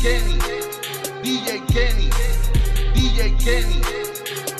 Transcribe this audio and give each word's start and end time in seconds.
Kenny, 0.00 0.38
DJ 1.24 1.58
Kenny, 1.72 2.08
DJ 2.94 3.34
Kenny, 3.42 3.80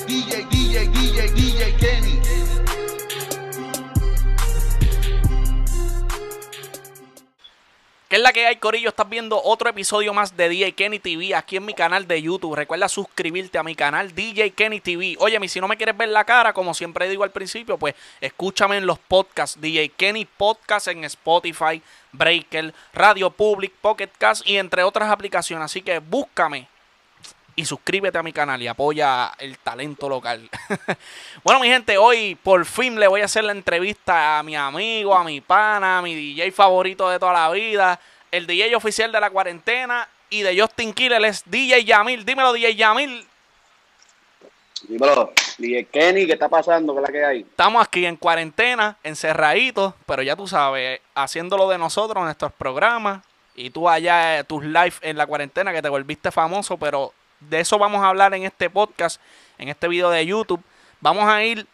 DJ, 0.05 0.43
DJ, 0.49 0.87
DJ, 0.91 1.29
DJ 1.33 1.79
Kenny. 1.79 2.88
Es 8.19 8.23
la 8.23 8.33
que 8.33 8.45
hay, 8.45 8.57
Corillo? 8.57 8.89
Estás 8.89 9.07
viendo 9.07 9.41
otro 9.41 9.69
episodio 9.69 10.13
más 10.13 10.35
de 10.35 10.49
DJ 10.49 10.73
Kenny 10.73 10.99
TV 10.99 11.33
aquí 11.33 11.55
en 11.55 11.65
mi 11.65 11.73
canal 11.73 12.05
de 12.05 12.21
YouTube. 12.21 12.53
Recuerda 12.53 12.89
suscribirte 12.89 13.57
a 13.57 13.63
mi 13.63 13.75
canal 13.75 14.13
DJ 14.13 14.51
Kenny 14.51 14.81
TV. 14.81 15.15
Oye, 15.19 15.47
si 15.47 15.61
no 15.61 15.69
me 15.69 15.77
quieres 15.77 15.95
ver 15.95 16.09
la 16.09 16.25
cara, 16.25 16.51
como 16.51 16.73
siempre 16.73 17.07
digo 17.07 17.23
al 17.23 17.31
principio, 17.31 17.77
pues 17.77 17.95
escúchame 18.19 18.75
en 18.75 18.85
los 18.85 18.99
podcasts. 18.99 19.59
DJ 19.61 19.89
Kenny 19.89 20.25
Podcast 20.25 20.89
en 20.89 21.05
Spotify, 21.05 21.81
Breaker, 22.11 22.73
Radio 22.93 23.29
Public, 23.29 23.71
Pocket 23.79 24.09
Cast 24.17 24.45
y 24.45 24.57
entre 24.57 24.83
otras 24.83 25.09
aplicaciones. 25.09 25.63
Así 25.63 25.81
que 25.81 25.99
búscame 25.99 26.67
y 27.59 27.65
suscríbete 27.65 28.17
a 28.17 28.23
mi 28.23 28.31
canal 28.31 28.61
y 28.61 28.67
apoya 28.67 29.33
el 29.37 29.57
talento 29.57 30.07
local. 30.07 30.49
bueno, 31.43 31.59
mi 31.59 31.67
gente, 31.67 31.97
hoy 31.97 32.35
por 32.35 32.65
fin 32.65 32.97
le 32.97 33.05
voy 33.05 33.19
a 33.19 33.25
hacer 33.25 33.43
la 33.43 33.51
entrevista 33.51 34.39
a 34.39 34.43
mi 34.43 34.55
amigo, 34.55 35.13
a 35.13 35.25
mi 35.25 35.41
pana, 35.41 35.97
a 35.97 36.01
mi 36.01 36.15
DJ 36.15 36.53
favorito 36.53 37.09
de 37.09 37.19
toda 37.19 37.33
la 37.33 37.51
vida, 37.51 37.99
el 38.31 38.47
DJ 38.47 38.77
oficial 38.77 39.11
de 39.11 39.19
la 39.19 39.29
cuarentena 39.29 40.07
y 40.29 40.41
de 40.41 40.57
Justin 40.57 40.93
Killer 40.93 41.21
es 41.25 41.43
DJ 41.47 41.83
Yamil. 41.83 42.23
Dímelo, 42.23 42.53
DJ 42.53 42.75
Yamil. 42.75 43.27
Dímelo, 44.83 45.33
DJ 45.57 45.83
Kenny, 45.91 46.27
¿qué 46.27 46.33
está 46.33 46.47
pasando? 46.47 46.93
¿Qué 46.93 47.01
es 47.01 47.07
la 47.07 47.11
que 47.11 47.25
hay? 47.25 47.39
Estamos 47.41 47.85
aquí 47.85 48.05
en 48.05 48.15
cuarentena, 48.15 48.95
encerraditos, 49.03 49.95
pero 50.05 50.21
ya 50.21 50.37
tú 50.37 50.47
sabes, 50.47 51.01
haciéndolo 51.13 51.67
de 51.67 51.77
nosotros, 51.77 52.23
nuestros 52.23 52.53
programas, 52.53 53.19
y 53.53 53.69
tú 53.71 53.89
allá, 53.89 54.39
eh, 54.39 54.43
tus 54.45 54.63
live 54.63 54.93
en 55.01 55.17
la 55.17 55.27
cuarentena, 55.27 55.73
que 55.73 55.81
te 55.81 55.89
volviste 55.89 56.31
famoso, 56.31 56.77
pero 56.77 57.11
de 57.39 57.59
eso 57.59 57.77
vamos 57.77 58.01
a 58.01 58.09
hablar 58.09 58.33
en 58.33 58.43
este 58.43 58.69
podcast, 58.69 59.19
en 59.57 59.69
este 59.69 59.87
video 59.87 60.09
de 60.09 60.25
YouTube. 60.25 60.61
Vamos 61.01 61.25
a 61.25 61.43
ir, 61.43 61.65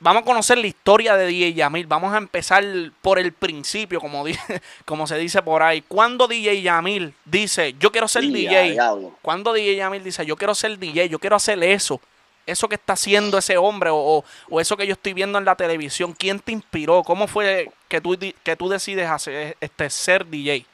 vamos 0.00 0.22
a 0.22 0.24
conocer 0.24 0.58
la 0.58 0.66
historia 0.66 1.16
de 1.16 1.26
DJ 1.26 1.54
Yamil. 1.54 1.86
Vamos 1.86 2.12
a 2.12 2.18
empezar 2.18 2.64
por 3.00 3.18
el 3.18 3.32
principio, 3.32 4.00
como, 4.00 4.24
como 4.84 5.06
se 5.06 5.16
dice 5.18 5.42
por 5.42 5.62
ahí. 5.62 5.82
Cuando 5.82 6.26
DJ 6.26 6.62
Yamil 6.62 7.14
dice, 7.24 7.74
yo 7.78 7.92
quiero 7.92 8.08
ser 8.08 8.24
DJ. 8.24 8.76
Cuando 9.22 9.52
DJ 9.52 9.76
Yamil 9.76 10.02
dice, 10.02 10.26
yo 10.26 10.36
quiero 10.36 10.54
ser 10.54 10.78
DJ, 10.78 11.08
yo 11.08 11.18
quiero 11.18 11.36
hacer 11.36 11.62
eso. 11.62 12.00
Eso 12.44 12.68
que 12.68 12.74
está 12.74 12.94
haciendo 12.94 13.38
ese 13.38 13.56
hombre 13.56 13.90
o, 13.90 14.24
o, 14.48 14.60
eso 14.60 14.76
que 14.76 14.84
yo 14.84 14.94
estoy 14.94 15.12
viendo 15.12 15.38
en 15.38 15.44
la 15.44 15.54
televisión. 15.54 16.12
¿Quién 16.12 16.40
te 16.40 16.50
inspiró? 16.50 17.04
¿Cómo 17.04 17.28
fue 17.28 17.70
que 17.86 18.00
tú, 18.00 18.18
que 18.42 18.56
tú 18.56 18.68
decides 18.68 19.08
hacer, 19.08 19.56
este, 19.60 19.88
ser 19.90 20.26
DJ? 20.26 20.66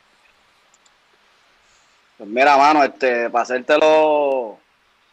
Pues 2.19 2.29
mira, 2.29 2.57
mano, 2.57 2.83
este, 2.83 3.31
para 3.31 3.43
hacértelo 3.45 4.59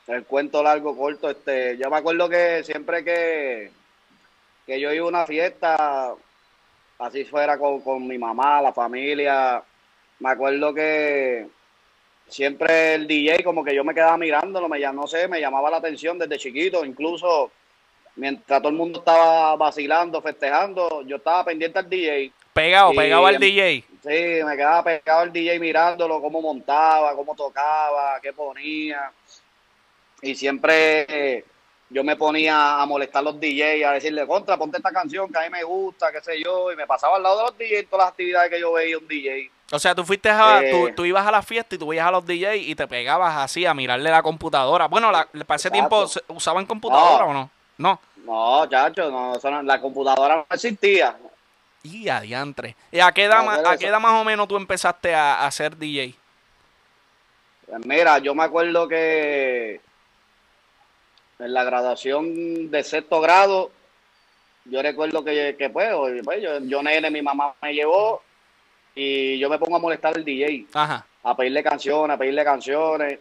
el 0.08 0.26
cuento 0.26 0.64
largo, 0.64 0.98
corto, 0.98 1.30
este, 1.30 1.78
yo 1.78 1.88
me 1.92 1.98
acuerdo 1.98 2.28
que 2.28 2.64
siempre 2.64 3.04
que, 3.04 3.72
que 4.66 4.80
yo 4.80 4.92
iba 4.92 5.06
a 5.06 5.10
una 5.10 5.26
fiesta, 5.28 6.16
así 6.98 7.24
fuera 7.26 7.60
con, 7.60 7.82
con 7.82 8.08
mi 8.08 8.18
mamá, 8.18 8.60
la 8.60 8.74
familia, 8.74 9.64
me 10.20 10.30
acuerdo 10.30 10.74
que 10.74 11.48
siempre 12.28 12.96
el 12.96 13.06
DJ 13.06 13.44
como 13.44 13.64
que 13.64 13.76
yo 13.76 13.84
me 13.84 13.94
quedaba 13.94 14.18
mirándolo, 14.18 14.68
me, 14.68 14.80
no 14.80 15.06
sé, 15.06 15.28
me 15.28 15.40
llamaba 15.40 15.70
la 15.70 15.78
atención 15.78 16.18
desde 16.18 16.40
chiquito, 16.40 16.84
incluso 16.84 17.52
mientras 18.16 18.60
todo 18.62 18.70
el 18.70 18.78
mundo 18.78 19.00
estaba 19.00 19.56
vacilando, 19.58 20.24
festejando, 20.24 21.04
yo 21.04 21.18
estaba 21.18 21.46
pendiente 21.46 21.78
al 21.78 21.88
DJ. 21.88 22.34
Pegado, 22.56 22.94
pegado 22.94 23.28
al 23.28 23.38
DJ. 23.38 23.84
Sí, 24.02 24.44
me 24.46 24.56
quedaba 24.56 24.82
pegado 24.82 25.20
al 25.20 25.34
DJ 25.34 25.60
mirándolo, 25.60 26.22
cómo 26.22 26.42
montaba, 26.42 27.14
cómo 27.14 27.36
tocaba, 27.36 28.18
qué 28.22 28.32
ponía. 28.32 29.12
Y 30.22 30.34
siempre 30.36 31.44
yo 31.90 32.02
me 32.06 32.16
ponía 32.16 32.82
a 32.82 32.86
molestar 32.86 33.20
a 33.20 33.24
los 33.24 33.42
DJs, 33.42 33.86
a 33.86 33.92
decirle, 33.92 34.26
contra, 34.26 34.56
ponte 34.56 34.78
esta 34.78 34.94
canción 34.94 35.30
que 35.30 35.38
a 35.38 35.42
mí 35.42 35.50
me 35.50 35.66
gusta, 35.66 36.14
qué 36.14 36.22
sé 36.22 36.42
yo. 36.42 36.72
Y 36.72 36.78
me 36.78 36.88
pasaba 36.88 37.18
al 37.18 37.24
lado 37.24 37.40
de 37.40 37.44
los 37.44 37.58
DJs 37.58 37.90
todas 37.90 38.06
las 38.06 38.12
actividades 38.14 38.50
que 38.50 38.62
yo 38.62 38.72
veía 38.72 39.00
un 39.00 39.08
DJ. 39.10 39.52
O 39.74 39.78
sea, 39.78 39.94
tú 39.94 40.06
fuiste 40.06 40.30
a, 40.30 40.62
tú, 40.72 41.04
eh, 41.04 41.08
ibas 41.10 41.28
a 41.28 41.32
la 41.32 41.42
fiesta 41.42 41.76
y 41.76 41.78
tú 41.78 41.88
veías 41.88 42.08
a 42.08 42.12
los 42.12 42.26
DJs 42.26 42.68
y 42.68 42.74
te 42.74 42.88
pegabas 42.88 43.36
así 43.36 43.66
a 43.66 43.74
mirarle 43.74 44.10
la 44.10 44.24
computadora. 44.24 44.88
Bueno, 44.88 45.12
la, 45.12 45.28
para 45.46 45.58
ese 45.58 45.70
tiempo 45.70 46.06
usaban 46.30 46.66
computadora 46.66 47.26
o 47.26 47.34
no? 47.34 47.50
No. 47.78 48.00
No, 48.24 48.66
chacho, 48.70 49.12
no, 49.12 49.62
la 49.62 49.82
computadora 49.82 50.38
no 50.38 50.46
existía. 50.50 51.18
Y 51.86 52.10
adiantre. 52.10 52.76
¿Y 52.92 53.00
a 53.00 53.12
qué 53.12 53.26
edad, 53.26 53.48
a 53.68 53.78
qué 53.78 53.88
edad 53.88 54.00
más 54.00 54.20
o 54.20 54.24
menos 54.24 54.48
tú 54.48 54.58
empezaste 54.58 55.14
a, 55.14 55.50
ser 55.52 55.78
DJ? 55.78 56.16
Pues 57.68 57.86
mira, 57.86 58.18
yo 58.18 58.34
me 58.34 58.44
acuerdo 58.44 58.88
que 58.88 59.80
en 61.38 61.54
la 61.54 61.64
graduación 61.64 62.72
de 62.72 62.84
sexto 62.84 63.22
grado, 63.22 63.72
yo 64.66 64.82
recuerdo 64.82 65.24
que, 65.24 65.56
que 65.60 65.70
pues, 65.70 65.90
pues, 66.24 66.42
yo, 66.42 66.60
yo 66.60 66.82
nene, 66.82 67.12
mi 67.12 67.22
mamá 67.22 67.54
me 67.62 67.74
llevó 67.74 68.24
y 68.96 69.38
yo 69.38 69.48
me 69.48 69.60
pongo 69.60 69.76
a 69.76 69.80
molestar 69.80 70.16
al 70.16 70.26
DJ. 70.26 70.66
Ajá. 70.74 71.06
A 71.22 71.38
pedirle 71.38 71.62
canciones, 71.62 72.16
a 72.16 72.18
pedirle 72.18 72.44
canciones. 72.44 73.20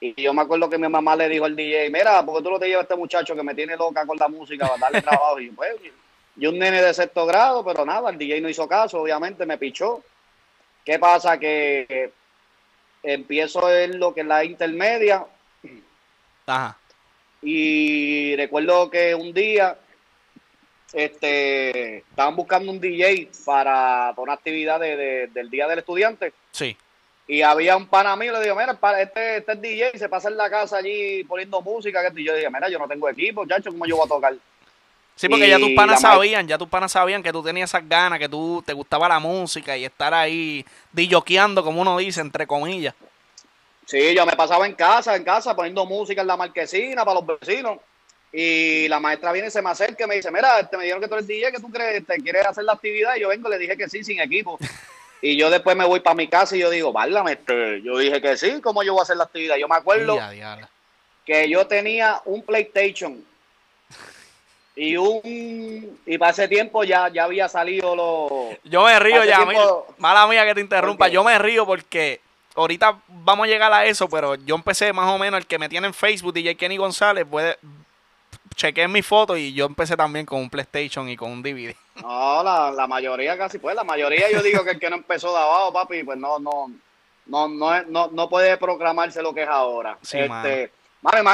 Y 0.00 0.22
yo 0.22 0.32
me 0.32 0.42
acuerdo 0.42 0.70
que 0.70 0.78
mi 0.78 0.88
mamá 0.88 1.16
le 1.16 1.28
dijo 1.28 1.46
al 1.46 1.56
DJ, 1.56 1.90
mira, 1.90 2.24
porque 2.24 2.44
tú 2.44 2.50
no 2.50 2.60
te 2.60 2.68
llevas 2.68 2.82
a 2.82 2.84
este 2.84 2.96
muchacho 2.96 3.34
que 3.34 3.42
me 3.42 3.56
tiene 3.56 3.76
loca 3.76 4.06
con 4.06 4.16
la 4.18 4.28
música 4.28 4.68
para 4.68 4.78
darle 4.78 5.02
trabajo? 5.02 5.40
Y 5.40 5.50
pues, 5.50 5.74
yo 6.36 6.50
un 6.50 6.58
nene 6.58 6.82
de 6.82 6.94
sexto 6.94 7.26
grado, 7.26 7.64
pero 7.64 7.84
nada, 7.84 8.10
el 8.10 8.18
DJ 8.18 8.40
no 8.40 8.48
hizo 8.48 8.68
caso, 8.68 9.00
obviamente 9.00 9.46
me 9.46 9.58
pichó. 9.58 10.02
¿Qué 10.84 10.98
pasa? 10.98 11.38
Que 11.38 12.12
empiezo 13.02 13.72
en 13.72 13.98
lo 13.98 14.12
que 14.12 14.22
es 14.22 14.26
la 14.26 14.44
intermedia. 14.44 15.26
Ajá. 16.46 16.76
Y 17.42 18.34
recuerdo 18.36 18.90
que 18.90 19.14
un 19.14 19.32
día 19.34 19.76
este, 20.94 21.98
estaban 21.98 22.34
buscando 22.36 22.72
un 22.72 22.80
DJ 22.80 23.30
para, 23.44 24.14
una 24.16 24.32
actividad 24.32 24.80
del 24.80 25.50
Día 25.50 25.68
del 25.68 25.80
Estudiante. 25.80 26.32
Sí. 26.52 26.76
Y 27.26 27.42
había 27.42 27.76
un 27.76 27.86
pana 27.86 28.16
mío, 28.16 28.32
le 28.32 28.42
digo, 28.42 28.54
mira, 28.54 28.78
este, 29.00 29.38
este 29.38 29.52
es 29.52 29.60
DJ, 29.60 29.98
se 29.98 30.08
pasa 30.08 30.28
en 30.28 30.36
la 30.36 30.48
casa 30.48 30.78
allí 30.78 31.24
poniendo 31.24 31.60
música. 31.60 32.02
Y 32.14 32.24
yo 32.24 32.34
dije, 32.34 32.50
mira, 32.50 32.68
yo 32.68 32.78
no 32.78 32.88
tengo 32.88 33.08
equipo, 33.08 33.46
chacho, 33.46 33.70
¿cómo 33.70 33.86
yo 33.86 33.96
voy 33.96 34.06
a 34.06 34.08
tocar? 34.08 34.34
Sí, 35.16 35.28
porque 35.28 35.48
ya 35.48 35.58
tus 35.58 35.70
panas 35.70 36.00
sabían, 36.00 36.48
ya 36.48 36.58
tus 36.58 36.68
panas 36.68 36.90
sabían 36.90 37.22
que 37.22 37.32
tú 37.32 37.42
tenías 37.42 37.70
esas 37.70 37.88
ganas, 37.88 38.18
que 38.18 38.28
tú 38.28 38.62
te 38.66 38.72
gustaba 38.72 39.08
la 39.08 39.20
música 39.20 39.76
y 39.76 39.84
estar 39.84 40.12
ahí 40.12 40.64
dilloqueando, 40.92 41.62
como 41.62 41.80
uno 41.80 41.96
dice, 41.98 42.20
entre 42.20 42.46
comillas. 42.46 42.94
Sí, 43.86 44.14
yo 44.14 44.26
me 44.26 44.32
pasaba 44.32 44.66
en 44.66 44.74
casa, 44.74 45.14
en 45.14 45.22
casa, 45.22 45.54
poniendo 45.54 45.86
música 45.86 46.22
en 46.22 46.26
la 46.26 46.36
marquesina 46.36 47.04
para 47.04 47.20
los 47.20 47.38
vecinos. 47.38 47.78
Y 48.32 48.88
la 48.88 48.98
maestra 48.98 49.30
viene 49.30 49.46
y 49.46 49.50
se 49.52 49.62
me 49.62 49.70
acerca 49.70 50.04
y 50.04 50.08
me 50.08 50.16
dice, 50.16 50.30
mira, 50.32 50.68
te 50.68 50.76
me 50.76 50.82
dijeron 50.82 51.00
que 51.00 51.06
tú 51.06 51.14
eres 51.14 51.26
DJ, 51.28 51.52
que 51.52 51.60
tú 51.60 51.70
crees, 51.70 52.04
te 52.04 52.16
quieres 52.16 52.44
hacer 52.44 52.64
la 52.64 52.72
actividad. 52.72 53.14
Y 53.14 53.20
yo 53.20 53.28
vengo, 53.28 53.48
le 53.48 53.58
dije 53.58 53.76
que 53.76 53.88
sí, 53.88 54.02
sin 54.02 54.20
equipo. 54.20 54.58
Y 55.22 55.36
yo 55.36 55.48
después 55.48 55.76
me 55.76 55.86
voy 55.86 56.00
para 56.00 56.16
mi 56.16 56.26
casa 56.26 56.56
y 56.56 56.58
yo 56.58 56.68
digo, 56.68 56.92
válgame, 56.92 57.32
este, 57.32 57.80
yo 57.82 57.96
dije 57.96 58.20
que 58.20 58.36
sí, 58.36 58.60
¿cómo 58.60 58.82
yo 58.82 58.92
voy 58.92 59.00
a 59.00 59.02
hacer 59.04 59.16
la 59.16 59.24
actividad? 59.24 59.56
Yo 59.56 59.68
me 59.68 59.76
acuerdo 59.76 60.18
que 61.24 61.48
yo 61.48 61.66
tenía 61.66 62.20
un 62.24 62.42
PlayStation 62.42 63.24
y 64.76 64.96
un 64.96 65.98
y 66.04 66.18
para 66.18 66.32
ese 66.32 66.48
tiempo 66.48 66.82
ya, 66.84 67.08
ya 67.08 67.24
había 67.24 67.48
salido 67.48 67.94
lo 67.94 68.50
Yo 68.64 68.84
me 68.84 68.98
río 68.98 69.24
ya, 69.24 69.46
mala 69.98 70.26
mía 70.26 70.44
que 70.44 70.54
te 70.54 70.60
interrumpa, 70.60 71.08
yo 71.08 71.22
me 71.22 71.38
río 71.38 71.64
porque 71.64 72.20
ahorita 72.54 72.98
vamos 73.08 73.46
a 73.46 73.50
llegar 73.50 73.72
a 73.72 73.86
eso, 73.86 74.08
pero 74.08 74.34
yo 74.34 74.54
empecé 74.54 74.92
más 74.92 75.08
o 75.12 75.18
menos 75.18 75.38
el 75.38 75.46
que 75.46 75.58
me 75.58 75.68
tiene 75.68 75.86
en 75.86 75.94
Facebook, 75.94 76.34
DJ 76.34 76.56
Kenny 76.56 76.76
González, 76.76 77.24
puede 77.28 77.56
chequeé 78.54 78.88
mi 78.88 79.02
foto 79.02 79.36
y 79.36 79.52
yo 79.52 79.66
empecé 79.66 79.96
también 79.96 80.26
con 80.26 80.40
un 80.40 80.50
PlayStation 80.50 81.08
y 81.08 81.16
con 81.16 81.30
un 81.30 81.42
DVD. 81.42 81.74
No, 82.00 82.42
la, 82.42 82.70
la 82.70 82.86
mayoría 82.86 83.36
casi 83.36 83.58
pues, 83.58 83.74
la 83.74 83.84
mayoría 83.84 84.30
yo 84.30 84.42
digo 84.42 84.64
que 84.64 84.72
el 84.72 84.80
que 84.80 84.90
no 84.90 84.96
empezó 84.96 85.32
de 85.32 85.38
abajo, 85.38 85.72
papi, 85.72 86.04
pues 86.04 86.18
no, 86.18 86.38
no, 86.38 86.70
no, 87.26 87.48
no, 87.48 87.82
no, 87.84 88.08
no 88.12 88.28
puede 88.28 88.56
proclamarse 88.56 89.22
lo 89.22 89.34
que 89.34 89.42
es 89.42 89.48
ahora. 89.48 89.98
este, 90.02 90.70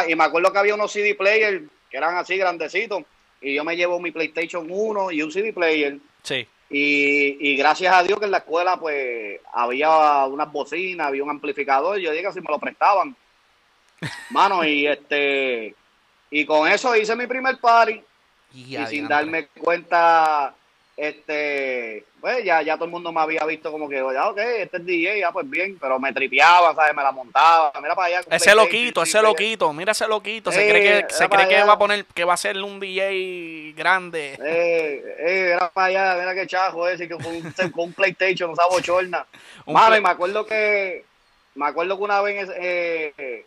y 0.08 0.14
me 0.14 0.25
acuerdo 0.25 0.52
que 0.52 0.58
había 0.58 0.75
unos 0.75 0.92
CD 0.92 1.14
players 1.14 1.62
que 1.90 1.96
eran 1.96 2.16
así 2.16 2.37
grandecitos 2.37 3.02
y 3.40 3.54
yo 3.54 3.64
me 3.64 3.76
llevo 3.76 4.00
mi 4.00 4.10
PlayStation 4.10 4.66
1 4.69 5.12
y 5.12 5.22
un 5.22 5.32
CD 5.32 5.52
player. 5.52 5.98
Sí. 6.22 6.46
Y, 6.69 7.50
y, 7.50 7.56
gracias 7.56 7.92
a 7.92 8.02
Dios 8.04 8.19
que 8.20 8.26
en 8.26 8.31
la 8.31 8.38
escuela 8.38 8.78
pues 8.78 9.40
había 9.52 10.25
unas 10.26 10.52
bocinas, 10.52 11.08
había 11.08 11.25
un 11.25 11.31
amplificador, 11.31 11.98
yo 11.98 12.12
dije 12.12 12.32
si 12.32 12.40
me 12.40 12.46
lo 12.48 12.58
prestaban. 12.58 13.16
Mano, 14.31 14.64
y 14.64 14.87
este 14.87 15.75
y 16.31 16.44
con 16.46 16.70
eso 16.70 16.94
hice 16.94 17.16
mi 17.16 17.26
primer 17.26 17.58
party 17.58 18.00
y, 18.54 18.76
sin 18.87 19.08
darme 19.08 19.46
cuenta 19.46 20.54
este, 21.00 22.05
pues 22.20 22.44
ya, 22.44 22.61
ya 22.61 22.75
todo 22.75 22.85
el 22.85 22.91
mundo 22.91 23.11
me 23.11 23.23
había 23.23 23.43
visto 23.47 23.73
como 23.73 23.88
que, 23.88 23.97
ya, 23.97 24.29
ok, 24.29 24.37
este 24.37 24.76
es 24.76 24.85
DJ, 24.85 25.20
ya 25.20 25.32
pues 25.32 25.49
bien, 25.49 25.79
pero 25.81 25.99
me 25.99 26.12
tripeaba, 26.12 26.75
¿sabes? 26.75 26.94
Me 26.94 27.02
la 27.02 27.11
montaba, 27.11 27.73
mira 27.81 27.94
para 27.94 28.19
allá. 28.19 28.20
Ese 28.31 28.55
loquito, 28.55 29.02
ese 29.02 29.23
loquito, 29.23 29.73
mira 29.73 29.93
ese 29.93 30.06
loquito, 30.06 30.52
se 30.52 30.69
cree 30.69 31.06
que, 31.06 31.14
se 31.14 31.26
cree 31.26 31.49
que 31.49 31.62
va 31.62 31.73
a 31.73 31.79
poner, 31.79 32.05
que 32.05 32.25
va 32.25 32.35
a 32.35 32.37
ser 32.37 32.62
un 32.62 32.79
DJ 32.79 33.73
grande. 33.75 34.35
Eh, 34.44 35.17
eh, 35.20 35.52
era 35.55 35.70
para 35.70 35.87
allá, 35.87 36.17
mira 36.19 36.35
qué 36.35 36.47
chajo 36.47 36.87
ese, 36.87 37.08
que 37.08 37.14
con 37.14 37.35
un, 37.35 37.50
con 37.70 37.85
un 37.85 37.93
PlayStation, 37.94 38.50
no 38.50 38.56
sabe 38.56 38.69
bochorna. 38.75 39.25
Mami, 39.67 40.02
me 40.02 40.11
acuerdo 40.11 40.44
que, 40.44 41.06
me 41.55 41.67
acuerdo 41.67 41.97
que 41.97 42.05
una 42.05 42.20
vez 42.20 42.47
eh, 42.56 43.47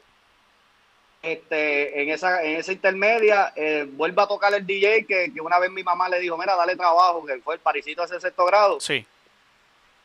este, 1.23 2.01
en 2.01 2.09
esa, 2.09 2.43
en 2.43 2.57
esa 2.57 2.73
intermedia, 2.73 3.53
eh, 3.55 3.87
vuelve 3.89 4.21
a 4.21 4.27
tocar 4.27 4.53
el 4.53 4.67
DJ 4.67 5.05
que, 5.05 5.31
que, 5.33 5.39
una 5.39 5.57
vez 5.57 5.71
mi 5.71 5.81
mamá 5.81 6.09
le 6.09 6.19
dijo, 6.19 6.37
mira, 6.37 6.53
dale 6.53 6.75
trabajo, 6.75 7.25
que 7.25 7.39
fue 7.39 7.55
el 7.55 7.61
parisito 7.61 8.03
ese 8.03 8.19
sexto 8.19 8.45
grado. 8.45 8.79
Sí. 8.81 9.05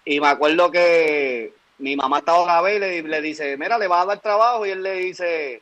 Y 0.05 0.20
me 0.20 0.29
acuerdo 0.29 0.70
que 0.70 1.53
mi 1.79 1.97
mamá 1.97 2.19
estaba 2.19 2.44
una 2.44 2.61
vez 2.61 2.76
y 2.76 2.79
le, 2.79 3.03
le, 3.03 3.20
dice, 3.20 3.56
mira, 3.56 3.76
le 3.79 3.88
va 3.88 4.03
a 4.03 4.06
dar 4.06 4.20
trabajo, 4.20 4.65
y 4.65 4.70
él 4.70 4.81
le 4.81 4.94
dice, 4.94 5.61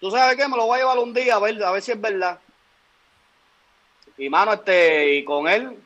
tú 0.00 0.10
sabes 0.10 0.36
qué, 0.36 0.48
me 0.48 0.56
lo 0.56 0.66
voy 0.66 0.78
a 0.78 0.82
llevar 0.82 0.98
un 0.98 1.14
día 1.14 1.36
a 1.36 1.38
ver, 1.38 1.62
a 1.62 1.70
ver 1.70 1.80
si 1.80 1.92
es 1.92 2.00
verdad. 2.00 2.40
Y 4.18 4.28
mano, 4.28 4.52
este, 4.52 5.14
y 5.14 5.24
con 5.24 5.46
él, 5.46 5.78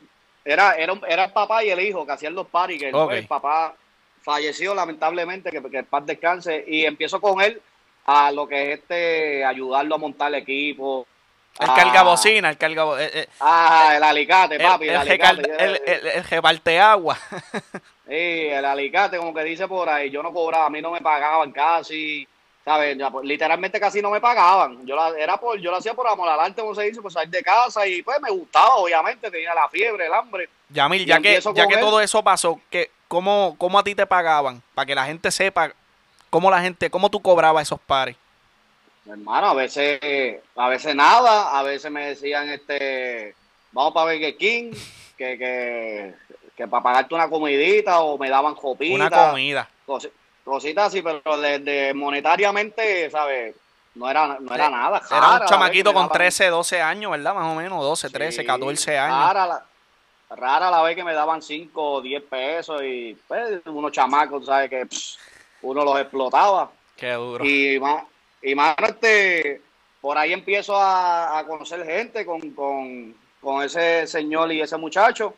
era, 0.43 0.73
era, 0.73 0.99
era 1.07 1.25
el 1.25 1.33
papá 1.33 1.63
y 1.63 1.69
el 1.69 1.81
hijo 1.81 2.03
que 2.03 2.13
hacían 2.13 2.33
los 2.33 2.47
paris, 2.47 2.79
que 2.79 2.89
el 2.89 3.27
papá 3.27 3.75
falleció 4.23 4.73
lamentablemente, 4.73 5.51
que, 5.51 5.61
que 5.61 5.77
el 5.77 5.85
paz 5.85 6.03
descanse, 6.03 6.65
y 6.67 6.83
empiezo 6.83 7.21
con 7.21 7.41
él 7.41 7.61
a 8.07 8.31
lo 8.31 8.47
que 8.47 8.71
es 8.73 8.79
este, 8.79 9.43
ayudarlo 9.45 9.95
a 9.95 9.97
montar 9.97 10.29
el 10.29 10.35
equipo. 10.35 11.05
El 11.59 11.69
a- 11.69 11.73
cargabocina, 11.75 12.49
el 12.49 12.57
cargabo... 12.57 12.97
eh, 12.97 13.11
eh, 13.13 13.27
Ah, 13.41 13.93
el 13.97 14.03
alicate, 14.03 14.55
el, 14.55 14.61
papi, 14.61 14.85
el, 14.85 14.89
el, 14.91 14.95
alicate. 14.97 15.41
el, 15.63 15.81
el, 15.85 16.07
el 16.07 16.23
reparteagua. 16.23 17.17
Sí, 18.07 18.13
el 18.15 18.63
alicate, 18.63 19.17
como 19.17 19.33
que 19.33 19.43
dice 19.43 19.67
por 19.67 19.89
ahí, 19.89 20.09
yo 20.09 20.23
no 20.23 20.31
cobraba, 20.31 20.67
a 20.67 20.69
mí 20.69 20.81
no 20.81 20.91
me 20.91 21.01
pagaban 21.01 21.51
casi, 21.51 22.25
¿sabes? 22.63 22.97
Ya, 22.97 23.11
pues, 23.11 23.25
literalmente 23.25 23.81
casi 23.81 24.01
no 24.01 24.09
me 24.09 24.21
pagaban. 24.21 24.85
Yo 24.87 24.95
la, 24.95 25.09
era 25.19 25.35
por, 25.35 25.59
yo 25.59 25.71
lo 25.71 25.75
hacía 25.75 25.93
por 25.93 26.07
amor 26.07 26.29
al 26.29 26.39
arte, 26.39 26.61
como 26.61 26.73
se 26.73 26.83
dice, 26.83 27.01
por 27.01 27.11
salir 27.11 27.29
de 27.31 27.43
casa 27.43 27.85
y 27.85 28.01
pues 28.03 28.17
me 28.21 28.29
gustaba, 28.29 28.75
obviamente, 28.77 29.29
tenía 29.29 29.53
la 29.53 29.67
fiebre, 29.67 30.05
el 30.05 30.13
hambre. 30.13 30.47
Yamil, 30.69 31.01
Y 31.01 31.05
ya 31.05 31.19
que, 31.19 31.41
ya 31.53 31.67
que 31.67 31.77
todo 31.79 31.99
eso 31.99 32.23
pasó, 32.23 32.61
que, 32.69 32.91
¿cómo, 33.09 33.55
¿cómo 33.57 33.77
a 33.77 33.83
ti 33.83 33.93
te 33.93 34.05
pagaban? 34.05 34.61
Para 34.73 34.85
que 34.85 34.95
la 34.95 35.03
gente 35.05 35.29
sepa 35.29 35.73
cómo 36.29 36.49
la 36.51 36.61
gente, 36.61 36.89
cómo 36.89 37.09
tú 37.09 37.21
cobrabas 37.21 37.63
esos 37.63 37.79
pares. 37.79 38.15
Hermano, 39.05 39.47
a 39.47 39.53
veces, 39.53 40.41
a 40.55 40.67
veces 40.67 40.93
nada, 40.95 41.57
a 41.57 41.63
veces 41.63 41.89
me 41.89 42.07
decían, 42.07 42.49
este, 42.49 43.35
vamos 43.71 43.93
para 43.93 44.11
Burger 44.11 44.35
King, 44.35 44.71
que, 45.17 45.37
que, 45.37 46.13
que 46.57 46.67
para 46.67 46.83
pagarte 46.83 47.15
una 47.15 47.29
comidita 47.29 48.01
o 48.01 48.17
me 48.17 48.29
daban 48.29 48.53
copita. 48.55 48.95
Una 48.95 49.09
comida. 49.09 49.69
cosi- 49.85 50.11
cositas 50.43 50.87
así, 50.87 51.01
pero 51.01 51.37
de, 51.39 51.59
de 51.59 51.93
monetariamente, 51.93 53.09
¿sabes? 53.09 53.55
No 53.95 54.09
era, 54.09 54.37
no 54.39 54.53
era 54.53 54.69
nada. 54.69 55.01
Era 55.09 55.19
rara 55.21 55.41
un 55.41 55.47
chamaquito 55.47 55.93
con 55.93 56.03
daban- 56.07 56.13
13, 56.17 56.47
12 56.49 56.81
años, 56.81 57.11
¿verdad? 57.11 57.33
Más 57.33 57.45
o 57.47 57.55
menos, 57.55 57.81
12, 57.81 58.09
13, 58.09 58.41
Sí, 58.41 58.45
14 58.45 58.97
años. 58.99 59.17
Rara 59.17 59.47
la, 59.47 59.65
rara 60.35 60.69
la 60.69 60.81
vez 60.83 60.95
que 60.97 61.03
me 61.05 61.13
daban 61.13 61.41
5 61.41 61.81
o 61.93 62.01
10 62.01 62.23
pesos 62.23 62.81
y 62.83 63.17
pues, 63.27 63.61
unos 63.65 63.91
chamacos, 63.93 64.45
¿sabes? 64.45 64.69
Que 64.69 64.85
pss, 64.85 65.17
uno 65.61 65.83
los 65.83 65.99
explotaba. 65.99 66.71
Qué 66.95 67.11
duro. 67.13 67.45
Y 67.45 67.79
más, 67.79 68.03
y 68.41 68.55
más 68.55 68.75
este, 68.87 69.61
por 70.01 70.17
ahí 70.17 70.33
empiezo 70.33 70.75
a, 70.75 71.37
a 71.39 71.45
conocer 71.45 71.85
gente 71.85 72.25
con, 72.25 72.39
con, 72.51 73.15
con 73.41 73.63
ese 73.63 74.07
señor 74.07 74.51
y 74.51 74.61
ese 74.61 74.77
muchacho. 74.77 75.33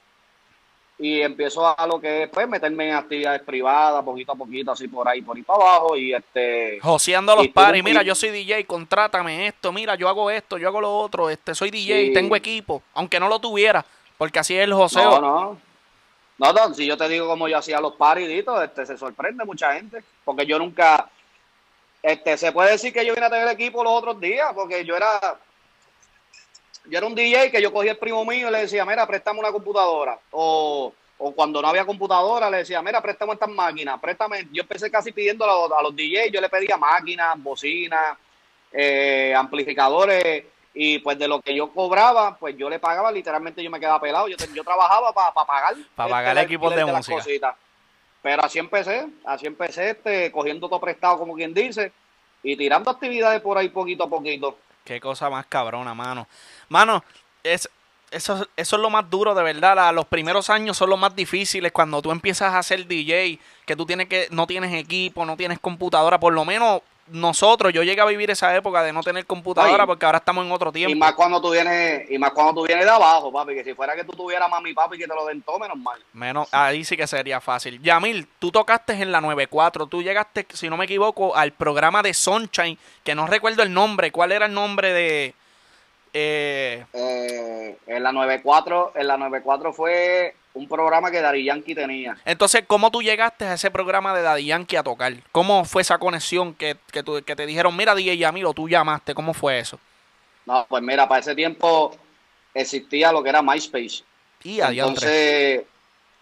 Y 1.02 1.22
empiezo 1.22 1.66
a 1.66 1.88
lo 1.88 1.98
que 2.02 2.24
es, 2.24 2.30
pues, 2.30 2.46
meterme 2.50 2.90
en 2.90 2.96
actividades 2.96 3.42
privadas, 3.44 4.04
poquito 4.04 4.34
a 4.34 4.36
poquito, 4.36 4.74
así 4.74 4.86
por 4.90 5.08
ahí, 5.08 5.22
por 5.22 5.38
ahí 5.38 5.44
para 5.44 5.64
abajo. 5.64 5.96
Y 5.96 6.14
este, 6.14 6.78
Joseando 6.82 7.38
los 7.38 7.48
un- 7.48 7.84
mira, 7.86 8.04
yo 8.04 8.14
soy 8.16 8.32
DJ, 8.32 8.66
contrátame 8.66 9.48
esto, 9.48 9.72
mira, 9.72 9.96
yo 9.96 10.10
hago 10.10 10.30
esto, 10.30 10.58
yo 10.58 10.68
hago 10.68 10.82
lo 10.82 10.98
otro, 10.98 11.30
este, 11.30 11.56
soy 11.56 11.72
DJ, 11.72 12.08
Sí. 12.08 12.14
tengo 12.14 12.36
equipo, 12.36 12.84
aunque 12.96 13.18
no 13.18 13.30
lo 13.30 13.40
tuviera, 13.40 13.86
porque 14.18 14.40
así 14.40 14.58
es 14.58 14.64
el 14.66 14.74
joseo. 14.74 15.22
No, 15.22 15.22
no. 15.22 15.58
No, 16.40 16.54
no, 16.54 16.74
si 16.74 16.86
yo 16.86 16.96
te 16.96 17.10
digo 17.10 17.28
cómo 17.28 17.50
yo 17.50 17.58
hacía 17.58 17.82
los 17.82 17.96
pariditos, 17.96 18.64
este, 18.64 18.86
se 18.86 18.98
sorprende 18.98 19.44
mucha 19.44 19.74
gente, 19.74 20.02
porque 20.24 20.46
yo 20.46 20.58
nunca, 20.58 21.10
este, 22.02 22.38
se 22.38 22.54
puede 22.54 22.72
decir 22.72 22.94
que 22.94 23.06
yo 23.06 23.14
vine 23.14 23.26
a 23.26 23.30
tener 23.30 23.48
equipo 23.50 23.84
los 23.84 23.92
otros 23.92 24.22
días, 24.22 24.48
porque 24.56 24.86
yo 24.86 24.96
era, 24.96 25.38
yo 26.86 26.98
era 26.98 27.06
un 27.06 27.14
DJ 27.14 27.52
que 27.52 27.62
yo 27.62 27.74
cogía 27.74 27.92
el 27.92 27.98
primo 27.98 28.24
mío 28.24 28.48
y 28.48 28.52
le 28.52 28.60
decía, 28.62 28.86
mira, 28.86 29.06
préstame 29.06 29.40
una 29.40 29.52
computadora, 29.52 30.18
o, 30.32 30.94
o 31.18 31.32
cuando 31.34 31.62
no 31.62 31.68
había 31.68 31.86
computadora 31.86 32.50
le 32.50 32.60
decía, 32.60 32.82
mira, 32.82 33.02
préstame 33.02 33.34
estas 33.34 33.50
máquinas, 33.50 34.00
préstame, 34.00 34.48
yo 34.54 34.62
empecé 34.62 34.90
casi 34.90 35.12
pidiendo 35.12 35.44
a 35.44 35.48
los, 35.48 35.72
a 35.78 35.84
los 35.84 35.94
DJs, 35.94 36.32
yo 36.32 36.40
le 36.40 36.48
pedía 36.48 36.78
máquinas, 36.78 37.36
bocinas, 37.44 38.18
eh, 38.72 39.34
amplificadores, 39.36 40.46
y 40.74 41.00
pues 41.00 41.18
de 41.18 41.28
lo 41.28 41.42
que 41.42 41.56
yo 41.56 41.72
cobraba, 41.72 42.38
pues 42.38 42.56
yo 42.58 42.70
le 42.70 42.80
pagaba, 42.80 43.12
literalmente 43.12 43.64
yo 43.64 43.72
me 43.72 43.80
quedaba 43.80 44.00
pelado, 44.00 44.28
yo, 44.28 44.38
yo 44.54 44.64
trabajaba 44.64 45.12
para 45.14 45.32
pagar. 45.34 45.74
Pa' 45.96 46.04
este, 46.04 46.12
pagar 46.12 46.38
el 46.38 46.44
equipos 46.44 46.68
alquiler 46.72 46.86
de 46.86 46.92
las 46.94 47.08
música. 47.10 47.56
Pero 48.22 48.44
así 48.44 48.60
empecé, 48.60 49.08
así 49.26 49.48
empecé, 49.48 49.92
este, 49.92 50.32
cogiendo 50.32 50.68
todo 50.68 50.80
prestado, 50.80 51.18
como 51.18 51.36
quien 51.36 51.54
dice, 51.54 51.92
y 52.44 52.56
tirando 52.58 52.92
actividades 52.92 53.42
por 53.42 53.58
ahí 53.58 53.70
poquito 53.70 54.04
a 54.04 54.10
poquito. 54.10 54.58
Qué 54.84 55.00
cosa 55.00 55.30
más 55.30 55.46
cabrona, 55.46 55.94
mano. 55.94 56.28
Mano, 56.68 57.04
es, 57.44 57.70
eso, 58.12 58.48
eso 58.58 58.76
es 58.76 58.82
lo 58.82 58.90
más 58.90 59.10
duro, 59.10 59.34
de 59.36 59.44
verdad. 59.44 59.76
la- 59.76 59.92
los 59.92 60.06
primeros 60.06 60.50
años 60.50 60.76
son 60.78 60.90
los 60.90 61.00
más 61.00 61.16
difíciles 61.16 61.72
cuando 61.72 62.02
tú 62.02 62.12
empiezas 62.12 62.54
a 62.54 62.62
ser 62.64 62.86
DJ, 62.88 63.40
que 63.66 63.76
tú 63.76 63.86
tienes 63.86 64.08
que, 64.08 64.28
no 64.32 64.48
tienes 64.48 64.74
equipo, 64.74 65.26
no 65.26 65.38
tienes 65.38 65.60
computadora. 65.60 66.20
Por 66.20 66.34
lo 66.34 66.44
menos 66.44 66.82
nosotros, 67.12 67.74
yo 67.74 67.84
llegué 67.84 68.02
a 68.02 68.06
vivir 68.06 68.30
esa 68.32 68.56
época 68.56 68.84
de 68.84 68.94
no 68.94 69.02
tener 69.04 69.26
computadora 69.26 69.84
Ay. 69.84 69.88
porque 69.88 70.06
ahora 70.06 70.20
estamos 70.20 70.46
en 70.46 70.52
otro 70.52 70.70
Y 70.70 70.74
tiempo. 70.74 70.98
más 70.98 71.14
cuando 71.14 71.42
tú 71.42 71.52
vienes, 71.52 72.10
y 72.10 72.18
más 72.18 72.32
cuando 72.32 72.54
tú 72.62 72.68
vienes 72.68 72.86
de 72.86 72.92
abajo, 72.92 73.32
papi, 73.32 73.54
que 73.56 73.64
si 73.64 73.74
fuera 73.74 73.96
que 73.96 74.04
tú 74.04 74.14
tuvieras 74.14 74.50
mami 74.50 74.70
y 74.72 74.74
papi 74.74 74.98
que 74.98 75.08
te 75.08 75.14
lo 75.16 75.26
den 75.26 75.42
todo, 75.42 75.60
menos 75.60 75.78
mal. 75.78 76.00
Menos, 76.14 76.48
ahí 76.52 76.84
sí 76.84 76.96
que 76.98 77.08
sería 77.08 77.42
fácil. 77.42 77.82
Yamil, 77.82 78.28
tú 78.40 78.52
tocaste 78.52 78.94
en 78.94 79.12
la 79.12 79.22
94, 79.22 79.88
tú 79.88 80.02
llegaste, 80.04 80.46
si 80.54 80.70
no 80.70 80.78
me 80.78 80.86
equivoco, 80.86 81.36
al 81.36 81.52
programa 81.52 82.02
de 82.02 82.14
Sunshine, 82.14 82.78
que 83.04 83.16
no 83.16 83.28
recuerdo 83.28 83.64
el 83.64 83.74
nombre. 83.74 84.12
¿Cuál 84.12 84.32
era 84.32 84.46
el 84.46 84.54
nombre 84.54 84.94
de...? 84.94 85.34
Eh, 86.14 86.86
Eh, 86.94 87.78
en 87.88 88.04
la 88.04 88.12
94, 88.12 88.94
en 88.96 89.08
la 89.08 89.18
94 89.18 89.74
fue 89.74 90.34
un 90.54 90.68
programa 90.68 91.12
que 91.12 91.22
Dari 91.22 91.44
Yankee 91.46 91.76
tenía. 91.76 92.18
Entonces, 92.26 92.64
¿cómo 92.68 92.90
tú 92.92 93.02
llegaste 93.02 93.46
a 93.46 93.54
ese 93.54 93.70
programa 93.72 94.16
de 94.16 94.22
Daddy 94.24 94.46
Yankee 94.46 94.76
a 94.76 94.84
tocar? 94.84 95.14
¿Cómo 95.32 95.64
fue 95.66 95.82
esa 95.84 95.98
conexión 96.00 96.54
que, 96.54 96.76
que, 96.92 97.04
tú- 97.04 97.24
que 97.24 97.36
te 97.36 97.46
dijeron, 97.46 97.76
mira, 97.78 97.94
DJ 97.96 98.18
Yamil, 98.18 98.46
o 98.46 98.54
tú 98.54 98.68
llamaste? 98.68 99.14
¿Cómo 99.14 99.34
fue 99.34 99.60
eso? 99.60 99.80
No, 100.46 100.66
pues 100.68 100.82
mira, 100.84 101.08
para 101.08 101.22
ese 101.22 101.36
tiempo 101.36 101.96
existía 102.54 103.12
lo 103.12 103.22
que 103.24 103.30
era 103.30 103.42
MySpace. 103.42 104.04
Y. 104.44 104.60
Entonces, 104.62 105.62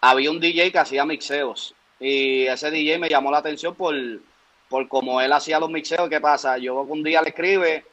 había 0.00 0.30
un 0.30 0.40
DJ 0.40 0.70
que 0.72 0.78
hacía 0.78 1.04
mixeos. 1.04 1.74
Y 2.00 2.46
ese 2.46 2.70
DJ 2.70 2.98
me 2.98 3.08
llamó 3.08 3.30
la 3.30 3.38
atención 3.38 3.74
por, 3.74 3.94
por 4.68 4.86
cómo 4.88 5.20
él 5.20 5.32
hacía 5.32 5.58
los 5.58 5.70
mixeos. 5.70 6.08
¿Qué 6.08 6.20
pasa? 6.20 6.58
Yo 6.58 6.82
un 6.82 7.02
día 7.02 7.22
le 7.22 7.30
escribe, 7.30 7.84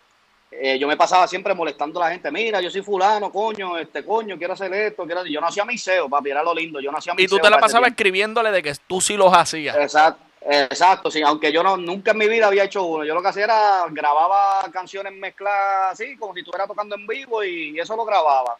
eh, 0.61 0.79
yo 0.79 0.87
me 0.87 0.97
pasaba 0.97 1.27
siempre 1.27 1.53
molestando 1.53 2.01
a 2.01 2.05
la 2.05 2.11
gente. 2.11 2.31
Mira, 2.31 2.61
yo 2.61 2.69
soy 2.69 2.81
fulano, 2.81 3.31
coño, 3.31 3.77
este 3.77 4.05
coño, 4.05 4.37
quiero 4.37 4.53
hacer 4.53 4.73
esto. 4.73 5.05
Quiero... 5.05 5.25
Yo 5.25 5.41
no 5.41 5.47
hacía 5.47 5.65
mixeos, 5.65 6.09
papi, 6.09 6.29
era 6.29 6.43
lo 6.43 6.53
lindo. 6.53 6.79
Yo 6.79 6.91
no 6.91 6.97
hacía 6.97 7.13
Y 7.17 7.27
tú 7.27 7.37
te 7.39 7.49
la 7.49 7.59
pasabas 7.59 7.89
escribiéndole 7.89 8.51
de 8.51 8.63
que 8.63 8.73
tú 8.87 9.01
sí 9.01 9.17
los 9.17 9.33
hacías. 9.33 9.75
Exacto, 9.75 10.23
exacto, 10.41 11.11
sí, 11.11 11.21
aunque 11.21 11.51
yo 11.51 11.63
no, 11.63 11.77
nunca 11.77 12.11
en 12.11 12.17
mi 12.17 12.27
vida 12.27 12.47
había 12.47 12.63
hecho 12.63 12.83
uno. 12.83 13.03
Yo 13.03 13.13
lo 13.13 13.21
que 13.21 13.29
hacía 13.29 13.45
era 13.45 13.85
grababa 13.89 14.69
canciones 14.71 15.13
mezcladas 15.13 15.93
así, 15.93 16.15
como 16.17 16.33
si 16.33 16.39
estuviera 16.39 16.67
tocando 16.67 16.95
en 16.95 17.05
vivo 17.05 17.43
y 17.43 17.77
eso 17.79 17.95
lo 17.95 18.05
grababa. 18.05 18.57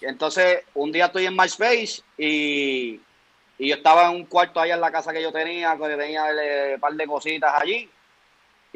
Entonces, 0.00 0.62
un 0.74 0.90
día 0.90 1.06
estoy 1.06 1.26
en 1.26 1.36
MySpace 1.36 2.02
y, 2.18 3.00
y 3.58 3.68
yo 3.68 3.76
estaba 3.76 4.10
en 4.10 4.16
un 4.16 4.26
cuarto 4.26 4.60
allá 4.60 4.74
en 4.74 4.80
la 4.80 4.90
casa 4.90 5.12
que 5.12 5.22
yo 5.22 5.32
tenía, 5.32 5.76
que 5.76 5.96
tenía 5.96 6.26
eh, 6.32 6.74
un 6.74 6.80
par 6.80 6.92
de 6.94 7.06
cositas 7.06 7.52
allí. 7.60 7.88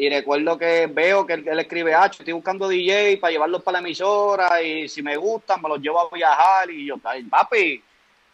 Y 0.01 0.09
recuerdo 0.09 0.57
que 0.57 0.87
veo 0.87 1.27
que 1.27 1.35
él, 1.35 1.47
él 1.47 1.61
escribe, 1.61 1.93
ah, 1.95 2.07
estoy 2.07 2.33
buscando 2.33 2.67
DJ 2.67 3.19
para 3.19 3.33
llevarlos 3.33 3.63
para 3.63 3.75
la 3.83 3.87
emisora 3.87 4.63
y 4.63 4.89
si 4.89 5.03
me 5.03 5.15
gustan 5.19 5.61
me 5.61 5.69
los 5.69 5.79
llevo 5.79 6.01
a 6.01 6.09
viajar. 6.15 6.71
Y 6.71 6.87
yo, 6.87 6.95
"Ay, 7.05 7.23
papi, 7.25 7.83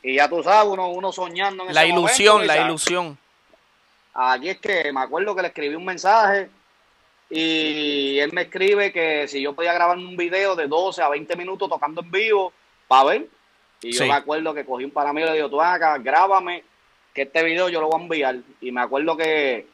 y 0.01 0.15
ya 0.15 0.29
tú 0.29 0.45
sabes, 0.45 0.71
uno, 0.73 0.91
uno 0.91 1.11
soñando 1.11 1.67
en 1.67 1.75
La 1.75 1.83
ese 1.83 1.93
momento, 1.93 2.09
ilusión, 2.09 2.39
¿no? 2.39 2.45
la 2.47 2.57
ilusión. 2.61 3.19
Aquí 4.15 4.49
es 4.51 4.59
que 4.59 4.93
me 4.93 5.01
acuerdo 5.01 5.35
que 5.35 5.43
le 5.43 5.49
escribí 5.49 5.75
un 5.75 5.85
mensaje 5.85 6.49
y 7.29 8.17
él 8.21 8.33
me 8.33 8.43
escribe 8.43 8.93
que 8.93 9.27
si 9.27 9.43
yo 9.43 9.53
podía 9.53 9.73
grabar 9.73 9.99
un 9.99 10.17
video 10.17 10.55
de 10.55 10.69
12 10.69 11.03
a 11.03 11.09
20 11.09 11.35
minutos 11.35 11.69
tocando 11.69 12.01
en 12.01 12.11
vivo 12.13 12.53
para 12.87 13.05
ver. 13.07 13.27
Y 13.83 13.91
yo 13.91 14.03
Sí. 14.05 14.09
me 14.09 14.15
acuerdo 14.15 14.55
que 14.55 14.65
cogí 14.65 14.85
un 14.85 14.93
para 14.93 15.13
mí 15.13 15.21
y 15.21 15.25
le 15.25 15.33
digo, 15.33 15.51
tú 15.51 15.61
acá, 15.61 15.99
grábame, 15.99 16.63
que 17.13 17.23
este 17.23 17.43
video 17.43 17.69
yo 17.69 17.81
lo 17.81 17.89
voy 17.89 17.99
a 17.99 18.03
enviar. 18.05 18.37
Y 18.61 18.71
me 18.71 18.83
acuerdo 18.83 19.17
que 19.17 19.67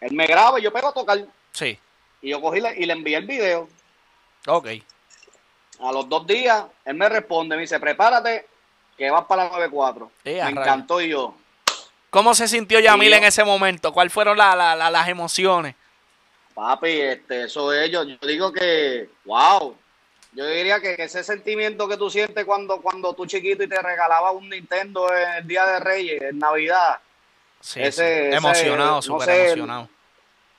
él 0.00 0.12
me 0.12 0.26
graba 0.26 0.58
y 0.58 0.62
yo 0.62 0.72
pego 0.72 0.88
a 0.88 0.92
tocar. 0.94 1.24
Sí. 1.52 1.78
Y 2.22 2.30
yo 2.30 2.40
cogí 2.40 2.58
y 2.76 2.86
le 2.86 2.92
envié 2.92 3.16
el 3.16 3.26
video. 3.26 3.68
Ok. 4.46 4.68
A 5.80 5.92
los 5.92 6.08
dos 6.08 6.26
días, 6.26 6.64
él 6.84 6.94
me 6.94 7.08
responde, 7.08 7.56
me 7.56 7.62
dice, 7.62 7.80
prepárate, 7.80 8.46
que 8.96 9.10
vas 9.10 9.24
para 9.24 9.44
la 9.44 9.50
94. 9.50 10.10
Eh, 10.24 10.40
me 10.44 10.50
encantó 10.50 11.00
y 11.00 11.08
yo. 11.08 11.34
¿Cómo 12.10 12.34
se 12.34 12.48
sintió 12.48 12.80
Yamil 12.80 13.10
yo- 13.10 13.16
en 13.16 13.24
ese 13.24 13.44
momento? 13.44 13.92
¿Cuáles 13.92 14.12
fueron 14.12 14.36
la- 14.36 14.54
la- 14.56 14.74
la- 14.76 14.90
las 14.90 15.08
emociones? 15.08 15.74
Papi, 16.54 17.00
este, 17.00 17.44
eso 17.44 17.72
es, 17.72 17.90
yo, 17.90 18.02
yo 18.02 18.16
digo 18.26 18.52
que, 18.52 19.08
wow, 19.24 19.74
yo 20.32 20.46
diría 20.46 20.80
que 20.80 20.94
ese 20.98 21.24
sentimiento 21.24 21.88
que 21.88 21.96
tú 21.96 22.10
sientes 22.10 22.44
cuando, 22.44 22.80
cuando 22.82 23.14
tú 23.14 23.24
chiquito 23.26 23.62
y 23.62 23.68
te 23.68 23.80
regalaba 23.80 24.32
un 24.32 24.48
Nintendo 24.50 25.08
en 25.14 25.30
el 25.38 25.46
Día 25.46 25.64
de 25.64 25.80
Reyes, 25.80 26.20
en 26.22 26.38
Navidad, 26.38 26.98
Sí, 27.60 27.80
ese- 27.82 28.30
sí. 28.30 28.36
Emocionado, 28.36 28.96
no 28.96 29.02
súper 29.02 29.26
sé, 29.28 29.46
emocionado. 29.46 29.88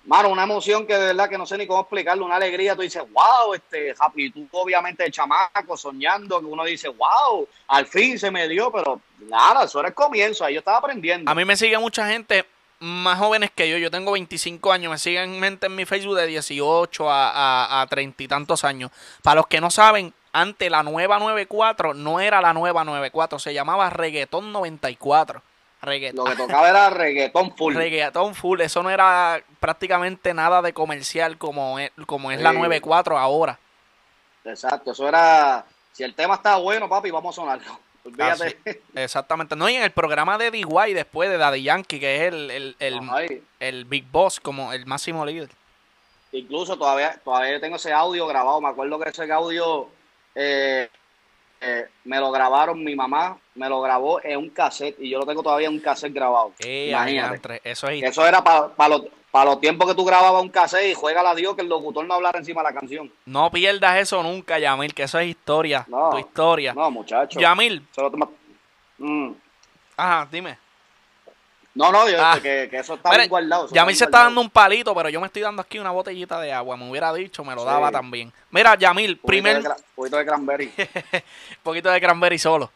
Mano, 0.04 0.30
una 0.30 0.44
emoción 0.44 0.88
que 0.88 0.96
de 0.96 1.08
verdad 1.08 1.30
que 1.30 1.38
no 1.38 1.46
sé 1.46 1.58
ni 1.60 1.68
cómo 1.68 1.82
explicarlo, 1.82 2.26
una 2.26 2.38
alegría, 2.38 2.76
tú 2.76 2.82
dices, 2.82 3.04
wow, 3.12 3.54
este, 3.54 3.94
happy, 4.00 4.32
tú 4.32 4.48
obviamente 4.52 5.04
de 5.04 5.12
chamaco, 5.12 5.78
soñando, 5.78 6.40
que 6.40 6.46
uno 6.48 6.64
dice, 6.64 6.88
wow, 6.88 7.48
al 7.68 7.86
fin 7.86 8.18
se 8.18 8.32
me 8.32 8.48
dio, 8.48 8.72
pero 8.72 9.00
nada, 9.20 9.66
eso 9.66 9.80
era 9.80 9.90
el 9.90 9.94
comienzo, 9.94 10.44
ahí 10.44 10.56
yo 10.56 10.60
estaba 10.60 10.78
aprendiendo. 10.80 11.30
A 11.30 11.36
mí 11.36 11.46
me 11.46 11.56
sigue 11.56 11.78
mucha 11.78 12.08
gente 12.08 12.46
más 12.80 13.20
jóvenes 13.20 13.52
que 13.54 13.70
yo. 13.70 13.78
Yo 13.78 13.92
tengo 13.92 14.12
25 14.14 14.72
años. 14.72 14.92
Me 14.92 14.98
siguen 14.98 15.40
gente 15.40 15.68
en 15.68 15.76
mi 15.76 15.86
Facebook 15.86 16.16
de 16.18 16.26
18 16.26 17.12
a, 17.12 17.30
a, 17.30 17.82
a 17.82 17.86
30 17.86 18.24
y 18.24 18.28
tantos 18.28 18.64
años. 18.64 18.90
Para 19.22 19.36
los 19.36 19.46
que 19.48 19.62
no 19.62 19.70
saben, 19.70 20.16
antes 20.34 20.72
la 20.72 20.82
nueva 20.82 21.20
94 21.20 21.94
no 21.94 22.20
era 22.20 22.42
la 22.42 22.54
nueva 22.54 22.84
94. 22.84 23.38
Se 23.38 23.54
llamaba 23.54 23.92
Reggaetón 23.92 24.52
94. 24.52 25.44
Lo 25.82 25.88
Reggaetón. 25.88 26.26
que 26.30 26.36
tocaba 26.36 26.70
era 26.70 26.90
reggaetón 26.92 27.56
full. 27.58 27.76
Reggaetón 27.76 28.36
full. 28.36 28.62
Eso 28.62 28.84
no 28.84 28.90
era 28.92 29.42
prácticamente 29.60 30.34
nada 30.34 30.62
de 30.62 30.74
comercial 30.74 31.38
como 31.38 31.80
es, 31.80 31.92
como 32.06 32.32
es 32.32 32.40
la 32.42 32.52
Sí. 32.52 32.58
94 32.58 33.18
ahora. 33.18 33.60
Exacto, 34.46 34.92
eso 34.92 35.08
era, 35.08 35.66
si 35.92 36.04
el 36.04 36.14
tema 36.16 36.36
está 36.36 36.58
bueno, 36.58 36.88
papi, 36.90 37.10
vamos 37.12 37.36
a 37.38 37.42
sonarlo. 37.42 37.80
Olvídate. 38.06 38.58
Así, 38.66 38.80
exactamente. 38.96 39.56
No, 39.56 39.70
y 39.70 39.76
en 39.76 39.84
el 39.84 39.92
programa 39.92 40.38
de 40.38 40.50
DY 40.52 40.94
después 40.94 41.30
de 41.30 41.38
Daddy 41.38 41.62
Yankee, 41.64 42.00
que 42.00 42.16
es 42.28 42.34
el, 42.34 42.50
el, 42.52 42.76
el, 42.80 43.44
el 43.60 43.86
Big 43.86 44.06
Boss, 44.12 44.40
como 44.40 44.74
el 44.74 44.86
máximo 44.88 45.24
líder. 45.26 45.50
incluso 46.32 46.78
todavía, 46.78 47.20
todavía 47.24 47.60
tengo 47.60 47.76
ese 47.76 47.92
audio 47.94 48.26
grabado, 48.28 48.60
me 48.62 48.70
acuerdo 48.70 49.00
que 49.00 49.10
ese 49.10 49.32
audio 49.32 49.88
eh, 50.34 50.90
eh, 51.62 51.88
me 52.06 52.20
lo 52.20 52.32
grabaron 52.32 52.84
mi 52.84 52.96
mamá, 52.96 53.38
me 53.56 53.70
lo 53.70 53.82
grabó 53.82 54.20
en 54.24 54.38
un 54.40 54.50
cassette 54.50 54.98
y 55.00 55.10
yo 55.12 55.20
lo 55.20 55.26
tengo 55.26 55.44
todavía 55.44 55.68
en 55.68 55.76
un 55.76 55.80
cassette 55.80 56.14
grabado. 56.14 56.54
Imagínate. 56.60 57.62
eso 57.64 57.88
es 57.88 58.02
Eso 58.04 58.26
era 58.26 58.44
para 58.44 58.90
los, 58.90 59.04
pa 59.30 59.46
los 59.46 59.62
tiempos 59.62 59.88
que 59.88 59.96
tú 59.96 60.04
grababas 60.04 60.42
un 60.42 60.50
cassette 60.50 60.92
y 60.92 60.94
juega 60.96 61.22
la 61.22 61.36
Dios 61.36 61.56
que 61.56 61.62
el 61.62 61.70
locutor 61.70 62.06
no 62.06 62.16
hablara 62.16 62.40
encima 62.40 62.62
de 62.64 62.70
la 62.74 62.80
canción. 62.80 63.12
No 63.26 63.52
pierdas 63.52 63.98
eso 63.98 64.24
nunca, 64.24 64.58
Yamil, 64.58 64.94
que 64.96 65.04
eso 65.04 65.20
es 65.20 65.28
historia. 65.28 65.86
No, 65.88 66.10
tu 66.10 66.18
historia. 66.18 66.74
No, 66.74 66.90
muchacho. 66.90 67.40
Yamil, 67.40 67.86
lo 67.96 68.12
Mm. 68.98 69.34
ajá, 69.98 70.28
dime. 70.32 70.58
No, 71.74 71.90
no, 71.92 72.10
yo, 72.10 72.18
Ah. 72.22 72.38
que, 72.42 72.68
que 72.70 72.80
eso 72.80 72.96
está 72.96 73.10
Mira, 73.10 73.20
bien 73.22 73.30
guardado. 73.30 73.66
eso 73.66 73.74
Yamil 73.76 73.88
bien 73.88 73.98
se 73.98 74.04
está 74.06 74.24
dando 74.24 74.42
un 74.42 74.50
palito, 74.50 74.94
pero 74.94 75.08
yo 75.10 75.22
me 75.22 75.28
estoy 75.28 75.42
dando 75.42 75.62
aquí 75.62 75.80
una 75.80 75.92
botellita 75.92 76.40
de 76.42 76.52
agua. 76.52 76.76
Me 76.76 76.90
hubiera 76.90 77.14
dicho, 77.14 77.44
me 77.46 77.56
lo 77.56 77.62
Sí. 77.62 77.68
daba 77.68 77.92
también. 77.92 78.32
Mira, 78.50 78.76
Yamil, 78.76 79.18
poquito 79.18 79.28
primer 79.28 79.64
de 79.64 79.70
poquito 79.96 80.18
de 80.18 80.26
cranberry. 80.26 80.72
poquito 81.64 81.90
de 81.90 82.02
cranberry 82.02 82.38
solo. 82.38 82.72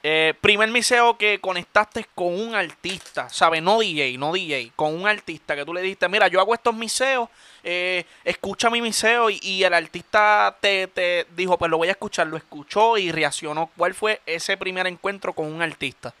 Eh, 0.00 0.32
primer 0.40 0.68
miseo 0.70 1.18
que 1.18 1.40
conectaste 1.40 2.06
con 2.14 2.28
un 2.28 2.54
artista, 2.54 3.28
¿sabes? 3.28 3.60
No 3.60 3.80
DJ, 3.80 4.16
no 4.16 4.32
DJ, 4.32 4.70
con 4.76 4.94
un 4.94 5.08
artista 5.08 5.56
que 5.56 5.64
tú 5.64 5.74
le 5.74 5.82
dijiste, 5.82 6.08
mira, 6.08 6.28
yo 6.28 6.38
hago 6.40 6.54
estos 6.54 6.72
miseos, 6.72 7.28
eh, 7.64 8.04
escucha 8.22 8.70
mi 8.70 8.80
miseo 8.80 9.28
y, 9.28 9.40
y 9.42 9.64
el 9.64 9.74
artista 9.74 10.56
te, 10.60 10.86
te 10.86 11.26
dijo, 11.34 11.58
pues 11.58 11.68
lo 11.68 11.78
voy 11.78 11.88
a 11.88 11.90
escuchar, 11.90 12.28
lo 12.28 12.36
escuchó 12.36 12.96
y 12.96 13.10
reaccionó. 13.10 13.70
¿Cuál 13.76 13.92
fue 13.92 14.20
ese 14.24 14.56
primer 14.56 14.86
encuentro 14.86 15.32
con 15.32 15.46
un 15.52 15.60
artista? 15.62 16.14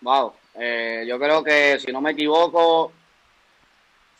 Wow, 0.00 0.32
eh, 0.58 1.04
yo 1.06 1.18
creo 1.18 1.42
que 1.44 1.78
si 1.78 1.92
no 1.92 2.00
me 2.00 2.10
equivoco 2.12 2.92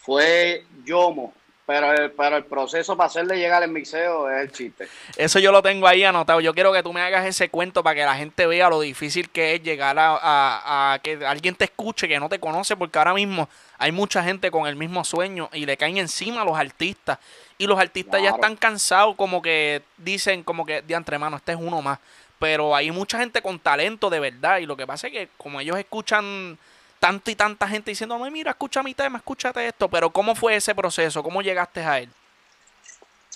fue 0.01 0.65
Yomo, 0.85 1.35
pero 1.67 1.93
el, 1.93 2.11
pero 2.13 2.37
el 2.39 2.45
proceso 2.45 2.97
para 2.97 3.09
hacerle 3.09 3.37
llegar 3.37 3.63
el 3.63 3.71
mixeo 3.71 4.31
es 4.31 4.41
el 4.43 4.53
chiste. 4.53 4.89
Eso 5.17 5.39
yo 5.39 5.53
lo 5.53 5.61
tengo 5.61 5.87
ahí 5.87 6.03
anotado. 6.03 6.41
Yo 6.41 6.55
quiero 6.55 6.73
que 6.73 6.83
tú 6.83 6.95
me 6.95 7.03
hagas 7.03 7.27
ese 7.27 7.51
cuento 7.51 7.83
para 7.83 7.95
que 7.95 8.05
la 8.07 8.15
gente 8.15 8.47
vea 8.47 8.71
lo 8.71 8.81
difícil 8.81 9.29
que 9.29 9.55
es 9.55 9.63
llegar 9.63 9.99
a, 9.99 10.17
a- 10.17 10.95
a 10.95 10.99
que 11.01 11.19
alguien 11.27 11.55
te 11.55 11.65
escuche 11.65 12.09
que 12.09 12.19
no 12.19 12.31
te 12.31 12.39
conoce, 12.39 12.75
porque 12.75 12.99
ahora 12.99 13.13
mismo 13.13 13.49
hay 13.77 13.93
mucha 13.93 14.23
gente 14.23 14.51
con 14.51 14.67
el 14.67 14.77
mismo 14.77 15.05
sueño 15.05 15.51
y 15.53 15.67
le 15.67 15.77
caen 15.77 15.99
encima 15.99 16.41
a 16.41 16.45
los 16.45 16.57
artistas. 16.59 17.19
Y 17.59 17.67
los 17.67 17.79
artistas 17.79 18.23
ya 18.23 18.31
están 18.31 18.57
cansados, 18.57 19.15
como 19.17 19.43
que 19.43 19.83
dicen, 19.99 20.45
como 20.45 20.65
que 20.65 20.81
de 20.81 20.95
antemano, 20.95 21.37
este 21.37 21.53
es 21.53 21.59
uno 21.61 21.83
más. 21.83 21.99
Pero 22.39 22.75
hay 22.75 22.91
mucha 22.91 23.19
gente 23.19 23.43
con 23.43 23.59
talento 23.59 24.11
de 24.11 24.21
verdad. 24.21 24.59
Y 24.59 24.67
lo 24.67 24.77
que 24.77 24.87
pasa 24.87 25.09
es 25.09 25.13
que, 25.13 25.29
como 25.37 25.61
ellos 25.61 25.79
escuchan 25.79 26.59
tanta 27.01 27.31
y 27.31 27.35
tanta 27.35 27.69
gente 27.69 27.91
diciendo, 27.91 28.19
"Ay, 28.23 28.31
mira, 28.31 28.51
escucha 28.51 28.83
mi 28.83 28.95
tema, 28.95 29.19
escúchate 29.19 29.67
esto. 29.67 29.89
Pero, 29.89 30.11
¿cómo 30.11 30.35
fue 30.35 30.57
ese 30.57 30.75
proceso? 30.75 31.23
¿Cómo 31.23 31.43
llegaste 31.43 31.81
a 31.81 31.99
él? 32.01 32.09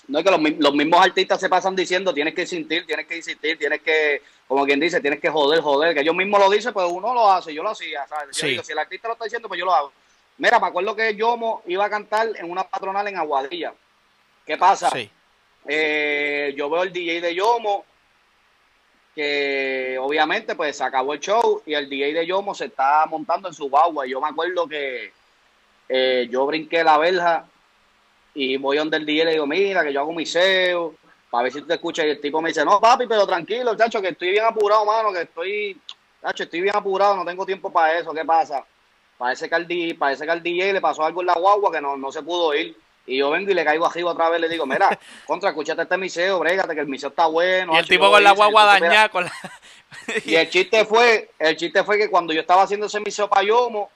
No 0.09 0.19
es 0.19 0.25
que 0.25 0.31
los, 0.31 0.41
los 0.59 0.75
mismos 0.75 1.01
artistas 1.01 1.39
se 1.41 1.49
pasan 1.49 1.77
diciendo 1.77 2.13
tienes 2.13 2.35
que 2.35 2.43
insistir, 2.43 2.85
tienes 2.87 3.07
que 3.07 3.17
insistir, 3.17 3.57
tienes 3.57 3.81
que, 3.83 4.21
como 4.49 4.67
quien 4.67 4.81
dice, 4.81 5.01
tienes 5.01 5.21
que 5.21 5.31
joder, 5.31 5.61
joder, 5.61 5.95
que 5.95 6.01
ellos 6.01 6.15
mismos 6.15 6.41
lo 6.41 6.51
dicen, 6.51 6.73
pues 6.73 6.87
uno 6.91 7.15
lo 7.15 7.31
hace, 7.31 7.55
yo 7.55 7.63
lo 7.63 7.71
hacía, 7.71 8.07
¿sabes? 8.09 8.37
Yo 8.37 8.47
digo, 8.49 8.65
si 8.65 8.73
el 8.73 8.79
artista 8.79 9.09
lo 9.09 9.15
está 9.15 9.25
diciendo, 9.25 9.49
pues 9.49 9.59
yo 9.59 9.65
lo 9.65 9.73
hago. 9.73 9.93
Mira, 10.39 10.59
me 10.59 10.67
acuerdo 10.67 10.97
que 10.97 11.15
Yomo 11.15 11.63
iba 11.67 11.85
a 11.85 11.91
cantar 11.91 12.29
en 12.37 12.51
una 12.51 12.65
patronal 12.65 13.07
en 13.07 13.17
Aguadilla. 13.17 13.73
¿Qué 14.45 14.57
pasa? 14.57 14.91
Sí. 14.91 15.09
Eh, 15.69 16.53
yo 16.57 16.69
veo 16.69 16.83
el 16.83 16.93
DJ 16.93 17.21
de 17.21 17.35
Yomo, 17.35 17.85
que 19.15 19.99
obviamente 20.01 20.55
pues 20.55 20.77
se 20.77 20.85
acabó 20.85 21.13
el 21.13 21.21
show 21.21 21.63
y 21.67 21.75
el 21.75 21.89
DJ 21.89 22.15
de 22.15 22.27
Yomo 22.27 22.55
se 22.55 22.67
está 22.67 23.05
montando 23.07 23.49
en 23.49 23.55
su 23.55 23.69
guagua. 23.69 24.07
Yo 24.07 24.21
me 24.21 24.29
acuerdo 24.29 24.67
que 24.67 25.13
eh, 25.89 26.29
yo 26.31 26.47
brinqué 26.47 26.83
la 26.83 26.99
verja 26.99 27.47
y 28.35 28.57
voy 28.57 28.79
donde 28.79 28.97
el 28.97 29.07
DJ 29.07 29.25
le 29.27 29.33
digo, 29.33 29.47
mira, 29.47 29.85
que 29.85 29.93
yo 29.93 30.01
hago 30.01 30.13
mi 30.13 30.25
SEO, 30.25 30.95
para 31.31 31.45
ver 31.45 31.53
si 31.53 31.63
te 31.63 31.75
escuchas. 31.75 32.07
Y 32.07 32.11
el 32.11 32.21
tipo 32.21 32.41
me 32.41 32.49
dice, 32.49 32.65
no, 32.65 32.81
papi, 32.81 33.07
pero 33.07 33.27
tranquilo, 33.27 33.77
chacho, 33.77 34.01
que 34.01 34.09
estoy 34.09 34.31
bien 34.31 34.45
apurado, 34.45 34.85
mano, 34.85 35.13
que 35.13 35.23
estoy, 35.23 35.81
chacho, 36.23 36.45
estoy 36.45 36.61
bien 36.63 36.77
apurado, 36.77 37.17
no 37.17 37.25
tengo 37.25 37.45
tiempo 37.45 37.71
para 37.71 37.99
eso, 37.99 38.13
¿qué 38.13 38.25
pasa? 38.25 38.65
Parece 39.19 39.49
que 39.49 39.55
al 39.55 39.67
DJ, 39.67 39.95
parece 39.95 40.25
que 40.25 40.31
al 40.31 40.43
DJ 40.43 40.73
le 40.73 40.81
pasó 40.81 41.05
algo 41.05 41.21
en 41.21 41.29
la 41.29 41.35
guagua 41.35 41.71
que 41.71 41.81
no, 41.81 41.97
no 41.97 42.11
se 42.11 42.23
pudo 42.23 42.55
ir. 42.55 42.77
Y 43.07 43.19
yo 43.19 43.31
vengo 43.31 43.51
y 43.51 43.55
le 43.55 43.65
caigo 43.65 43.87
arriba 43.87 44.13
otra 44.13 44.29
vez, 44.29 44.41
le 44.41 44.49
digo, 44.49 44.65
mira, 44.67 44.99
contra, 45.27 45.51
escúchate 45.51 45.83
este 45.83 45.99
miseo, 45.99 46.39
brégate, 46.39 46.75
que 46.75 46.81
el 46.81 46.87
miseo 46.87 47.09
está 47.11 47.27
bueno. 47.27 47.75
y 47.75 47.79
el 47.79 47.87
tipo 47.89 48.05
yo 48.05 48.11
con 48.13 48.25
la 48.25 48.33
guagua 48.33 48.65
dañada, 48.65 49.09
con 49.09 49.25
la... 49.25 49.33
y 50.25 50.35
el 50.37 50.49
chiste 50.49 50.85
fue, 50.85 51.31
el 51.39 51.57
chiste 51.57 51.83
fue 51.85 51.99
que 51.99 52.09
cuando 52.11 52.33
yo 52.33 52.41
estaba 52.41 52.63
haciendo 52.63 52.87
ese 52.87 53.01
miseo 53.01 53.29
para 53.29 53.45
Yomo, 53.45 53.91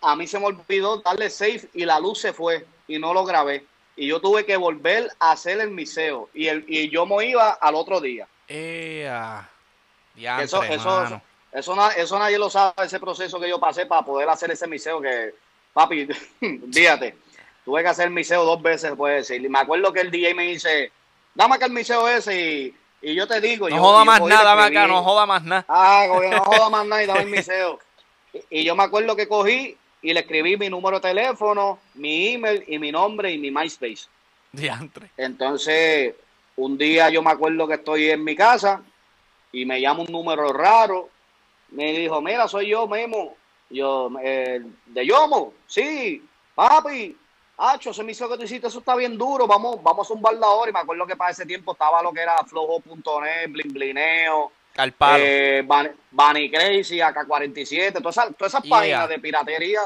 a 0.00 0.16
mí 0.16 0.26
se 0.26 0.38
me 0.38 0.46
olvidó 0.46 0.98
darle 0.98 1.30
safe 1.30 1.68
y 1.74 1.84
la 1.84 1.98
luz 2.00 2.20
se 2.20 2.32
fue 2.32 2.66
y 2.86 2.98
no 2.98 3.12
lo 3.14 3.24
grabé. 3.24 3.64
Y 3.96 4.06
yo 4.06 4.20
tuve 4.20 4.46
que 4.46 4.56
volver 4.56 5.10
a 5.18 5.32
hacer 5.32 5.60
el 5.60 5.70
miseo. 5.70 6.28
Y 6.32 6.46
el 6.46 6.64
y 6.68 6.88
Yomo 6.88 7.20
iba 7.20 7.50
al 7.50 7.74
otro 7.74 8.00
día. 8.00 8.28
Ea. 8.46 9.48
Que 10.14 10.20
Diantre, 10.20 10.44
eso, 10.44 10.62
eso, 10.62 11.20
eso, 11.52 11.76
na- 11.76 11.92
eso 11.92 12.18
nadie 12.18 12.38
lo 12.38 12.48
sabe, 12.50 12.84
ese 12.84 13.00
proceso 13.00 13.40
que 13.40 13.48
yo 13.48 13.58
pasé 13.58 13.86
para 13.86 14.02
poder 14.02 14.28
hacer 14.28 14.50
ese 14.50 14.66
miseo 14.66 15.00
que, 15.00 15.34
papi, 15.72 16.08
fíjate, 16.72 17.16
tuve 17.68 17.82
que 17.82 17.88
hacer 17.88 18.06
el 18.06 18.14
miseo 18.14 18.46
dos 18.46 18.62
veces, 18.62 18.92
puede 18.96 19.16
decir. 19.16 19.44
Y 19.44 19.48
me 19.50 19.58
acuerdo 19.58 19.92
que 19.92 20.00
el 20.00 20.10
DJ 20.10 20.34
me 20.34 20.44
dice, 20.44 20.90
dame 21.34 21.56
acá 21.56 21.66
el 21.66 21.72
miseo 21.72 22.08
ese 22.08 22.40
y, 22.40 22.74
y 23.02 23.14
yo 23.14 23.26
te 23.28 23.42
digo. 23.42 23.68
No 23.68 23.76
yo- 23.76 23.82
joda 23.82 23.98
yo 23.98 24.04
más 24.06 24.20
nada, 24.22 24.42
dame 24.56 24.62
acá, 24.62 24.86
no 24.86 25.02
joda 25.04 25.26
más 25.26 25.44
nada. 25.44 25.66
Ah, 25.68 26.06
no 26.08 26.44
joda 26.44 26.70
más 26.70 26.86
nada 26.86 27.02
y 27.02 27.06
dame 27.06 27.20
el 27.24 27.28
miseo. 27.28 27.78
Y, 28.32 28.60
y 28.60 28.64
yo 28.64 28.74
me 28.74 28.84
acuerdo 28.84 29.14
que 29.14 29.28
cogí 29.28 29.76
y 30.00 30.14
le 30.14 30.20
escribí 30.20 30.56
mi 30.56 30.70
número 30.70 30.98
de 30.98 31.10
teléfono, 31.10 31.78
mi 31.96 32.28
email 32.32 32.64
y 32.68 32.78
mi 32.78 32.90
nombre 32.90 33.30
y 33.32 33.36
mi 33.36 33.50
MySpace. 33.50 34.06
Diantre. 34.50 35.10
Entonces, 35.18 36.14
un 36.56 36.78
día 36.78 37.10
yo 37.10 37.20
me 37.22 37.32
acuerdo 37.32 37.68
que 37.68 37.74
estoy 37.74 38.08
en 38.08 38.24
mi 38.24 38.34
casa 38.34 38.80
y 39.52 39.66
me 39.66 39.78
llama 39.78 40.00
un 40.00 40.10
número 40.10 40.54
raro. 40.54 41.10
Me 41.72 41.92
dijo, 41.92 42.22
mira, 42.22 42.48
soy 42.48 42.68
yo, 42.68 42.88
Memo. 42.88 43.36
Yo, 43.68 44.08
eh, 44.22 44.62
¿de 44.86 45.06
Yomo? 45.06 45.52
Sí, 45.66 46.24
papi. 46.54 47.14
Hacho, 47.60 47.90
ese 47.90 48.04
miseo 48.04 48.28
que 48.28 48.36
tú 48.36 48.44
hiciste, 48.44 48.68
eso 48.68 48.78
está 48.78 48.94
bien 48.94 49.18
duro. 49.18 49.46
Vamos, 49.46 49.82
vamos 49.82 50.06
a 50.06 50.08
zumbarla 50.08 50.46
ahora. 50.46 50.70
Y 50.70 50.72
me 50.72 50.78
acuerdo 50.80 51.06
que 51.06 51.16
para 51.16 51.32
ese 51.32 51.44
tiempo 51.44 51.72
estaba 51.72 52.00
lo 52.02 52.12
que 52.12 52.20
era 52.20 52.36
flojo.net, 52.44 53.48
blin 53.50 53.72
blineo, 53.72 54.52
Al 54.76 54.92
palo. 54.92 55.24
eh, 55.26 55.66
Bunny 56.12 56.50
Crazy, 56.50 57.00
AK-47, 57.00 57.94
todas 58.00 58.16
esas, 58.16 58.36
todas 58.36 58.52
esas 58.54 58.62
Yeah. 58.62 58.76
páginas 58.76 59.08
de 59.08 59.18
piratería 59.18 59.80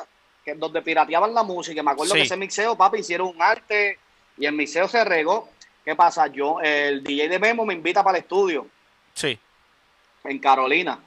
que, 0.45 0.55
donde 0.55 0.83
pirateaban 0.83 1.33
la 1.33 1.43
música. 1.43 1.83
Me 1.83 1.93
acuerdo 1.93 2.13
Sí. 2.13 2.21
que 2.21 2.27
ese 2.27 2.37
mixeo, 2.37 2.77
papi, 2.77 2.99
hicieron 2.99 3.29
un 3.29 3.41
arte 3.41 3.99
y 4.37 4.45
el 4.45 4.53
mixeo 4.53 4.87
se 4.87 5.03
regó. 5.05 5.49
¿Qué 5.85 5.97
pasa? 5.97 6.27
Yo, 6.27 6.61
el 6.61 7.03
DJ 7.03 7.29
de 7.29 7.39
Memo 7.39 7.65
me 7.65 7.73
invita 7.75 8.05
para 8.05 8.19
el 8.19 8.23
estudio 8.25 8.67
sí. 9.15 9.37
en 10.25 10.39
Carolina 10.39 10.99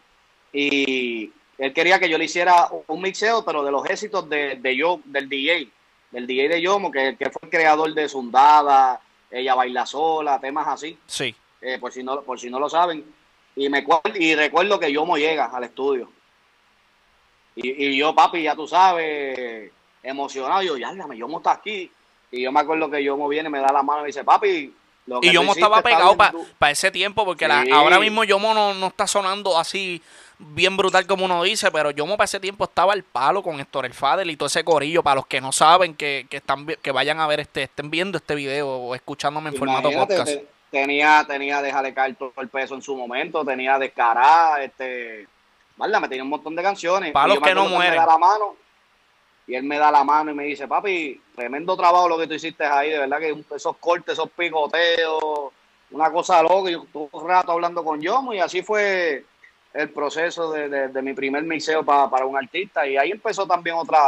y 0.51 1.31
él 1.57 1.73
quería 1.73 1.99
que 1.99 2.09
yo 2.09 2.17
le 2.17 2.25
hiciera 2.25 2.69
un 2.87 3.01
mixeo, 3.01 3.45
pero 3.45 3.63
de 3.63 3.71
los 3.71 3.85
éxitos 3.89 4.27
de, 4.29 4.55
de 4.55 4.75
yo, 4.75 4.99
del 5.05 5.29
DJ, 5.29 5.69
del 6.15 6.27
DJ 6.27 6.47
de 6.49 6.61
Yomo, 6.61 6.91
que, 6.91 7.15
que 7.17 7.29
fue 7.29 7.41
el 7.43 7.49
creador 7.49 7.93
de 7.93 8.07
Sundada, 8.07 8.99
Ella 9.29 9.53
Baila 9.55 9.85
Sola, 9.85 10.39
temas 10.39 10.67
así. 10.67 10.97
Sí. 11.05 11.35
eh, 11.61 11.77
por 11.79 11.91
si 11.91 12.03
no 12.03 12.21
por 12.21 12.39
si 12.39 12.49
no 12.49 12.59
lo 12.59 12.69
saben. 12.69 13.03
Y 13.57 13.69
me 13.69 13.85
y 14.15 14.35
recuerdo 14.35 14.79
que 14.79 14.91
Yomo 14.91 15.17
llega 15.17 15.45
al 15.45 15.63
estudio. 15.65 16.09
Y, 17.55 17.85
y 17.85 17.97
yo 17.97 18.13
papi 18.13 18.43
ya 18.43 18.55
tú 18.55 18.67
sabes 18.67 19.71
emocionado. 20.03 20.61
Yo 20.61 20.77
ya 20.77 20.93
dame, 20.93 21.17
Yomo 21.17 21.37
está 21.37 21.51
aquí 21.53 21.91
y 22.31 22.41
yo 22.41 22.51
me 22.51 22.59
acuerdo 22.59 22.89
que 22.89 23.03
Yomo 23.03 23.27
viene 23.27 23.49
me 23.49 23.59
da 23.59 23.71
la 23.71 23.81
mano 23.83 24.03
y 24.03 24.07
dice 24.07 24.23
papi 24.23 24.73
lo 25.07 25.21
que 25.21 25.27
Y 25.27 25.31
Yomo 25.33 25.53
estaba 25.53 25.81
pegado 25.81 26.15
para 26.17 26.31
du-". 26.31 26.45
ese 26.69 26.91
tiempo, 26.91 27.23
porque 27.25 27.47
la- 27.47 27.65
ahora 27.73 27.99
mismo 27.99 28.23
Yomo 28.23 28.53
no, 28.53 28.73
no 28.73 28.87
está 28.87 29.07
sonando 29.07 29.57
así 29.57 30.01
bien 30.39 30.75
brutal 30.77 31.05
como 31.07 31.25
uno 31.25 31.43
dice, 31.43 31.71
pero 31.71 31.91
yo 31.91 32.05
para 32.07 32.25
ese 32.25 32.39
tiempo 32.39 32.63
estaba 32.65 32.93
al 32.93 33.03
palo 33.03 33.41
con 33.43 33.59
Héctor 33.59 33.85
El 33.85 33.93
Fadel 33.93 34.29
y 34.29 34.37
todo 34.37 34.47
ese 34.47 34.63
corillo. 34.63 35.03
Para 35.03 35.15
los 35.15 35.27
que 35.27 35.41
no 35.41 35.51
saben, 35.51 35.95
que, 35.95 36.27
que 36.29 36.37
están 36.37 36.65
que 36.65 36.91
vayan 36.91 37.19
a 37.19 37.27
ver 37.27 37.39
este, 37.39 37.63
estén 37.63 37.89
viendo 37.89 38.17
este 38.17 38.35
video 38.35 38.69
o 38.69 38.95
escuchándome 38.95 39.49
en 39.49 39.55
formato 39.55 39.91
podcast. 39.91 40.27
te- 40.27 40.47
tenía, 40.71 41.23
tenía 41.27 41.61
dejarle 41.61 41.93
caer 41.93 42.15
todo 42.15 42.33
el 42.37 42.49
peso 42.49 42.75
en 42.75 42.81
su 42.81 42.95
momento, 42.97 43.45
tenía 43.45 43.79
descarada, 43.79 44.61
este, 44.63 45.27
¿verdad? 45.77 46.01
Me 46.01 46.07
tenía 46.09 46.23
un 46.23 46.29
montón 46.29 46.55
de 46.55 46.63
canciones. 46.63 47.11
Pa' 47.13 47.25
Y 47.25 47.29
los 47.29 47.39
me 47.41 47.47
que 47.47 47.55
no 47.55 47.69
mueren. 47.69 47.91
Me 47.91 47.97
da 47.97 48.05
la 48.05 48.17
mano, 48.17 48.55
y 49.47 49.55
él 49.55 49.63
me 49.63 49.77
da 49.77 49.91
la 49.91 50.03
mano 50.03 50.31
y 50.31 50.33
me 50.33 50.43
dice, 50.43 50.67
papi, 50.67 51.21
tremendo 51.35 51.77
trabajo 51.77 52.09
lo 52.09 52.17
que 52.17 52.27
tú 52.27 52.33
hiciste 52.33 52.65
ahí, 52.65 52.89
de 52.89 52.99
verdad 52.99 53.19
que 53.19 53.35
esos 53.55 53.77
cortes, 53.77 54.13
esos 54.13 54.29
picoteos, 54.31 55.53
una 55.91 56.11
cosa 56.11 56.41
loca. 56.41 56.69
Yo 56.71 56.83
estuve 56.83 57.07
un 57.11 57.27
rato 57.29 57.51
hablando 57.51 57.83
con 57.83 58.01
Yomo 58.01 58.33
y 58.33 58.39
así 58.39 58.61
fue 58.63 59.23
el 59.75 59.89
proceso 59.89 60.51
de, 60.51 60.69
de- 60.69 60.87
de 60.87 61.01
mi 61.01 61.13
primer 61.13 61.43
mixeo 61.43 61.83
pa- 61.83 62.09
para 62.09 62.25
un 62.25 62.37
artista. 62.37 62.87
Y 62.87 62.97
ahí 62.97 63.11
empezó 63.11 63.45
también 63.45 63.75
otra, 63.75 63.99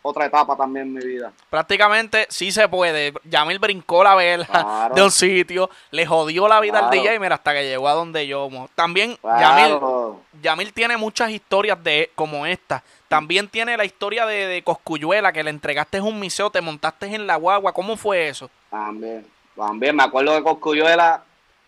otra 0.00 0.26
etapa 0.26 0.56
también 0.56 0.86
en 0.86 0.94
mi 0.94 1.04
vida. 1.04 1.32
Prácticamente 1.50 2.26
sí 2.30 2.50
se 2.52 2.68
puede. 2.68 3.12
Yamil 3.24 3.58
brincó 3.58 4.02
la 4.04 4.14
vela 4.14 4.46
Claro. 4.46 4.94
de 4.94 5.02
un 5.02 5.10
sitio, 5.10 5.68
le 5.90 6.06
jodió 6.06 6.46
la 6.48 6.60
vida 6.60 6.78
al. 6.86 6.90
DJ, 6.90 7.18
mira, 7.18 7.34
hasta 7.34 7.52
que 7.52 7.64
llegó 7.64 7.88
a 7.88 7.92
donde 7.94 8.26
yo. 8.26 8.48
mo. 8.48 8.68
También 8.74 9.16
Yamil, 9.22 9.66
Claro. 9.78 10.20
Yamil 10.40 10.72
tiene 10.72 10.96
muchas 10.96 11.30
historias 11.30 11.82
de 11.82 12.10
como 12.14 12.46
esta. 12.46 12.82
También 13.08 13.48
tiene 13.48 13.76
la 13.76 13.84
historia 13.84 14.24
de, 14.24 14.46
de 14.46 14.62
Coscuyuela, 14.62 15.32
que 15.32 15.42
le 15.42 15.50
entregaste 15.50 16.00
un 16.00 16.18
miseo, 16.18 16.48
te 16.50 16.60
montaste 16.62 17.06
en 17.14 17.26
la 17.26 17.36
guagua. 17.36 17.72
¿Cómo 17.72 17.96
fue 17.96 18.28
eso? 18.28 18.48
También, 18.70 19.26
también. 19.54 19.94
Me 19.94 20.02
acuerdo 20.04 20.34
que 20.36 20.42
Coscuyuela 20.42 21.22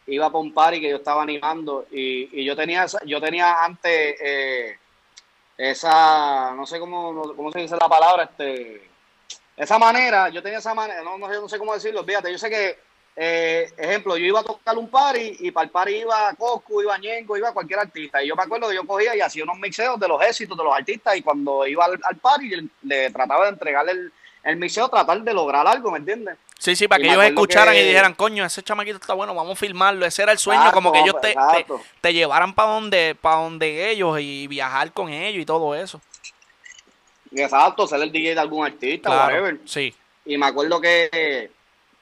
iba 0.06 0.26
para 0.28 0.38
un 0.40 0.52
party 0.52 0.80
que 0.80 0.90
yo 0.90 0.96
estaba 0.96 1.23
animando 1.23 1.87
y, 1.90 2.40
y 2.40 2.44
yo 2.44 2.54
tenía 2.56 2.87
yo 3.06 3.20
tenía 3.20 3.64
antes 3.64 4.16
eh, 4.20 4.76
esa, 5.56 6.52
no 6.54 6.66
sé 6.66 6.78
cómo, 6.80 7.32
cómo 7.34 7.52
se 7.52 7.61
dice 7.61 7.76
la 7.80 7.88
palabra, 7.88 8.25
este, 8.25 8.88
esa 9.56 9.78
manera, 9.78 10.28
yo 10.30 10.42
tenía 10.42 10.58
esa 10.58 10.75
manera, 10.75 11.02
no, 11.02 11.16
no, 11.16 11.28
sé- 11.28 11.40
no 11.40 11.49
sé 11.49 11.58
cómo 11.58 11.75
decirlo, 11.75 12.04
fíjate, 12.04 12.30
yo 12.32 12.38
sé 12.38 12.50
que, 12.50 12.78
eh, 13.16 13.73
ejemplo, 13.76 14.16
yo 14.16 14.26
iba 14.26 14.40
a 14.40 14.44
tocar 14.44 14.76
un 14.76 14.88
party 14.90 15.37
y 15.40 15.50
para 15.52 15.64
el 15.66 15.70
party 15.70 15.92
iba 15.99 16.34
Coscu, 16.37 16.82
iba 16.82 16.99
Ñengo, 16.99 17.37
iba 17.37 17.52
cualquier 17.52 17.78
artista 17.78 18.20
y 18.23 18.26
yo 18.28 18.34
me 18.34 18.42
acuerdo 18.42 18.68
que 18.68 18.75
yo 18.75 18.84
cogía 18.84 19.14
y 19.14 19.20
hacía 19.20 19.44
unos 19.44 19.58
mixeos 19.58 20.00
de 20.00 20.08
los 20.08 20.20
éxitos 20.23 20.58
de 20.58 20.64
los 20.64 20.75
artistas 20.75 21.16
y 21.16 21.23
cuando 21.23 21.64
iba 21.66 21.84
al, 21.84 22.00
al 22.02 22.16
party 22.16 22.49
le, 22.49 22.68
le 22.82 23.11
trataba 23.11 23.44
de 23.44 23.50
entregarle 23.52 23.92
el, 23.92 24.12
el 24.42 24.56
mixeo, 24.56 24.88
tratar 24.88 25.23
de 25.23 25.32
lograr 25.32 25.64
algo, 25.68 25.92
¿me 25.92 25.99
entiendes? 25.99 26.37
Sí, 26.58 26.76
sí, 26.76 26.88
para 26.88 27.02
Y 27.02 27.06
que 27.06 27.12
ellos 27.12 27.25
escucharan 27.25 27.75
y 27.75 27.80
dijeran, 27.80 28.14
coño, 28.14 28.44
ese 28.44 28.62
chamaquito 28.62 28.96
está 28.96 29.12
bueno, 29.12 29.34
vamos 29.34 29.52
a 29.52 29.56
filmarlo. 29.56 30.06
Ese 30.06 30.23
era 30.23 30.32
el 30.32 30.38
sueño, 30.38 30.61
Exacto, 30.61 30.76
como 30.76 30.92
que 30.92 31.00
ellos 31.00 31.16
te, 31.20 31.34
te, 32.00 32.12
llevaran 32.14 32.54
para 32.54 32.73
donde, 32.73 33.16
para 33.20 33.37
donde 33.37 33.90
ellos 33.90 34.18
y 34.20 34.46
viajar 34.46 34.92
con 34.92 35.11
ellos 35.11 35.42
y 35.42 35.46
todo 35.46 35.75
eso. 35.75 36.00
Exacto, 37.32 37.87
ser 37.87 38.00
el 38.00 38.12
DJ 38.12 38.34
de 38.34 38.40
algún 38.40 38.64
artista, 38.64 39.11
Claro, 39.11 39.34
whatever. 39.34 39.61
sí. 39.66 39.94
Y 40.25 40.38
me 40.38 40.46
acuerdo 40.46 40.80
que 40.80 41.50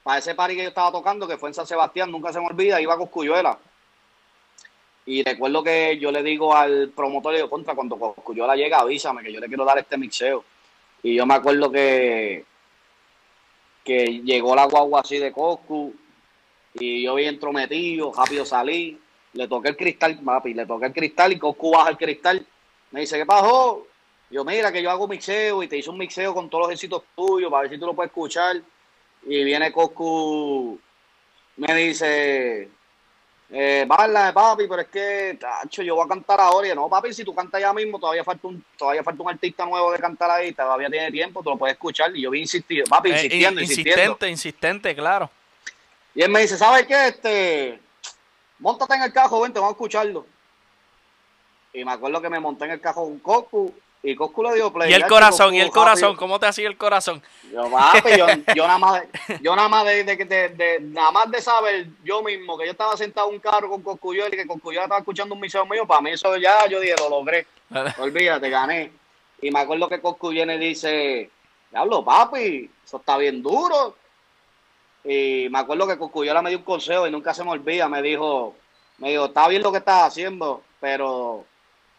para 0.03 0.19
ese 0.19 0.35
party 0.35 0.55
que 0.55 0.63
yo 0.63 0.69
estaba 0.69 0.91
tocando, 0.91 1.27
que 1.27 1.37
fue 1.37 1.49
en 1.49 1.55
San 1.55 1.67
Sebastián, 1.67 2.11
nunca 2.11 2.31
se 2.31 2.39
me 2.39 2.47
olvida, 2.47 2.79
iba 2.79 2.95
con 2.97 3.07
Coscuyuela. 3.07 3.57
Y 5.05 5.23
recuerdo 5.23 5.63
que 5.63 5.97
yo 5.97 6.11
le 6.11 6.23
digo 6.23 6.55
al 6.55 6.89
promotor, 6.95 7.33
le 7.33 7.39
digo, 7.39 7.49
contra, 7.49 7.75
cuando 7.75 7.97
Coscuyuela 7.97 8.55
llega, 8.55 8.79
avísame 8.79 9.23
que 9.23 9.33
yo 9.33 9.39
le 9.39 9.47
quiero 9.47 9.65
dar 9.65 9.77
este 9.77 9.97
mixeo. 9.97 10.43
Y 11.01 11.15
yo 11.15 11.25
me 11.25 11.33
acuerdo 11.33 11.71
que, 11.71 12.45
que 13.83 14.21
llegó 14.23 14.55
la 14.55 14.65
guagua 14.65 15.01
así 15.01 15.17
de 15.17 15.31
Coscu, 15.31 15.93
y 16.75 17.03
yo 17.03 17.15
bien 17.15 17.35
entrometido, 17.35 18.11
rápido 18.13 18.45
salí, 18.45 18.99
le 19.33 19.47
toqué 19.47 19.69
el 19.69 19.77
cristal, 19.77 20.19
papi, 20.23 20.53
le 20.53 20.65
toqué 20.65 20.87
el 20.87 20.93
cristal 20.93 21.33
y 21.33 21.39
Coscu 21.39 21.71
baja 21.71 21.89
el 21.89 21.97
cristal. 21.97 22.45
Me 22.91 23.01
dice, 23.01 23.17
¿qué 23.17 23.25
pasó? 23.25 23.87
Yo, 24.29 24.43
mira, 24.43 24.71
que 24.71 24.81
yo 24.81 24.89
hago 24.89 25.07
mixeo 25.07 25.61
y 25.61 25.67
te 25.67 25.77
hice 25.77 25.89
un 25.89 25.97
mixeo 25.97 26.33
con 26.33 26.49
todos 26.49 26.65
los 26.65 26.73
éxitos 26.73 27.03
tuyos 27.15 27.51
para 27.51 27.63
ver 27.63 27.71
si 27.71 27.79
tú 27.79 27.85
lo 27.85 27.93
puedes 27.93 28.09
escuchar. 28.09 28.61
Y 29.25 29.43
viene 29.43 29.71
Coscu, 29.71 30.79
me 31.57 31.75
dice, 31.75 32.69
eh, 33.49 33.85
báilame, 33.87 34.33
papi, 34.33 34.67
pero 34.67 34.81
es 34.81 34.87
que, 34.87 35.37
tacho, 35.39 35.81
yo 35.83 35.95
voy 35.95 36.05
a 36.05 36.07
cantar 36.09 36.39
ahora. 36.41 36.67
Y 36.67 36.75
no, 36.75 36.89
papi, 36.89 37.13
si 37.13 37.23
tú 37.23 37.33
cantas 37.35 37.61
ya 37.61 37.71
mismo, 37.73 37.99
todavía 37.99 38.23
falta 38.23 38.47
un 38.47 38.63
todavía 38.77 39.03
falta 39.03 39.21
un 39.23 39.29
artista 39.29 39.65
nuevo 39.65 39.91
de 39.91 39.99
cantar 39.99 40.31
ahí, 40.31 40.53
todavía 40.53 40.89
tiene 40.89 41.11
tiempo, 41.11 41.43
tú 41.43 41.49
lo 41.51 41.57
puedes 41.57 41.73
escuchar. 41.75 42.15
Y 42.15 42.21
yo 42.21 42.31
vi 42.31 42.39
insistido, 42.41 42.85
papi, 42.89 43.09
Eh, 43.09 43.13
insistiendo, 43.13 43.59
in- 43.61 43.65
insistiendo. 43.65 44.01
insistente, 44.01 44.29
insistente, 44.29 44.95
claro. 44.95 45.29
Y 46.15 46.21
él 46.23 46.29
me 46.31 46.41
dice, 46.41 46.57
¿sabes 46.57 46.85
qué? 46.87 47.07
Este, 47.07 47.79
montate 48.59 48.95
en 48.95 49.03
el 49.03 49.13
cajo, 49.13 49.41
vente, 49.41 49.59
vamos 49.59 49.73
a 49.73 49.75
escucharlo. 49.75 50.25
Y 51.73 51.83
me 51.83 51.91
acuerdo 51.91 52.21
que 52.21 52.29
me 52.29 52.39
monté 52.39 52.65
en 52.65 52.71
el 52.71 52.81
cajo 52.81 53.03
con 53.03 53.19
Coscu 53.19 53.73
y 54.05 54.15
Coscu 54.15 54.43
le 54.43 54.55
dio 54.55 54.71
play. 54.73 54.91
Y 54.91 54.93
el 54.93 55.07
corazón, 55.07 55.45
Coscu 55.47 55.55
y 55.55 55.59
el 55.59 55.67
rápido. 55.67 55.81
corazón, 55.81 56.15
¿cómo 56.17 56.37
te 56.39 56.45
hacía 56.45 56.67
el 56.67 56.77
corazón? 56.77 57.23
Yo, 57.51 57.69
papi, 57.71 58.09
yo, 58.17 58.25
yo 58.55 58.67
nada 58.67 58.77
más, 58.77 59.03
yo 59.41 59.55
nada 59.55 59.69
más 59.69 59.85
de, 59.85 60.03
de, 60.03 60.15
de- 60.17 60.49
de- 60.49 60.79
nada 60.81 61.11
más 61.11 61.31
de 61.31 61.41
saber 61.41 61.87
yo 62.03 62.21
mismo 62.21 62.57
que 62.57 62.65
yo 62.65 62.71
estaba 62.71 62.97
sentado 62.97 63.29
en 63.29 63.35
un 63.35 63.39
carro 63.39 63.69
con 63.69 63.81
Coscuyuela 63.81 64.35
y 64.35 64.37
que 64.39 64.45
Coscuyuela 64.47 64.83
estaba 64.83 64.99
escuchando 64.99 65.33
un 65.35 65.41
miseo 65.41 65.65
mío, 65.65 65.85
para 65.87 66.01
mí 66.01 66.11
eso 66.11 66.35
ya, 66.37 66.67
yo 66.67 66.79
dije, 66.81 66.95
lo 66.99 67.09
logré. 67.09 67.47
Olvídate, 67.99 68.49
gané. 68.49 68.91
Y 69.41 69.51
me 69.51 69.59
acuerdo 69.61 69.87
que 69.87 70.01
Coscu 70.01 70.29
viene 70.29 70.55
y 70.55 70.59
dice, 70.59 71.29
diablo, 71.71 72.03
papi, 72.03 72.69
eso 72.85 72.97
está 72.97 73.17
bien 73.17 73.41
duro. 73.41 73.95
Y 75.05 75.47
me 75.49 75.59
acuerdo 75.59 75.87
que 75.87 75.97
Coscuyuela 75.97 76.41
me 76.41 76.49
dio 76.49 76.59
un 76.59 76.65
consejo 76.65 77.07
y 77.07 77.11
nunca 77.11 77.33
se 77.33 77.43
me 77.43 77.51
olvida, 77.51 77.89
me 77.89 78.01
dijo, 78.01 78.55
me 78.99 79.09
dijo, 79.11 79.25
está 79.25 79.47
bien 79.49 79.61
lo 79.61 79.71
que 79.71 79.79
estás 79.79 80.03
haciendo, 80.07 80.61
pero 80.79 81.45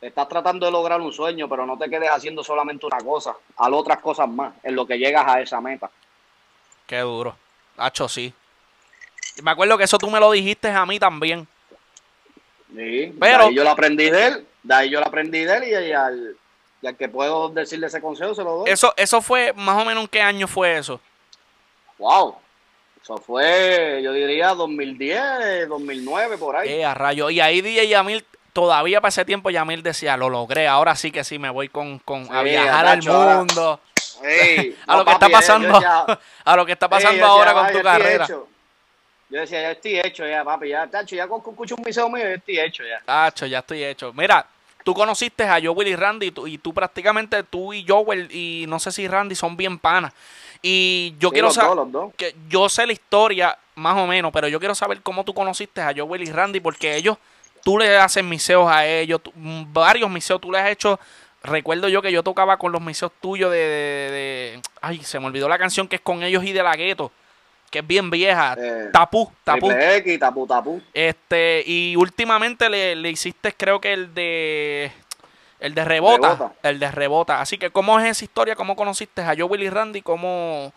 estás 0.06 0.28
tratando 0.28 0.66
de 0.66 0.72
lograr 0.72 1.00
un 1.00 1.12
sueño, 1.12 1.48
pero 1.48 1.64
no 1.66 1.78
te 1.78 1.88
quedes 1.88 2.10
haciendo 2.10 2.42
solamente 2.44 2.86
una 2.86 2.98
cosa, 2.98 3.34
haz 3.56 3.68
otras 3.72 3.98
cosas 3.98 4.28
más, 4.28 4.54
en 4.62 4.74
lo 4.74 4.86
que 4.86 4.98
llegas 4.98 5.24
a 5.26 5.40
esa 5.40 5.60
meta. 5.60 5.90
Qué 6.86 6.98
duro. 7.00 7.36
Hacho, 7.76 8.08
sí. 8.08 8.32
Y 9.36 9.42
me 9.42 9.50
acuerdo 9.50 9.76
que 9.78 9.84
eso 9.84 9.98
tú 9.98 10.10
me 10.10 10.20
lo 10.20 10.30
dijiste 10.30 10.68
a 10.68 10.84
mí 10.86 10.98
también. 10.98 11.46
Sí, 12.74 13.14
Pero- 13.20 13.38
de 13.38 13.44
ahí 13.48 13.54
yo 13.54 13.64
lo 13.64 13.70
aprendí 13.70 14.10
de 14.10 14.26
él, 14.26 14.46
de 14.62 14.74
ahí 14.74 14.90
yo 14.90 15.00
lo 15.00 15.06
aprendí 15.06 15.44
de 15.44 15.56
él 15.56 15.64
y, 15.64 15.88
y 15.88 15.92
al, 15.92 16.36
y 16.82 16.86
al 16.86 16.96
que 16.96 17.08
puedo 17.08 17.48
decirle 17.48 17.86
ese 17.86 18.00
consejo 18.00 18.34
se 18.34 18.42
lo 18.44 18.58
doy. 18.58 18.70
Eso, 18.70 18.92
eso 18.96 19.22
fue, 19.22 19.52
más 19.54 19.80
o 19.80 19.84
menos, 19.84 20.02
¿en 20.04 20.08
qué 20.08 20.20
año 20.20 20.46
fue 20.46 20.76
eso? 20.78 21.00
Wow. 21.98 22.36
Eso 23.02 23.18
fue, 23.18 24.00
yo 24.02 24.12
diría, 24.12 24.48
2010, 24.54 25.68
2009, 25.68 26.38
por 26.38 26.56
ahí. 26.56 26.70
Eh, 26.70 26.84
a 26.84 26.94
rayo. 26.94 27.28
Y 27.30 27.38
ahí 27.38 27.60
DJ 27.60 27.86
Yamil, 27.88 28.24
todavía 28.54 29.02
para 29.02 29.10
ese 29.10 29.26
tiempo 29.26 29.50
Yamil 29.50 29.82
decía, 29.82 30.16
lo 30.16 30.30
logré, 30.30 30.66
ahora 30.66 30.96
sí 30.96 31.10
que 31.10 31.24
sí 31.24 31.38
me 31.38 31.50
voy 31.50 31.68
con, 31.68 31.98
con 31.98 32.26
a 32.34 32.42
viajar 32.42 32.86
al 32.86 33.02
mundo. 33.02 33.80
Ey, 34.22 34.74
A 34.86 34.92
no, 34.92 34.98
lo 35.00 35.04
que 35.04 35.12
está 35.12 35.28
pasando, 35.28 35.78
a 36.44 36.56
lo 36.56 36.64
que 36.64 36.72
está 36.72 36.88
pasando 36.88 37.26
ahora 37.26 37.52
con 37.52 37.66
"Ah, 37.66 37.72
tu 37.72 37.82
carrera. 37.82 38.24
hecho". 38.24 38.48
Yo 39.28 39.40
decía, 39.40 39.62
ya 39.62 39.70
estoy 39.72 39.98
hecho 39.98 40.26
ya, 40.26 40.44
papi, 40.44 40.68
ya, 40.68 40.86
tacho, 40.86 41.16
ya 41.16 41.26
con 41.26 41.40
escucho 41.40 41.74
un 41.74 41.82
museo 41.84 42.08
mío, 42.08 42.22
yo 42.24 42.34
estoy 42.36 42.60
hecho 42.60 42.84
ya. 42.84 43.00
Tacho, 43.04 43.46
ya 43.46 43.58
estoy 43.58 43.82
hecho. 43.82 44.12
Mira, 44.12 44.46
tú 44.84 44.94
conociste 44.94 45.42
a 45.42 45.58
Joel 45.60 45.88
y 45.88 45.96
Randy 45.96 46.26
y 46.26 46.30
tú, 46.30 46.46
y 46.46 46.58
tú 46.58 46.72
prácticamente, 46.72 47.42
tú 47.42 47.72
y 47.72 47.84
Joel 47.88 48.28
y 48.30 48.66
no 48.68 48.78
sé 48.78 48.92
si 48.92 49.08
Randy 49.08 49.34
son 49.34 49.56
bien 49.56 49.78
panas. 49.78 50.12
Y 50.62 51.14
yo 51.18 51.30
Sí, 51.30 51.34
quiero 51.34 51.50
saber, 51.50 51.76
que 52.16 52.36
yo 52.48 52.68
sé 52.68 52.86
la 52.86 52.92
historia 52.92 53.58
más 53.74 53.96
o 53.98 54.06
menos, 54.06 54.30
pero 54.32 54.46
yo 54.46 54.60
quiero 54.60 54.74
saber 54.74 55.02
cómo 55.02 55.24
tú 55.24 55.34
conociste 55.34 55.80
a 55.80 55.92
Joel 55.96 56.22
y 56.22 56.30
Randy 56.30 56.60
porque 56.60 56.94
ellos, 56.94 57.18
tú 57.64 57.78
le 57.78 57.96
haces 57.98 58.22
miseos 58.22 58.70
a 58.70 58.86
ellos, 58.86 59.20
tú- 59.22 59.32
varios 59.34 60.08
miseos 60.10 60.40
tú 60.40 60.52
les 60.52 60.60
has 60.62 60.70
hecho. 60.70 61.00
Recuerdo 61.42 61.88
yo 61.88 62.00
que 62.00 62.12
yo 62.12 62.22
tocaba 62.22 62.56
con 62.56 62.72
los 62.72 62.80
miseos 62.80 63.12
tuyos 63.20 63.50
de, 63.50 63.58
de- 63.58 64.10
de- 64.10 64.62
ay, 64.80 65.02
se 65.02 65.18
me 65.20 65.26
olvidó 65.26 65.48
la 65.48 65.58
canción 65.58 65.88
que 65.88 65.96
es 65.96 66.02
con 66.02 66.22
ellos 66.22 66.42
y 66.44 66.52
de 66.52 66.62
la 66.62 66.74
gueto, 66.76 67.10
que 67.70 67.80
es 67.80 67.86
bien 67.86 68.08
vieja, 68.10 68.54
Eh, 68.58 68.88
Tapú, 68.92 69.30
Tapú. 69.44 69.70
X, 69.70 70.18
tapu, 70.20 70.46
tapu. 70.46 70.80
Este, 70.94 71.62
y 71.66 71.96
últimamente 71.96 72.70
le, 72.70 72.94
le 72.96 73.10
hiciste, 73.10 73.52
creo 73.52 73.80
que 73.80 73.92
el 73.92 74.14
de. 74.14 74.92
El 75.60 75.74
de 75.74 75.84
rebota, 75.84 76.34
Rebota. 76.34 76.52
El 76.62 76.78
de 76.78 76.90
rebota. 76.90 77.40
Así 77.40 77.56
que, 77.56 77.70
¿cómo 77.70 77.98
es 77.98 78.06
esa 78.06 78.24
historia? 78.24 78.54
¿Cómo 78.54 78.76
conociste 78.76 79.22
a 79.22 79.28
Joe 79.36 79.44
Willy 79.44 79.70
Randy? 79.70 80.02
¿Cómo 80.02 80.72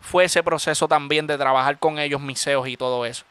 fue 0.00 0.24
ese 0.24 0.42
proceso 0.42 0.88
también 0.88 1.26
de 1.26 1.36
trabajar 1.36 1.78
con 1.78 1.98
ellos, 1.98 2.20
miseos 2.22 2.66
y 2.68 2.76
todo 2.76 3.04
eso? 3.04 3.24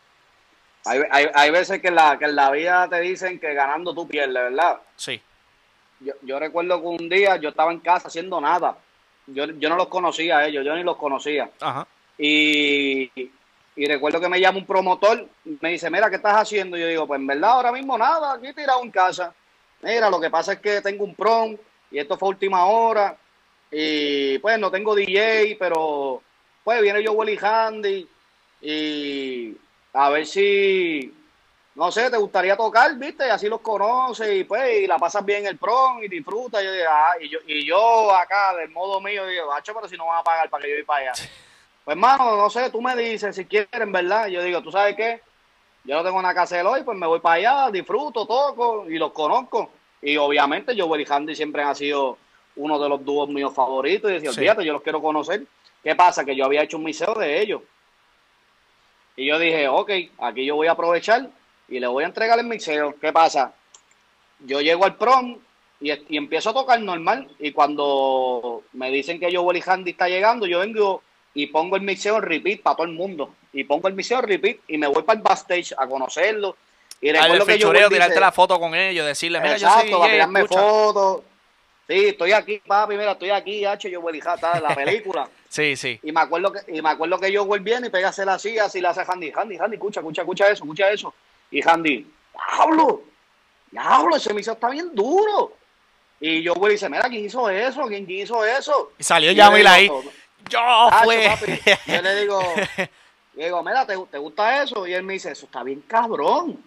Hay, 0.85 1.01
hay, 1.11 1.27
hay 1.33 1.51
veces 1.51 1.81
que 1.81 1.89
en, 1.89 1.95
la, 1.95 2.17
que 2.17 2.25
en 2.25 2.35
la 2.35 2.51
vida 2.51 2.87
te 2.87 2.99
dicen 3.01 3.39
que 3.39 3.53
ganando 3.53 3.93
tú 3.93 4.07
pierdes, 4.07 4.33
¿verdad? 4.33 4.79
Sí. 4.95 5.21
Yo, 5.99 6.13
yo 6.21 6.39
recuerdo 6.39 6.81
que 6.81 6.87
un 6.87 7.09
día 7.09 7.35
yo 7.37 7.49
estaba 7.49 7.71
en 7.71 7.79
casa 7.79 8.07
haciendo 8.07 8.39
nada. 8.39 8.77
Yo, 9.27 9.45
yo 9.45 9.69
no 9.69 9.75
los 9.75 9.87
conocía 9.87 10.39
a 10.39 10.47
ellos, 10.47 10.65
yo 10.65 10.75
ni 10.75 10.83
los 10.83 10.97
conocía. 10.97 11.49
Ajá. 11.59 11.85
Y, 12.17 13.11
y 13.75 13.85
recuerdo 13.85 14.19
que 14.19 14.27
me 14.27 14.41
llama 14.41 14.57
un 14.57 14.65
promotor, 14.65 15.27
me 15.61 15.69
dice, 15.69 15.89
mira, 15.89 16.09
¿qué 16.09 16.17
estás 16.17 16.35
haciendo? 16.35 16.77
Y 16.77 16.81
yo 16.81 16.87
digo, 16.87 17.07
pues 17.07 17.19
en 17.19 17.27
verdad 17.27 17.51
ahora 17.51 17.71
mismo 17.71 17.97
nada, 17.97 18.33
aquí 18.33 18.53
tirado 18.53 18.83
en 18.83 18.91
casa. 18.91 19.33
Mira, 19.81 20.09
lo 20.09 20.19
que 20.19 20.29
pasa 20.29 20.53
es 20.53 20.59
que 20.59 20.81
tengo 20.81 21.05
un 21.05 21.15
prom 21.15 21.55
y 21.89 21.99
esto 21.99 22.17
fue 22.17 22.29
última 22.29 22.65
hora. 22.65 23.15
Y 23.71 24.37
pues 24.39 24.59
no 24.59 24.69
tengo 24.71 24.95
DJ, 24.95 25.55
pero 25.59 26.21
pues 26.63 26.81
viene 26.81 27.01
yo 27.01 27.13
Willy 27.13 27.37
Handy 27.41 28.07
y 28.61 29.55
a 29.99 30.09
ver 30.09 30.25
si 30.25 31.13
no 31.75 31.91
sé, 31.91 32.09
te 32.09 32.17
gustaría 32.17 32.57
tocar, 32.57 32.95
viste, 32.95 33.25
y 33.27 33.29
así 33.29 33.47
los 33.47 33.61
conoces 33.61 34.33
y 34.33 34.43
pues, 34.43 34.81
y 34.81 34.87
la 34.87 34.97
pasas 34.97 35.23
bien 35.23 35.45
el 35.45 35.57
prom 35.57 36.03
y 36.03 36.07
disfrutas. 36.07 36.61
Y 36.61 36.65
yo, 36.65 36.71
ah, 36.89 37.13
y 37.21 37.29
yo, 37.29 37.39
y 37.47 37.65
yo 37.65 38.13
acá, 38.15 38.55
del 38.55 38.69
modo 38.69 38.99
mío, 38.99 39.25
digo, 39.25 39.47
bacho, 39.47 39.73
pero 39.73 39.87
si 39.87 39.95
no 39.95 40.05
van 40.07 40.19
a 40.19 40.23
pagar 40.23 40.49
para 40.49 40.63
que 40.63 40.69
yo 40.69 40.75
vaya 40.75 40.85
para 40.85 40.99
allá. 41.11 41.29
Pues, 41.85 41.95
hermano, 41.95 42.37
no 42.37 42.49
sé, 42.49 42.69
tú 42.69 42.81
me 42.81 42.95
dices 42.95 43.35
si 43.35 43.45
quieren, 43.45 43.91
¿verdad? 43.91 44.27
Yo 44.27 44.41
digo, 44.43 44.61
¿tú 44.61 44.71
sabes 44.71 44.95
qué? 44.95 45.21
Yo 45.85 45.95
no 45.95 46.03
tengo 46.03 46.21
nada 46.21 46.33
que 46.33 46.39
hacer 46.41 46.65
hoy, 46.65 46.83
pues 46.83 46.97
me 46.97 47.07
voy 47.07 47.19
para 47.19 47.35
allá, 47.35 47.71
disfruto, 47.71 48.25
toco 48.25 48.85
y 48.89 48.97
los 48.97 49.11
conozco. 49.11 49.71
Y 50.01 50.17
obviamente 50.17 50.75
yo, 50.75 50.93
y 50.95 51.05
Handy 51.09 51.35
siempre 51.35 51.63
han 51.63 51.75
sido 51.75 52.17
uno 52.57 52.79
de 52.79 52.89
los 52.89 53.03
dúos 53.03 53.29
míos 53.29 53.53
favoritos. 53.53 54.11
Y 54.11 54.15
decía, 54.15 54.31
Sí. 54.33 54.41
fíjate, 54.41 54.65
yo 54.65 54.73
los 54.73 54.81
quiero 54.81 55.01
conocer. 55.01 55.43
¿Qué 55.83 55.95
pasa? 55.95 56.25
Que 56.25 56.35
yo 56.35 56.45
había 56.45 56.63
hecho 56.63 56.77
un 56.77 56.83
miseo 56.83 57.13
de 57.15 57.41
ellos. 57.41 57.61
Y 59.19 59.25
yo 59.25 59.37
dije, 59.37 59.67
ok, 59.67 59.91
aquí 60.19 60.45
yo 60.45 60.55
voy 60.55 60.67
a 60.67 60.71
aprovechar 60.71 61.27
y 61.67 61.81
le 61.81 61.87
voy 61.87 62.05
a 62.05 62.07
entregar 62.07 62.39
el 62.39 62.45
mixeo. 62.45 62.95
¿Qué 63.01 63.11
pasa? 63.11 63.51
Yo 64.45 64.61
llego 64.61 64.85
al 64.85 64.95
prom 64.95 65.37
y, 65.81 65.91
y 65.91 66.15
empiezo 66.15 66.51
a 66.51 66.53
tocar 66.53 66.79
normal. 66.79 67.27
Y 67.37 67.51
cuando 67.51 68.63
me 68.71 68.89
dicen 68.91 69.19
que 69.19 69.29
yo, 69.29 69.45
y 69.53 69.61
Handy 69.65 69.91
está 69.91 70.07
llegando, 70.07 70.47
yo 70.47 70.59
vengo 70.59 71.03
y 71.33 71.47
pongo 71.47 71.75
el 71.75 71.81
mixeo 71.81 72.15
en 72.15 72.21
repeat 72.21 72.61
para 72.61 72.77
todo 72.77 72.87
el 72.87 72.93
mundo. 72.93 73.35
Y 73.51 73.65
pongo 73.65 73.89
el 73.89 73.93
mixeo 73.93 74.19
en 74.19 74.23
repeat 74.23 74.57
y 74.69 74.77
me 74.77 74.87
voy 74.87 75.03
para 75.03 75.17
el 75.17 75.23
backstage 75.23 75.73
a 75.77 75.85
conocerlo. 75.85 76.55
Y 77.01 77.09
Al 77.09 77.15
recuerdo 77.15 77.45
que 77.45 77.51
yo 77.57 77.67
fichureo, 77.67 77.89
tirarte 77.89 78.21
la 78.21 78.31
foto 78.31 78.57
con 78.57 78.73
ellos, 78.73 79.05
decirle, 79.05 79.41
mira, 79.41 79.55
Exacto, 79.55 79.83
yo 79.83 79.89
soy 79.89 79.99
para 79.99 80.11
tirarme 80.13 80.45
fotos. 80.45 81.23
Sí, 81.89 82.09
estoy 82.09 82.33
aquí, 82.33 82.61
papi, 82.67 82.95
mira, 82.95 83.13
estoy 83.13 83.31
aquí, 83.31 83.65
H, 83.65 83.89
yo 83.89 83.99
voy 83.99 84.21
a 84.21 84.59
la 84.59 84.75
película. 84.75 85.27
Sí, 85.49 85.75
sí. 85.75 85.99
Y 86.03 86.11
me 86.11 86.19
acuerdo 86.21 86.51
que, 86.53 86.59
y 86.71 86.79
me 86.79 86.89
acuerdo 86.89 87.19
que 87.19 87.31
yo 87.31 87.43
voy 87.43 87.57
bien 87.57 87.83
y 87.83 87.89
pega 87.89 88.09
hacer 88.09 88.29
así, 88.29 88.59
así 88.59 88.79
le 88.79 88.87
hace 88.89 89.01
Handy. 89.01 89.31
Handy, 89.35 89.57
Handy, 89.57 89.77
escucha, 89.77 89.99
escucha, 89.99 90.21
escucha 90.21 90.45
eso, 90.45 90.63
escucha 90.63 90.91
eso. 90.91 91.11
Y 91.49 91.67
Handy, 91.67 92.05
diablo, 92.31 93.01
diablo, 93.71 94.15
ese 94.15 94.31
mismo 94.35 94.53
está 94.53 94.69
bien 94.69 94.93
duro. 94.93 95.53
Y 96.19 96.43
yo 96.43 96.53
voy 96.53 96.69
y 96.69 96.73
dice, 96.73 96.87
mira, 96.87 97.09
¿quién 97.09 97.25
hizo 97.25 97.49
eso? 97.49 97.81
¿Quién 97.87 98.05
hizo 98.07 98.45
eso? 98.45 98.91
Y 98.99 99.03
salió 99.03 99.31
Yamil 99.31 99.65
ahí. 99.65 99.87
Yo 99.87 100.59
"Tacho, 100.91 101.03
fue. 101.03 101.25
papi". 101.25 101.59
Yo 101.91 102.01
le 102.03 102.21
digo, 102.21 102.39
yo 103.33 103.43
digo, 103.45 103.63
mira, 103.63 103.87
¿te, 103.87 103.97
¿te 104.11 104.17
gusta 104.19 104.61
eso? 104.61 104.85
Y 104.85 104.93
él 104.93 105.01
me 105.01 105.13
dice, 105.13 105.31
eso 105.31 105.47
está 105.47 105.63
bien 105.63 105.81
cabrón. 105.87 106.63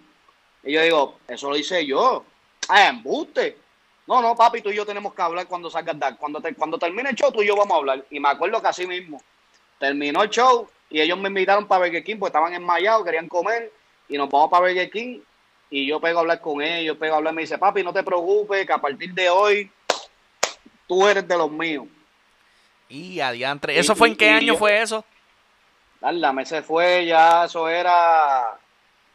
Y 0.65 0.73
yo 0.73 0.83
digo, 0.83 1.21
eso 1.29 1.49
lo 1.51 1.57
hice 1.57 1.87
yo. 1.87 2.25
Ah, 2.69 2.89
embuste. 2.89 3.62
No, 4.07 4.21
no, 4.21 4.35
papi, 4.37 4.61
tú 4.63 4.71
y 4.71 4.75
yo 4.77 4.85
tenemos 4.85 5.15
que 5.15 5.23
hablar 5.23 5.47
cuando 5.47 5.71
salgas 5.71 5.99
de 5.99 6.17
Cuando, 6.17 6.41
te- 6.41 6.55
cuando 6.55 6.79
termine 6.79 7.11
el 7.11 7.17
show, 7.17 7.31
tú 7.33 7.43
y 7.43 7.47
yo 7.47 7.57
vamos 7.57 7.73
a 7.75 7.77
hablar. 7.79 8.05
Y 8.11 8.19
me 8.19 8.29
acuerdo 8.29 8.61
que 8.61 8.69
así 8.69 8.87
mismo. 8.87 9.23
Terminó 9.79 10.23
el 10.23 10.31
show 10.31 10.69
y 10.91 11.01
ellos 11.01 11.19
me 11.19 11.29
invitaron 11.29 11.67
para 11.67 11.85
Burger 11.85 12.03
King 12.05 12.17
porque 12.19 12.31
estaban 12.31 12.53
enmayados, 12.55 13.05
querían 13.05 13.29
comer. 13.29 13.73
Y 14.09 14.17
nos 14.19 14.29
vamos 14.29 14.51
para 14.51 14.67
Burger 14.67 14.91
King. 14.91 15.21
Y 15.71 15.87
yo 15.87 16.01
pego 16.01 16.19
a 16.19 16.23
hablar 16.23 16.41
con 16.41 16.61
ellos, 16.61 16.97
pego 16.99 17.15
a 17.15 17.19
hablar. 17.19 17.33
Me 17.33 17.43
dice, 17.43 17.59
papi, 17.59 17.83
no 17.83 17.93
te 17.93 18.03
preocupes, 18.03 18.67
que 18.67 18.73
a 18.73 18.79
partir 18.79 19.15
de 19.15 19.31
hoy 19.31 19.71
tú 20.87 21.07
eres 21.07 21.27
de 21.27 21.37
los 21.39 21.51
míos. 21.51 21.87
Y 22.89 23.21
adiantre. 23.21 23.75
Y- 23.75 23.79
¿Eso 23.79 23.95
fue 23.95 24.09
en 24.09 24.15
y- 24.15 24.17
qué 24.17 24.27
y 24.27 24.31
año 24.31 24.53
yo- 24.55 24.59
fue 24.59 24.83
eso? 24.83 25.05
Dale, 26.01 26.45
se 26.45 26.63
fue, 26.63 27.07
ya 27.07 27.45
eso 27.45 27.69
era, 27.69 28.59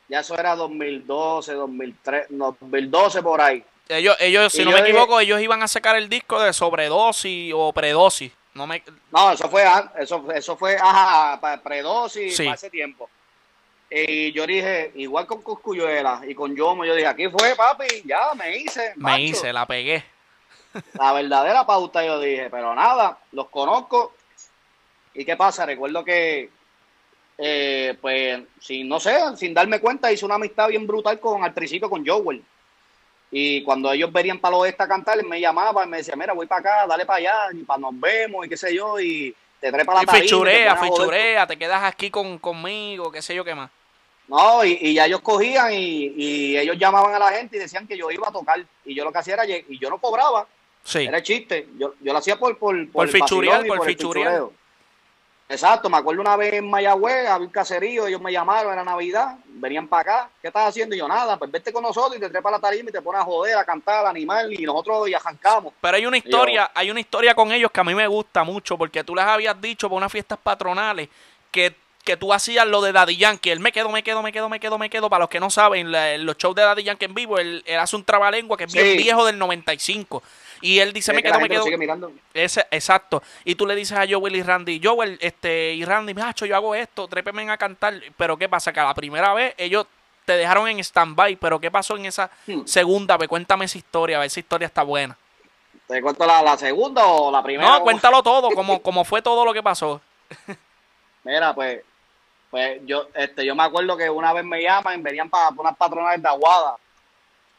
ya 0.08 0.21
eso 0.21 0.36
era 0.39 0.56
2012, 0.56 1.54
2003, 1.54 2.32
no, 2.32 2.56
2012 2.60 3.21
por 3.21 3.41
ahí. 3.41 3.63
Ellos, 3.89 4.15
ellos 4.19 4.52
si 4.52 4.63
no 4.65 4.71
me 4.71 4.80
equivoco, 4.80 5.19
ellos 5.19 5.41
iban 5.41 5.63
a 5.63 5.67
sacar 5.67 5.95
el 5.95 6.10
disco 6.10 6.39
de 6.41 6.54
sobredosis 6.54 7.54
o 7.56 7.71
predosis. 7.73 8.32
No 8.54 8.65
me... 8.65 8.84
No, 9.12 9.32
eso 9.32 9.50
fue, 9.50 9.63
eso, 10.00 10.26
eso 10.34 10.58
fue, 10.58 10.76
ajá, 10.76 11.39
predosis, 11.63 12.36
Sí. 12.36 12.47
ese 12.47 12.69
tiempo. 12.69 13.10
Y 13.89 14.32
yo 14.34 14.45
dije, 14.45 14.91
igual 14.95 15.26
con 15.26 15.41
Coscuyuela 15.41 16.21
y 16.28 16.36
con 16.36 16.56
Yomo, 16.56 16.84
yo 16.84 16.93
dije, 16.95 17.08
aquí 17.08 17.30
fue, 17.30 17.56
papi, 17.56 17.86
ya 18.04 18.34
me 18.36 18.58
hice. 18.58 18.93
Me 18.95 19.04
macho. 19.04 19.21
hice, 19.21 19.54
la 19.54 19.65
pegué. 19.65 20.04
La 20.93 21.13
verdadera 21.13 21.65
pauta, 21.65 22.06
yo 22.06 22.19
dije, 22.19 22.50
pero 22.50 22.76
nada, 22.76 23.17
los 23.32 23.50
conozco. 23.50 24.13
¿Y 25.13 25.23
qué 25.23 25.36
pasa? 25.38 25.65
Recuerdo 25.65 26.04
que, 26.04 26.50
eh, 27.38 27.97
pues, 28.02 28.41
sin, 28.60 28.88
no 28.89 29.00
sé, 29.00 29.17
sin 29.38 29.54
darme 29.54 29.80
cuenta, 29.80 30.12
hice 30.12 30.26
una 30.26 30.36
amistad 30.36 30.67
bien 30.67 30.86
brutal 30.86 31.19
con, 31.19 31.43
al 31.43 31.54
principio 31.54 31.89
con 31.89 32.06
Joel. 32.06 32.43
Y 33.31 33.63
cuando 33.63 33.91
ellos 33.91 34.11
venían 34.11 34.39
para 34.39 34.55
el 34.55 34.61
oeste 34.61 34.83
a 34.83 34.87
cantar, 34.87 35.21
me 35.25 35.39
llamaba 35.41 35.83
y 35.83 35.87
me 35.89 35.97
decía, 35.97 36.15
mira, 36.15 36.33
voy 36.33 36.47
para 36.47 36.59
acá, 36.61 36.87
dale 36.87 37.05
para 37.05 37.17
allá, 37.17 37.35
y 37.53 37.63
para 37.63 37.79
nos 37.79 37.99
vemos, 37.99 38.45
y 38.45 38.49
qué 38.49 38.55
sé 38.57 38.73
yo, 38.73 38.99
y 38.99 39.35
te 39.59 39.71
trepa 39.71 39.93
la 39.93 39.99
tarima, 40.01 40.13
y 40.13 40.21
te 40.21 40.23
fichurea, 40.23 40.75
fichurea, 40.77 41.47
te 41.47 41.57
quedas 41.57 41.83
aquí 41.83 42.09
con, 42.09 42.37
conmigo, 42.39 43.11
qué 43.11 43.21
sé 43.21 43.35
yo 43.35 43.43
qué 43.43 43.53
más. 43.53 43.69
no, 44.27 44.63
y, 44.63 44.77
y 44.81 44.93
ya 44.93 45.05
ellos 45.07 45.19
cogían 45.21 45.73
y, 45.73 46.13
y 46.15 46.57
ellos 46.57 46.77
llamaban 46.77 47.13
a 47.15 47.19
la 47.19 47.29
gente 47.31 47.57
y 47.57 47.59
decían 47.59 47.85
que 47.87 47.97
yo 47.97 48.09
iba 48.11 48.29
a 48.29 48.31
tocar. 48.31 48.63
Y 48.85 48.95
yo 48.95 49.03
lo 49.03 49.11
que 49.11 49.17
hacía 49.19 49.33
era, 49.33 49.45
y 49.45 49.77
yo 49.79 49.89
no 49.89 49.97
cobraba, 49.99 50.47
Sí. 50.83 50.99
era 51.05 51.21
chiste. 51.21 51.67
Yo, 51.77 51.95
yo 51.99 52.13
lo 52.13 52.19
hacía 52.19 52.37
por, 52.39 52.57
por, 52.57 52.89
Por 52.91 53.05
el 53.07 53.11
fichurear, 53.11 53.65
por 53.67 53.79
el 53.79 53.83
fichurear. 53.85 54.27
fichureo. 54.31 54.53
Exacto, 55.49 55.89
me 55.89 55.95
acuerdo 55.97 56.19
una 56.21 56.36
vez 56.36 56.55
en 56.55 56.69
Mayagüez, 56.69 57.25
había 57.27 57.45
un 57.47 57.51
caserío, 57.53 58.05
ellos 58.05 58.19
me 58.19 58.33
llamaron, 58.33 58.73
era 58.73 58.83
Navidad, 58.83 59.38
venían 59.45 59.88
para 59.88 60.01
acá, 60.01 60.29
¿qué 60.41 60.49
estás 60.49 60.67
haciendo? 60.67 60.93
Y 60.93 60.99
yo, 60.99 61.07
nada, 61.07 61.38
pues 61.38 61.49
vete 61.49 61.71
con 61.71 61.83
nosotros 61.83 62.17
y 62.17 62.19
te 62.19 62.29
trepa 62.29 62.51
la 62.51 62.60
tarima 62.60 62.89
y 62.89 62.91
te 62.93 63.01
pones 63.01 63.21
a 63.21 63.23
joder, 63.23 63.55
a 63.57 63.63
cantar, 63.63 64.05
a 64.05 64.10
animar, 64.10 64.51
y 64.51 64.63
nosotros 64.65 65.07
y 65.07 65.13
arrancamos. 65.13 65.73
Pero 65.79 65.95
hay 65.95 66.05
una 66.05 66.17
historia, 66.17 66.71
hay 66.73 66.91
una 66.91 66.99
historia 66.99 67.33
con 67.33 67.53
ellos 67.53 67.71
que 67.71 67.79
a 67.79 67.83
mí 67.86 67.95
me 67.95 68.07
gusta 68.07 68.43
mucho, 68.43 68.77
porque 68.77 69.05
tú 69.05 69.15
les 69.15 69.23
habías 69.23 69.60
dicho 69.62 69.88
por 69.88 69.95
unas 69.97 70.12
fiestas 70.12 70.38
patronales 70.38 71.07
que, 71.49 71.73
que 72.03 72.17
tú 72.17 72.33
hacías 72.33 72.67
lo 72.67 72.81
de 72.81 72.91
Daddy 72.91 73.15
Yankee. 73.15 73.49
Él 73.49 73.62
me 73.62 73.71
quedo, 73.71 73.88
me 73.89 74.03
quedo, 74.03 74.21
me 74.21 74.33
quedo, 74.33 74.49
me 74.49 74.60
quedo, 74.60 74.77
me 74.77 74.89
quedo. 74.89 75.10
Para 75.10 75.21
los 75.21 75.29
que 75.29 75.39
no 75.39 75.49
saben, 75.49 75.93
la- 75.93 76.17
los 76.17 76.38
shows 76.38 76.55
de 76.55 76.63
Daddy 76.63 76.83
Yankee 76.83 77.05
en 77.05 77.13
vivo, 77.13 77.38
él, 77.39 77.63
él 77.65 77.79
hace 77.79 77.95
un 77.95 78.03
trabalengua 78.03 78.57
que 78.57 78.65
es 78.65 78.73
bien 78.73 78.97
viejo 78.97 79.25
del 79.25 79.38
95. 79.39 80.21
Y 80.62 80.80
él 80.80 80.93
dice, 80.93 81.13
me 81.13 81.22
que 81.22 81.30
quedo, 81.30 81.39
me 81.39 81.48
quedo. 81.88 82.12
Ese, 82.34 82.65
exacto. 82.72 83.22
Y 83.46 83.56
tú 83.56 83.65
le 83.67 83.76
dices 83.76 83.98
a 83.98 84.06
Joel 84.10 84.36
y 84.36 84.41
Randy, 84.43 84.82
Joel, 84.84 85.17
este, 85.22 85.74
y 85.74 85.86
Randy, 85.86 86.13
macho, 86.13 86.46
yo 86.46 86.56
hago 86.56 86.74
esto, 86.76 87.08
trépenme 87.08 87.50
a 87.50 87.58
cantar. 87.58 87.93
Pero 88.17 88.38
¿qué 88.38 88.50
pasa? 88.50 88.74
Que 88.74 88.80
a 88.80 88.86
la 88.86 88.93
primera 88.93 89.34
vez 89.34 89.54
ellos 89.58 89.86
te 90.26 90.34
dejaron 90.38 90.67
en 90.67 90.80
stand-by. 90.80 91.36
Pero 91.38 91.60
¿qué 91.60 91.72
pasó 91.72 91.96
en 91.96 92.06
esa 92.06 92.30
Hmm. 92.48 92.65
segunda 92.65 93.17
vez? 93.17 93.30
Cuéntame 93.30 93.65
esa 93.65 93.78
historia, 93.78 94.17
a 94.17 94.20
ver 94.22 94.30
si 94.30 94.39
esa 94.39 94.46
historia 94.46 94.65
está 94.67 94.84
buena. 94.84 95.17
¿Te 95.88 96.02
cuento 96.02 96.26
la, 96.26 96.41
la 96.41 96.58
segunda 96.58 97.06
o 97.06 97.32
la 97.32 97.41
primera? 97.41 97.70
No, 97.70 97.82
cuéntalo 97.82 98.22
todo, 98.22 98.52
como, 98.52 98.82
como 98.82 99.06
fue 99.06 99.22
todo 99.22 99.46
lo 99.46 99.54
que 99.54 99.63
pasó. 99.63 100.02
Mira, 101.24 101.54
pues, 101.54 101.82
pues 102.50 102.82
yo, 102.86 103.08
este, 103.13 103.46
yo 103.46 103.56
me 103.56 103.63
acuerdo 103.63 103.96
que 103.96 104.10
una 104.10 104.34
vez 104.34 104.43
me 104.43 104.62
llaman, 104.62 105.02
venían 105.04 105.30
para 105.30 105.50
unas 105.50 105.76
patronales 105.78 106.22
de 106.22 106.28
Aguada 106.30 106.76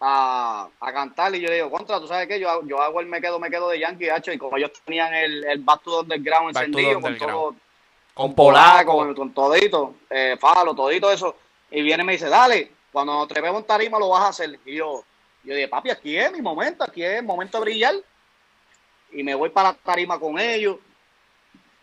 a, 0.01 0.69
a 0.81 0.93
cantar 0.93 1.35
y 1.35 1.41
yo 1.41 1.51
digo, 1.51 1.71
contra, 1.71 1.99
¿tú 2.01 2.07
sabes 2.07 2.29
qué? 2.29 2.39
Yo, 2.39 2.49
hago- 2.49 2.67
yo 2.67 2.81
hago 2.81 3.01
el 3.01 3.07
me 3.07 3.21
quedo, 3.21 3.39
me 3.41 3.51
quedo 3.51 3.69
de 3.69 3.81
Yankee, 3.81 4.09
hacho, 4.11 4.33
y 4.33 4.39
como 4.39 4.57
ellos 4.57 4.73
tenían 4.85 5.13
el, 5.15 5.45
el 5.45 5.59
Back 5.61 5.83
to 5.83 6.01
Underground 6.01 6.49
encendido 6.57 7.01
con 7.01 7.19
todo, 7.33 7.55
Con 8.15 8.35
Polaco, 8.35 8.93
Polaco. 8.93 8.97
con, 8.97 9.15
con 9.15 9.33
todito, 9.35 9.95
eh, 10.11 10.37
Falo, 10.39 10.75
todito 10.75 11.11
eso, 11.11 11.37
y 11.71 11.83
viene 11.83 12.03
y 12.03 12.07
me 12.07 12.13
dice, 12.13 12.29
dale, 12.29 12.73
cuando 12.93 13.13
nos 13.15 13.29
trepemos 13.29 13.61
en 13.61 13.67
tarima 13.67 13.99
lo 13.99 14.09
vas 14.11 14.23
a 14.25 14.29
hacer. 14.29 14.59
Y 14.65 14.77
yo, 14.77 15.03
yo 15.45 15.55
dije, 15.55 15.69
papi, 15.69 15.91
aquí 15.91 16.17
es 16.17 16.33
mi 16.33 16.41
momento, 16.43 16.85
aquí 16.85 17.03
es 17.05 17.19
el 17.19 17.25
momento 17.25 17.59
de 17.59 17.65
brillar. 17.65 17.95
Y 19.13 19.23
me 19.23 19.35
voy 19.35 19.51
para 19.51 19.71
la 19.71 19.75
tarima 19.75 20.19
con 20.19 20.39
ellos. 20.39 20.77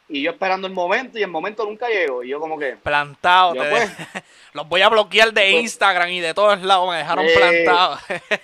Y 0.08 0.22
yo 0.22 0.32
esperando 0.32 0.68
el 0.68 0.74
momento, 0.74 1.18
y 1.18 1.24
el 1.24 1.30
momento 1.30 1.66
nunca 1.66 1.88
llegó. 1.90 2.24
Y 2.24 2.30
yo 2.30 2.40
como 2.40 2.60
que, 2.60 2.76
Plantado. 2.78 3.56
Yo, 3.56 3.64
te- 3.64 3.70
pues. 3.70 3.92
Los 4.54 4.68
voy 4.70 4.82
a 4.82 4.90
bloquear 4.90 5.34
de 5.34 5.42
Pues. 5.42 5.64
Instagram 5.64 6.10
y 6.10 6.20
de 6.20 6.34
todos 6.34 6.62
lados. 6.62 6.90
Me 6.92 6.98
dejaron 6.98 7.26
Eh, 7.26 7.34
plantado. 7.36 8.00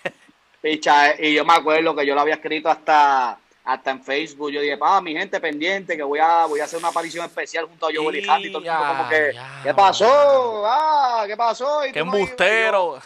picha, 0.62 1.16
y 1.22 1.34
yo 1.34 1.46
me 1.46 1.54
acuerdo 1.54 1.96
que 1.96 2.06
yo 2.06 2.14
lo 2.16 2.22
había 2.22 2.36
escrito 2.36 2.70
hasta 2.70 3.38
hasta 3.64 3.92
en 3.92 4.04
Facebook. 4.04 4.50
Yo 4.52 4.60
dije, 4.60 4.76
pa, 4.76 5.00
mi 5.02 5.14
gente 5.14 5.40
pendiente, 5.40 5.96
que 5.96 6.02
voy 6.02 6.18
a 6.20 6.46
voy 6.48 6.60
a 6.60 6.64
hacer 6.64 6.80
una 6.80 6.88
aparición 6.88 7.24
especial 7.26 7.66
junto 7.68 7.88
a 7.88 7.92
Joel 7.96 8.16
y 8.18 8.28
Handy. 8.28 8.52
Todo 8.52 8.64
el 8.64 8.68
mundo 8.72 8.88
como 8.98 9.08
que, 9.10 9.32
Ya, 9.36 9.60
¿qué 9.64 9.74
pasó? 9.76 10.64
Ah, 10.66 11.24
¿qué 11.28 11.38
pasó? 11.38 11.86
Y 11.86 11.92
¡Qué 11.92 12.04
no 12.04 12.18
y 12.18 12.22
embustero! 12.22 13.00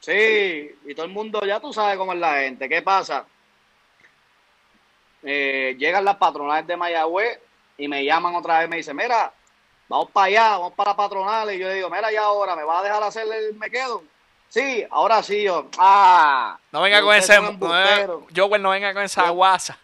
Sí, 0.00 0.70
y 0.86 0.94
todo 0.94 1.06
el 1.06 1.12
mundo, 1.12 1.40
ya 1.46 1.58
tú 1.60 1.72
sabes 1.72 1.96
cómo 1.96 2.12
es 2.12 2.18
la 2.18 2.34
gente. 2.40 2.68
¿Qué 2.68 2.82
pasa? 2.82 3.24
Eh, 5.22 5.74
llegan 5.78 6.04
las 6.04 6.16
patronales 6.16 6.66
de 6.66 6.76
Mayagüez 6.76 7.40
y 7.76 7.88
me 7.88 8.04
llaman 8.04 8.34
otra 8.34 8.60
vez, 8.60 8.68
me 8.68 8.76
dicen, 8.76 8.96
mira, 8.96 9.32
vamos 9.88 10.10
para 10.10 10.26
allá, 10.26 10.50
vamos 10.50 10.72
para 10.74 10.90
la 10.90 10.96
patronal. 10.96 11.52
Y 11.52 11.58
yo 11.58 11.68
le 11.68 11.74
digo, 11.74 11.90
mira, 11.90 12.10
ya 12.12 12.22
ahora, 12.22 12.56
¿me 12.56 12.64
vas 12.64 12.80
a 12.80 12.82
dejar 12.84 13.02
hacer 13.02 13.26
el 13.32 13.54
me 13.54 13.70
quedo? 13.70 14.02
Sí, 14.48 14.86
ahora 14.90 15.22
sí, 15.22 15.42
yo, 15.42 15.68
ah. 15.78 16.56
No 16.70 16.82
venga 16.82 17.02
con 17.02 17.14
ese. 17.16 17.34
embustero. 17.34 18.26
Joel, 18.34 18.62
no 18.62 18.70
venga 18.70 18.94
con 18.94 19.02
esa 19.02 19.28
guasa. 19.30 19.78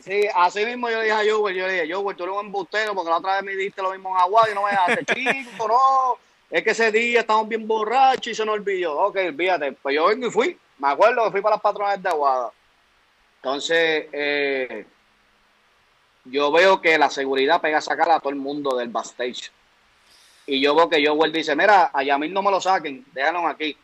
Sí, 0.00 0.28
así 0.34 0.66
mismo 0.66 0.90
yo 0.90 0.98
le 0.98 1.04
dije 1.04 1.14
a 1.14 1.34
Joel, 1.34 1.56
yo 1.56 1.66
le 1.66 1.72
dije, 1.72 1.94
Joel, 1.94 2.16
tú 2.16 2.24
eres 2.24 2.34
un 2.34 2.46
embustero 2.46 2.94
porque 2.94 3.10
la 3.10 3.18
otra 3.18 3.34
vez 3.34 3.44
me 3.44 3.54
dijiste 3.54 3.80
lo 3.80 3.92
mismo 3.92 4.10
en 4.10 4.20
Aguada 4.20 4.50
y 4.50 4.54
no 4.54 4.64
me 4.64 4.70
dejaste, 4.70 5.04
chico, 5.14 5.68
no. 5.68 6.18
Es 6.50 6.64
que 6.64 6.70
ese 6.70 6.90
día 6.90 7.20
estábamos 7.20 7.48
bien 7.48 7.66
borrachos 7.66 8.26
y 8.28 8.34
se 8.34 8.44
nos 8.44 8.54
olvidó. 8.54 8.98
Ok, 8.98 9.16
olvídate. 9.16 9.72
Pues 9.72 9.94
yo 9.94 10.06
vengo 10.06 10.26
y 10.26 10.30
fui. 10.30 10.58
Me 10.78 10.88
acuerdo 10.88 11.24
que 11.24 11.30
fui 11.30 11.40
para 11.42 11.56
las 11.56 11.62
patronales 11.62 12.02
de 12.02 12.08
Aguada. 12.08 12.50
Entonces, 13.36 14.06
eh, 14.12 14.86
yo 16.30 16.50
veo 16.52 16.80
que 16.80 16.98
la 16.98 17.10
seguridad 17.10 17.60
pega 17.60 17.78
a 17.78 17.82
sacar 17.82 18.10
a 18.10 18.20
todo 18.20 18.30
el 18.30 18.36
mundo 18.36 18.76
del 18.76 18.88
backstage. 18.88 19.50
y 20.46 20.60
yo 20.60 20.74
veo 20.74 20.88
que 20.88 20.98
y 20.98 21.32
dice, 21.32 21.54
mira, 21.54 21.90
a 21.92 22.02
Yamil 22.02 22.32
no 22.32 22.42
me 22.42 22.50
lo 22.50 22.60
saquen, 22.60 23.04
déjanos 23.12 23.44
aquí, 23.46 23.76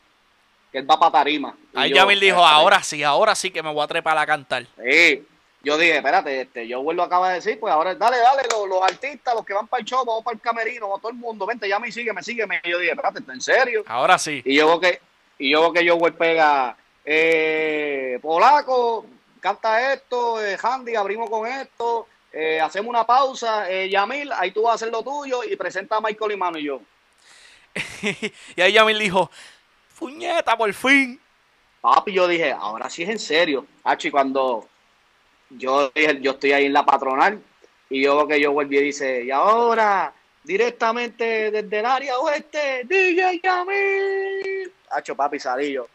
que 0.72 0.78
él 0.78 0.90
va 0.90 0.98
para 0.98 1.12
tarima. 1.12 1.54
Y 1.74 1.78
Ahí 1.78 1.92
Yamil 1.92 2.20
dijo, 2.20 2.44
ahora 2.44 2.82
sí, 2.82 3.02
ahora 3.02 3.34
sí 3.34 3.50
que 3.50 3.62
me 3.62 3.72
voy 3.72 3.84
a 3.84 3.86
trepar 3.86 4.16
a 4.16 4.26
cantar. 4.26 4.66
Sí, 4.82 5.26
yo 5.62 5.78
dije, 5.78 5.96
espérate, 5.96 6.42
este, 6.42 6.68
yo 6.68 6.82
vuelvo 6.82 7.02
acaba 7.02 7.30
de 7.30 7.36
decir, 7.36 7.58
pues 7.58 7.72
ahora 7.72 7.94
dale, 7.94 8.18
dale, 8.18 8.42
los, 8.50 8.68
los 8.68 8.82
artistas, 8.82 9.34
los 9.34 9.44
que 9.44 9.54
van 9.54 9.66
para 9.66 9.80
el 9.80 9.86
show, 9.86 10.04
vamos 10.04 10.22
para 10.22 10.34
el 10.34 10.40
camerino, 10.40 10.88
vamos 10.88 11.00
todo 11.00 11.10
el 11.10 11.16
mundo, 11.16 11.46
vente, 11.46 11.68
ya 11.68 11.78
me 11.78 11.90
sigue, 11.90 12.12
me 12.12 12.22
sigue, 12.22 12.46
me. 12.46 12.60
Y 12.62 12.70
yo 12.70 12.78
dije, 12.78 12.92
espérate, 12.92 13.20
¿en 13.32 13.40
serio? 13.40 13.82
Ahora 13.86 14.18
sí. 14.18 14.42
Y 14.44 14.56
yo 14.56 14.66
veo 14.66 14.80
que, 14.80 15.00
y 15.38 15.50
yo 15.50 15.60
veo 15.60 15.72
que 15.72 15.88
Joel 15.88 16.14
pega, 16.14 16.76
eh, 17.04 18.18
polaco, 18.20 19.06
canta 19.40 19.92
esto, 19.92 20.44
eh, 20.44 20.58
Handy, 20.62 20.96
abrimos 20.96 21.30
con 21.30 21.46
esto, 21.46 22.08
eh, 22.36 22.60
hacemos 22.60 22.90
una 22.90 23.06
pausa, 23.06 23.70
eh, 23.70 23.88
Yamil, 23.88 24.32
ahí 24.32 24.50
tú 24.50 24.62
vas 24.62 24.72
a 24.72 24.74
hacer 24.74 24.90
lo 24.90 25.04
tuyo 25.04 25.44
y 25.44 25.54
presenta 25.54 25.98
a 25.98 26.00
Michael 26.00 26.32
y 26.32 26.36
Mano 26.36 26.58
y 26.58 26.64
yo. 26.64 26.80
y 28.56 28.60
ahí 28.60 28.72
Yamil 28.72 28.98
dijo, 28.98 29.30
puñeta, 29.96 30.56
por 30.56 30.72
fin. 30.74 31.20
Papi, 31.80 32.12
yo 32.12 32.26
dije, 32.26 32.50
ahora 32.50 32.90
sí 32.90 33.04
es 33.04 33.08
en 33.10 33.20
serio. 33.20 33.66
Hachi, 33.84 34.10
cuando 34.10 34.66
yo 35.48 35.90
dije, 35.94 36.18
yo 36.20 36.32
estoy 36.32 36.50
ahí 36.50 36.64
en 36.64 36.72
la 36.72 36.84
patronal 36.84 37.40
y 37.88 38.02
yo 38.02 38.26
que 38.26 38.40
yo 38.40 38.50
volví 38.50 38.78
y 38.78 38.82
dice, 38.82 39.22
y 39.22 39.30
ahora, 39.30 40.12
directamente 40.42 41.52
desde 41.52 41.78
el 41.78 41.86
área 41.86 42.18
oeste, 42.18 42.82
DJ 42.84 43.40
Yamil. 43.44 44.72
Hacho, 44.90 45.14
papi, 45.14 45.38
salí 45.38 45.70
yo. 45.70 45.86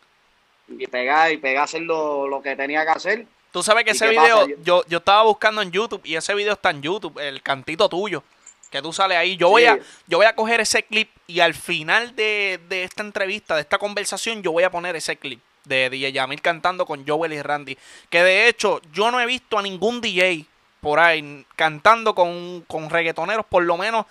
Y 0.70 0.88
pegar, 0.88 1.34
y 1.34 1.38
pegar 1.38 1.62
a 1.62 1.66
hacer 1.66 1.82
lo, 1.82 2.30
lo 2.30 2.42
que 2.42 2.56
tenía 2.56 2.86
que 2.86 2.92
hacer. 2.92 3.28
Tú 3.52 3.64
sabes 3.64 3.84
que 3.84 3.92
¿Y 3.92 3.94
ese 3.94 4.10
video, 4.10 4.42
pasa? 4.42 4.52
yo, 4.64 4.84
yo 4.88 4.98
estaba 5.00 5.24
buscando 5.24 5.62
en 5.62 5.72
YouTube 5.72 6.02
y 6.04 6.16
ese 6.16 6.34
video 6.36 6.54
está 6.54 6.70
en 6.70 6.82
YouTube, 6.82 7.18
el 7.20 7.42
cantito 7.42 7.90
tuyo, 7.90 8.24
que 8.70 8.82
tú 8.82 8.94
sales 8.94 9.18
ahí. 9.18 9.38
Yo 9.38 9.50
voy, 9.50 9.66
a, 9.66 9.80
yo 10.08 10.18
voy 10.18 10.28
a 10.28 10.36
coger 10.36 10.62
ese 10.62 10.84
clip 10.84 11.10
y 11.26 11.40
al 11.40 11.56
final 11.56 12.16
de, 12.16 12.60
de 12.70 12.84
esta 12.84 13.02
entrevista, 13.02 13.56
de 13.56 13.62
esta 13.62 13.78
conversación, 13.78 14.44
yo 14.44 14.52
voy 14.52 14.64
a 14.64 14.72
poner 14.72 14.96
ese 14.96 15.18
clip 15.18 15.42
de 15.66 15.90
DJ 15.90 16.12
Yamil 16.12 16.42
cantando 16.42 16.86
con 16.86 17.08
Joel 17.08 17.34
y 17.34 17.42
Randy. 17.42 17.78
Que 18.10 18.24
de 18.24 18.48
hecho, 18.48 18.82
yo 18.94 19.12
no 19.12 19.20
he 19.20 19.26
visto 19.26 19.58
a 19.58 19.62
ningún 19.62 20.02
DJ 20.02 20.46
por 20.82 21.00
ahí 21.00 21.46
cantando 21.56 22.14
con, 22.16 22.62
con 22.68 22.90
reggaetoneros, 22.90 23.46
por 23.46 23.64
lo 23.64 23.78
menos 23.78 24.06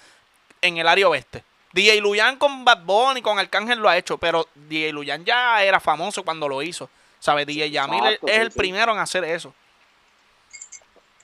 en 0.61 0.79
el 0.79 0.89
área 0.89 1.09
oeste. 1.09 1.45
DJ 1.73 2.01
Luyan 2.01 2.37
con 2.37 2.65
Bad 2.65 2.83
Bunny, 2.85 3.23
con 3.23 3.39
Arcángel 3.39 3.79
lo 3.79 3.89
ha 3.89 3.97
hecho, 3.97 4.19
pero 4.19 4.49
DJ 4.55 4.93
Luyan 4.93 5.25
ya 5.25 5.63
era 5.63 5.81
famoso 5.81 6.25
cuando 6.25 6.49
lo 6.49 6.63
hizo. 6.63 6.89
¿Sabes? 7.21 7.47
DJ 7.47 7.71
Yamil 7.71 7.99
es- 8.05 8.05
Exacto, 8.15 8.27
es 8.29 8.35
sí, 8.35 8.41
el 8.41 8.53
sí. 8.53 8.59
primero 8.59 8.93
en 8.93 8.99
hacer 8.99 9.25
eso. 9.25 9.55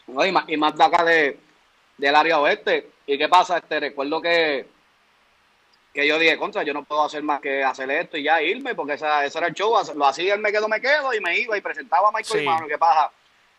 ¿no? 0.06 0.24
Y, 0.24 0.32
más, 0.32 0.44
y 0.48 0.56
más 0.56 0.76
de 0.76 0.84
acá 0.84 1.04
de, 1.04 1.38
del 1.96 2.14
área 2.14 2.38
oeste. 2.40 2.90
¿Y 3.06 3.16
qué 3.18 3.28
pasa? 3.28 3.58
Este, 3.58 3.80
recuerdo 3.80 4.20
que, 4.20 4.66
que 5.92 6.06
yo 6.06 6.18
dije, 6.18 6.36
contra, 6.36 6.62
yo 6.62 6.74
no 6.74 6.84
puedo 6.84 7.04
hacer 7.04 7.22
más 7.22 7.40
que 7.40 7.62
hacer 7.64 7.90
esto 7.90 8.16
y 8.16 8.24
ya 8.24 8.42
irme, 8.42 8.74
porque 8.74 8.94
esa, 8.94 9.24
ese 9.24 9.38
era 9.38 9.46
el 9.48 9.54
show. 9.54 9.74
Lo 9.94 10.06
hacía 10.06 10.34
el 10.34 10.40
me 10.40 10.52
quedo, 10.52 10.68
me 10.68 10.80
quedo, 10.80 11.14
y 11.14 11.20
me 11.20 11.38
iba 11.38 11.56
y 11.56 11.60
presentaba 11.60 12.08
a 12.08 12.12
Michael 12.12 12.38
Sí. 12.40 12.44
y 12.44 12.46
Mano. 12.48 12.66
¿Qué 12.66 12.78
pasa? 12.78 13.10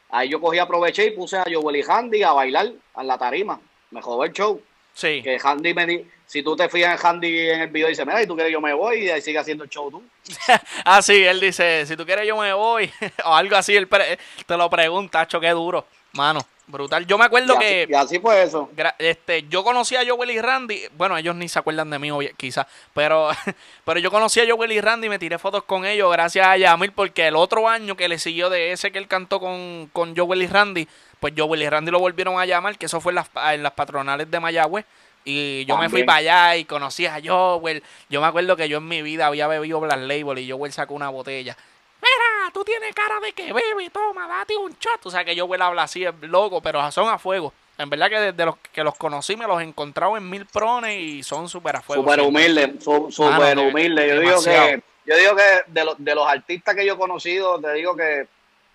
Ahí 0.09 0.29
yo 0.29 0.39
cogí, 0.39 0.59
aproveché 0.59 1.05
y 1.07 1.11
puse 1.11 1.37
a 1.37 1.45
Joel 1.51 1.77
y 1.77 1.83
Handy 1.87 2.21
a 2.23 2.31
bailar 2.33 2.71
a 2.93 3.03
la 3.03 3.17
tarima. 3.17 3.59
Me 3.91 4.01
jodó 4.01 4.23
el 4.23 4.31
show. 4.33 4.61
Sí. 4.95 5.21
Que 5.21 5.37
Handy 5.43 5.73
me 5.73 5.85
di, 5.85 6.07
si 6.25 6.41
tú 6.41 6.55
te 6.55 6.69
fijas 6.69 6.99
en 6.99 7.05
Handy 7.05 7.49
en 7.49 7.61
el 7.61 7.67
video, 7.69 7.89
dice, 7.89 8.05
mira, 8.05 8.23
y 8.23 8.25
tú 8.27 8.33
quieres, 8.33 8.51
yo 8.53 8.61
me 8.61 8.73
voy 8.73 9.03
y 9.03 9.09
ahí 9.09 9.21
sigue 9.21 9.37
haciendo 9.37 9.65
el 9.65 9.69
show 9.69 9.91
tú. 9.91 10.01
Ah, 10.85 11.01
sí, 11.01 11.21
él 11.23 11.39
dice, 11.41 11.85
si 11.85 11.97
tú 11.97 12.05
quieres 12.05 12.25
yo 12.25 12.37
me 12.37 12.53
voy, 12.53 12.89
o 13.25 13.35
algo 13.35 13.57
así, 13.57 13.75
él 13.75 13.87
pre- 13.89 14.17
te 14.45 14.57
lo 14.57 14.69
pregunta, 14.69 15.19
tacho, 15.19 15.39
qué 15.41 15.49
duro, 15.49 15.85
mano, 16.13 16.39
brutal. 16.67 17.05
Yo 17.05 17.17
me 17.17 17.25
acuerdo 17.25 17.55
y, 17.55 17.59
que 17.59 17.87
y 17.89 17.93
así 17.93 18.19
fue 18.19 18.41
eso. 18.43 18.69
este, 18.97 19.43
yo 19.49 19.65
conocí 19.65 19.97
a 19.97 20.03
Joel 20.07 20.31
y 20.31 20.39
Randy, 20.39 20.83
bueno, 20.95 21.17
ellos 21.17 21.35
ni 21.35 21.49
se 21.49 21.59
acuerdan 21.59 21.89
de 21.89 21.99
mí, 21.99 22.09
quizás, 22.37 22.65
pero, 22.93 23.29
pero 23.83 23.99
yo 23.99 24.09
conocí 24.09 24.39
a 24.39 24.45
Joel 24.49 24.71
y 24.71 24.79
Randy 24.79 25.07
y 25.07 25.09
me 25.09 25.19
tiré 25.19 25.37
fotos 25.37 25.63
con 25.63 25.85
ellos 25.85 26.09
gracias 26.11 26.47
a 26.47 26.55
Yamil, 26.55 26.93
porque 26.93 27.27
el 27.27 27.35
otro 27.35 27.67
año 27.67 27.97
que 27.97 28.07
le 28.07 28.17
siguió 28.17 28.49
de 28.49 28.71
ese 28.71 28.93
que 28.93 28.97
él 28.97 29.09
cantó 29.09 29.41
con, 29.41 29.89
con 29.91 30.15
Joel 30.15 30.41
y 30.43 30.47
Randy, 30.47 30.87
pues 31.25 31.33
Joel 31.35 31.63
y 31.63 31.67
Randy 31.69 31.89
lo 31.89 31.97
volvieron 31.99 32.39
a 32.39 32.45
llamar, 32.45 32.77
que 32.77 32.85
eso 32.85 33.01
fue 33.01 33.11
en 33.11 33.15
las, 33.15 33.29
en 33.51 33.63
las 33.63 33.71
patronales 33.71 34.29
de 34.29 34.39
Mayagüez. 34.39 34.85
Y 35.23 35.65
yo 35.65 35.75
me 35.75 35.89
fui 35.89 36.03
para 36.03 36.19
allá 36.19 36.55
y 36.57 36.65
conocí 36.65 37.07
a 37.07 37.19
Joel. 37.23 37.81
Yo 38.11 38.21
me 38.21 38.27
acuerdo 38.27 38.55
que 38.55 38.69
yo 38.69 38.77
en 38.77 38.87
mi 38.87 39.01
vida 39.01 39.25
había 39.25 39.47
bebido 39.47 39.79
Black 39.79 40.01
Label 40.01 40.37
y 40.37 40.51
Joel 40.51 40.71
sacó 40.71 40.93
una 40.93 41.09
botella. 41.09 41.57
Mira, 41.99 42.51
tú 42.53 42.63
tienes 42.63 42.93
cara 42.93 43.19
de 43.19 43.33
que 43.33 43.51
bebe, 43.51 43.89
toma, 43.89 44.27
date 44.27 44.55
un 44.55 44.71
shot. 44.73 45.03
O 45.03 45.09
sea 45.09 45.25
que 45.25 45.35
Joel 45.39 45.63
habla 45.63 45.81
así, 45.83 46.05
es 46.05 46.13
loco, 46.21 46.61
pero 46.61 46.91
son 46.91 47.09
a 47.09 47.17
fuego. 47.17 47.51
En 47.79 47.89
verdad 47.89 48.07
que 48.09 48.19
desde 48.19 48.45
los 48.45 48.57
que 48.71 48.83
los 48.83 48.93
conocí 48.97 49.35
me 49.35 49.47
los 49.47 49.59
he 49.59 49.63
encontrado 49.63 50.15
en 50.15 50.29
mil 50.29 50.45
prones 50.45 50.95
y 50.99 51.23
son 51.23 51.49
súper 51.49 51.77
a 51.77 51.81
fuego. 51.81 52.03
Súper 52.03 52.19
siempre. 52.19 52.43
humilde, 52.43 52.75
su- 52.83 52.91
Mano, 52.91 53.11
súper 53.11 53.57
de- 53.57 53.67
humilde. 53.67 54.07
Yo 54.09 54.19
digo 54.19 54.43
que, 54.43 54.83
yo 55.07 55.17
digo 55.17 55.35
que 55.35 55.61
de, 55.71 55.85
los 55.85 55.95
de 55.97 56.13
los 56.13 56.27
artistas 56.27 56.75
que 56.75 56.85
yo 56.85 56.93
he 56.93 56.97
conocido, 56.99 57.59
te 57.59 57.73
digo 57.73 57.95
que 57.95 58.27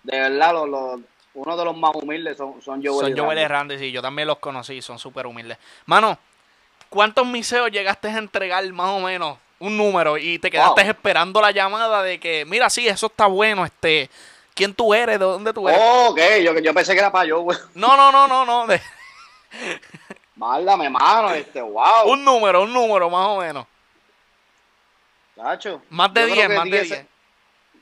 de 0.03 0.19
verdad 0.19 0.51
los, 0.51 0.67
los- 0.67 0.99
uno 1.33 1.55
de 1.57 1.65
los 1.65 1.77
más 1.77 1.91
humildes 1.95 2.37
son, 2.37 2.61
son 2.61 2.83
Joel 2.83 3.07
Son 3.07 3.17
y 3.17 3.19
Joel 3.19 3.37
y 3.37 3.41
Randy. 3.47 3.75
Randy, 3.75 3.85
sí, 3.87 3.91
yo 3.91 4.01
también 4.01 4.27
los 4.27 4.39
conocí, 4.39 4.81
son 4.81 4.99
súper 4.99 5.25
humildes. 5.27 5.57
Mano, 5.85 6.17
¿cuántos 6.89 7.25
miseos 7.25 7.71
llegaste 7.71 8.09
a 8.09 8.17
entregar 8.17 8.65
más 8.73 8.89
o 8.89 8.99
menos? 8.99 9.37
Un 9.59 9.77
número 9.77 10.17
y 10.17 10.39
te 10.39 10.49
quedaste 10.49 10.81
Wow. 10.81 10.89
esperando 10.91 11.39
la 11.39 11.51
llamada 11.51 12.01
de 12.01 12.19
que, 12.19 12.45
mira, 12.45 12.69
sí, 12.69 12.87
eso 12.87 13.05
está 13.05 13.27
bueno, 13.27 13.63
este, 13.63 14.09
¿quién 14.55 14.73
tú 14.73 14.93
eres? 14.93 15.19
¿De 15.19 15.25
dónde 15.25 15.53
tú 15.53 15.69
eres? 15.69 15.79
Oh, 15.81 16.09
ok, 16.09 16.19
yo, 16.43 16.57
yo 16.59 16.73
pensé 16.73 16.93
que 16.93 16.99
era 16.99 17.11
para 17.11 17.25
yo, 17.25 17.41
güey. 17.41 17.57
No, 17.75 17.95
no, 17.95 18.11
no, 18.11 18.27
no, 18.27 18.43
no, 18.45 18.67
de- 18.67 18.81
mano, 20.35 21.29
este, 21.35 21.61
wow. 21.61 22.07
un 22.11 22.25
número, 22.25 22.63
un 22.63 22.73
número 22.73 23.09
más 23.09 23.27
o 23.27 23.37
menos. 23.39 23.65
Chacho. 25.35 25.81
Más 25.89 26.13
de 26.13 26.21
Yo 26.21 26.27
creo 26.27 26.35
10, 26.35 26.47
que 26.49 26.55
más 26.55 26.63
de 26.65 26.71
10 26.71 26.89
10. 26.89 27.05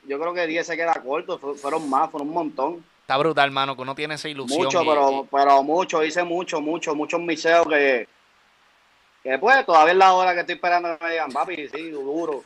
Yo 0.06 0.18
creo 0.20 0.34
que 0.34 0.46
10 0.46 0.66
se 0.66 0.76
queda 0.76 0.94
corto, 0.94 1.38
fu- 1.38 1.54
fueron 1.56 1.88
más, 1.88 2.10
fueron 2.10 2.28
un 2.28 2.34
montón. 2.34 2.84
Está 3.10 3.18
brutal, 3.18 3.46
hermano, 3.46 3.74
que 3.74 3.82
uno 3.82 3.92
tiene 3.96 4.14
esa 4.14 4.28
ilusión. 4.28 4.66
Mucho, 4.66 4.84
y- 4.84 4.86
pero, 4.86 5.26
pero 5.28 5.62
mucho, 5.64 6.04
hice 6.04 6.22
mucho, 6.22 6.60
mucho, 6.60 6.94
muchos 6.94 7.18
miseos 7.18 7.66
que, 7.66 8.06
que 9.24 9.36
pues 9.36 9.66
todavía 9.66 9.90
es 9.94 9.98
la 9.98 10.12
hora 10.12 10.32
que 10.32 10.40
estoy 10.42 10.54
esperando 10.54 10.96
que 10.96 11.04
me 11.04 11.10
digan, 11.10 11.32
papi, 11.32 11.68
sí, 11.68 11.90
duro. 11.90 12.44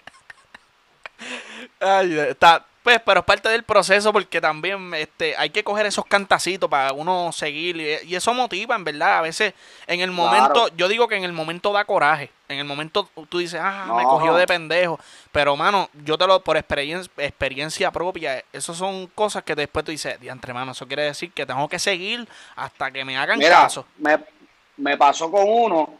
Ay, 1.78 2.18
está, 2.18 2.64
pues, 2.84 3.00
pero 3.00 3.20
es 3.20 3.26
parte 3.26 3.48
del 3.48 3.62
proceso 3.62 4.12
porque 4.12 4.42
también 4.42 4.92
este, 4.92 5.34
hay 5.38 5.48
que 5.48 5.64
coger 5.64 5.86
esos 5.86 6.04
cantacitos 6.04 6.68
para 6.68 6.92
uno 6.92 7.32
seguir 7.32 7.76
y, 7.78 8.10
y 8.10 8.14
eso 8.14 8.34
motiva, 8.34 8.76
en 8.76 8.84
verdad. 8.84 9.18
A 9.18 9.22
veces 9.22 9.54
en 9.86 10.00
el 10.00 10.10
momento, 10.10 10.68
yo 10.76 10.86
digo 10.86 11.08
que 11.08 11.16
en 11.16 11.24
el 11.24 11.32
momento 11.32 11.72
da 11.72 11.86
coraje. 11.86 12.30
En 12.46 12.58
el 12.58 12.66
momento 12.66 13.08
tú 13.30 13.38
dices, 13.38 13.58
ah, 13.62 13.94
me 13.96 14.04
cogió 14.04 14.34
de 14.34 14.46
pendejo. 14.46 15.00
Pero, 15.32 15.56
mano, 15.56 15.88
yo 16.04 16.18
te 16.18 16.26
lo, 16.26 16.40
por 16.44 16.58
experiencia, 16.58 17.10
experiencia 17.16 17.90
propia, 17.90 18.44
eso 18.52 18.74
son 18.74 19.06
cosas 19.06 19.44
que 19.44 19.54
después 19.54 19.82
tú 19.82 19.90
dices, 19.90 20.20
diantre, 20.20 20.52
mano, 20.52 20.72
eso 20.72 20.86
quiere 20.86 21.04
decir 21.04 21.32
que 21.32 21.46
tengo 21.46 21.66
que 21.70 21.78
seguir 21.78 22.28
hasta 22.54 22.90
que 22.90 23.02
me 23.02 23.16
hagan 23.16 23.38
Mira, 23.38 23.62
caso. 23.62 23.86
me, 23.96 24.18
me 24.76 24.98
pasó 24.98 25.30
con 25.30 25.44
uno. 25.46 25.98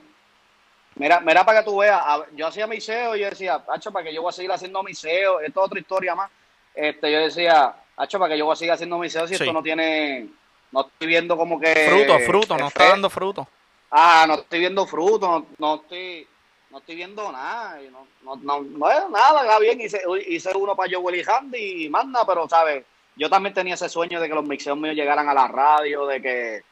Mira, 0.96 1.18
mira 1.20 1.46
para 1.46 1.60
que 1.60 1.64
tú 1.64 1.78
veas, 1.78 2.04
yo 2.34 2.46
hacía 2.46 2.66
mi 2.66 2.78
SEO 2.78 3.16
y 3.16 3.20
yo 3.20 3.30
decía, 3.30 3.64
hacho, 3.72 3.90
para 3.90 4.04
que 4.04 4.12
yo 4.14 4.20
voy 4.20 4.28
a 4.28 4.32
seguir 4.32 4.52
haciendo 4.52 4.82
mi 4.82 4.92
SEO, 4.92 5.40
esto 5.40 5.60
es 5.60 5.66
otra 5.66 5.80
historia 5.80 6.14
más. 6.14 6.30
Este, 6.74 7.10
yo 7.12 7.18
decía, 7.20 7.74
hacho, 7.96 8.18
para 8.18 8.32
que 8.32 8.38
yo 8.38 8.44
voy 8.46 8.52
a 8.54 8.56
seguir 8.56 8.72
haciendo 8.72 8.98
mi 8.98 9.08
SEO 9.08 9.26
si 9.28 9.36
Sí. 9.36 9.42
esto 9.42 9.52
no 9.52 9.62
tiene, 9.62 10.28
no 10.72 10.80
estoy 10.82 11.06
viendo 11.06 11.36
como 11.36 11.60
que... 11.60 11.72
Fruto, 11.88 12.18
fruto, 12.20 12.56
no 12.58 12.68
está 12.68 12.88
dando 12.88 13.08
fruto. 13.10 13.46
Ah, 13.90 14.24
no 14.26 14.34
estoy 14.34 14.58
viendo 14.60 14.86
fruto, 14.86 15.26
no, 15.28 15.46
no 15.58 15.74
estoy, 15.82 16.26
no 16.70 16.78
estoy 16.78 16.96
viendo 16.96 17.30
nada, 17.30 17.80
y 17.80 17.88
no, 17.90 18.08
no, 18.22 18.34
no, 18.36 18.60
no 18.62 18.90
es 18.90 19.08
nada, 19.10 19.42
está 19.42 19.58
bien, 19.60 19.80
hice, 19.80 20.02
hice 20.28 20.50
uno 20.56 20.74
para 20.74 20.90
Joel 20.92 21.14
y 21.16 21.22
Handy 21.24 21.84
y 21.84 21.88
manda, 21.88 22.26
pero 22.26 22.48
sabes, 22.48 22.84
yo 23.14 23.30
también 23.30 23.54
tenía 23.54 23.74
ese 23.74 23.88
sueño 23.88 24.20
de 24.20 24.28
que 24.28 24.34
los 24.34 24.44
mixeos 24.44 24.76
míos 24.76 24.96
llegaran 24.96 25.28
a 25.28 25.34
la 25.34 25.46
radio, 25.46 26.06
de 26.06 26.20
que 26.20 26.62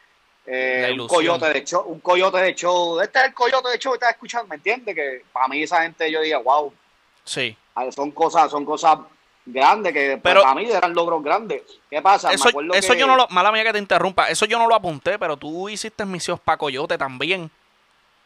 eh, 0.46 0.96
un 0.98 1.06
coyote 1.06 1.52
de 1.52 1.62
show, 1.62 1.84
un 1.86 2.00
coyote 2.00 2.38
de 2.38 2.54
show, 2.56 3.00
este 3.00 3.20
es 3.20 3.24
el 3.26 3.34
coyote 3.34 3.68
de 3.68 3.78
show, 3.78 3.94
estás 3.94 4.10
escuchando, 4.10 4.48
¿me 4.48 4.56
entiendes? 4.56 4.92
Que 4.96 5.22
para 5.32 5.46
mí 5.46 5.62
esa 5.62 5.82
gente 5.82 6.10
yo 6.10 6.20
diga, 6.20 6.38
wow, 6.38 6.72
Sí. 7.22 7.56
son 7.94 8.10
cosas, 8.10 8.50
son 8.50 8.64
cosas 8.64 8.98
grandes 9.44 9.92
que 9.92 10.18
Pero- 10.22 10.42
para 10.42 10.54
mí 10.54 10.70
eran 10.70 10.94
logros 10.94 11.22
grandes. 11.22 11.62
¿Qué 11.90 12.00
pasa? 12.00 12.32
Eso, 12.32 12.48
eso 12.72 12.92
que- 12.92 12.98
yo 12.98 13.06
no 13.06 13.16
lo, 13.16 13.26
mala 13.28 13.50
mía 13.52 13.64
que 13.64 13.72
te 13.72 13.78
interrumpa, 13.78 14.28
eso 14.30 14.46
yo 14.46 14.58
no 14.58 14.66
lo 14.68 14.74
apunté, 14.74 15.18
pero 15.18 15.36
tú 15.36 15.68
hiciste 15.68 16.04
misiones 16.04 16.40
para 16.44 16.56
Coyote 16.58 16.96
también. 16.96 17.50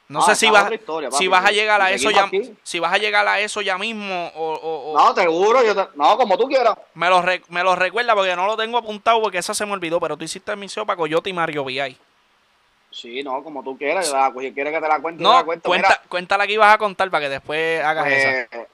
No 0.08 0.20
Ah, 0.20 0.26
sé 0.26 0.36
si 0.36 0.48
vas, 0.50 0.70
historia, 0.70 1.10
si 1.10 1.26
vas 1.26 1.44
a 1.44 1.50
llegar 1.50 1.82
a 1.82 1.90
eso 1.90 2.10
ya, 2.12 2.30
si 2.62 2.78
vas 2.78 2.92
a 2.92 2.98
llegar 2.98 3.26
a 3.26 3.40
eso 3.40 3.60
ya 3.60 3.76
mismo 3.76 4.30
o, 4.36 4.52
o- 4.54 4.92
o- 4.92 4.96
No, 4.96 5.12
seguro, 5.16 5.64
yo 5.64 5.74
te- 5.74 5.88
no, 5.96 6.16
como 6.16 6.38
tú 6.38 6.46
quieras. 6.46 6.76
me 6.94 7.08
lo 7.08 7.20
re- 7.22 7.42
me 7.48 7.64
lo 7.64 7.74
recuerda 7.74 8.14
porque 8.14 8.36
no 8.36 8.46
lo 8.46 8.56
tengo 8.56 8.78
apuntado 8.78 9.20
porque 9.20 9.38
esa 9.38 9.52
se 9.52 9.66
me 9.66 9.72
olvidó, 9.72 9.98
pero 9.98 10.16
tú 10.16 10.22
hiciste 10.24 10.54
misión 10.54 10.86
para 10.86 10.96
Coyote 10.96 11.28
y 11.30 11.32
Mario 11.32 11.64
VI. 11.64 11.98
Sí, 12.92 13.22
no, 13.24 13.42
como 13.42 13.64
tú 13.64 13.76
quieras. 13.76 14.06
yo 14.08 14.14
la- 14.16 14.32
Si 14.40 14.52
quieres 14.52 14.72
que 14.72 14.80
te 14.80 14.88
la 14.88 15.00
cuente, 15.00 15.22
yo 15.24 15.28
No, 15.28 15.34
la 15.38 15.44
cuento. 15.44 15.68
cuenta, 15.68 15.88
Mira, 15.88 16.02
cuéntala 16.08 16.46
que 16.46 16.52
ibas 16.52 16.72
a 16.72 16.78
contar 16.78 17.10
para 17.10 17.24
que 17.24 17.28
después 17.30 17.82
hagas 17.84 18.06
esa. 18.06 18.30
eh, 18.42 18.66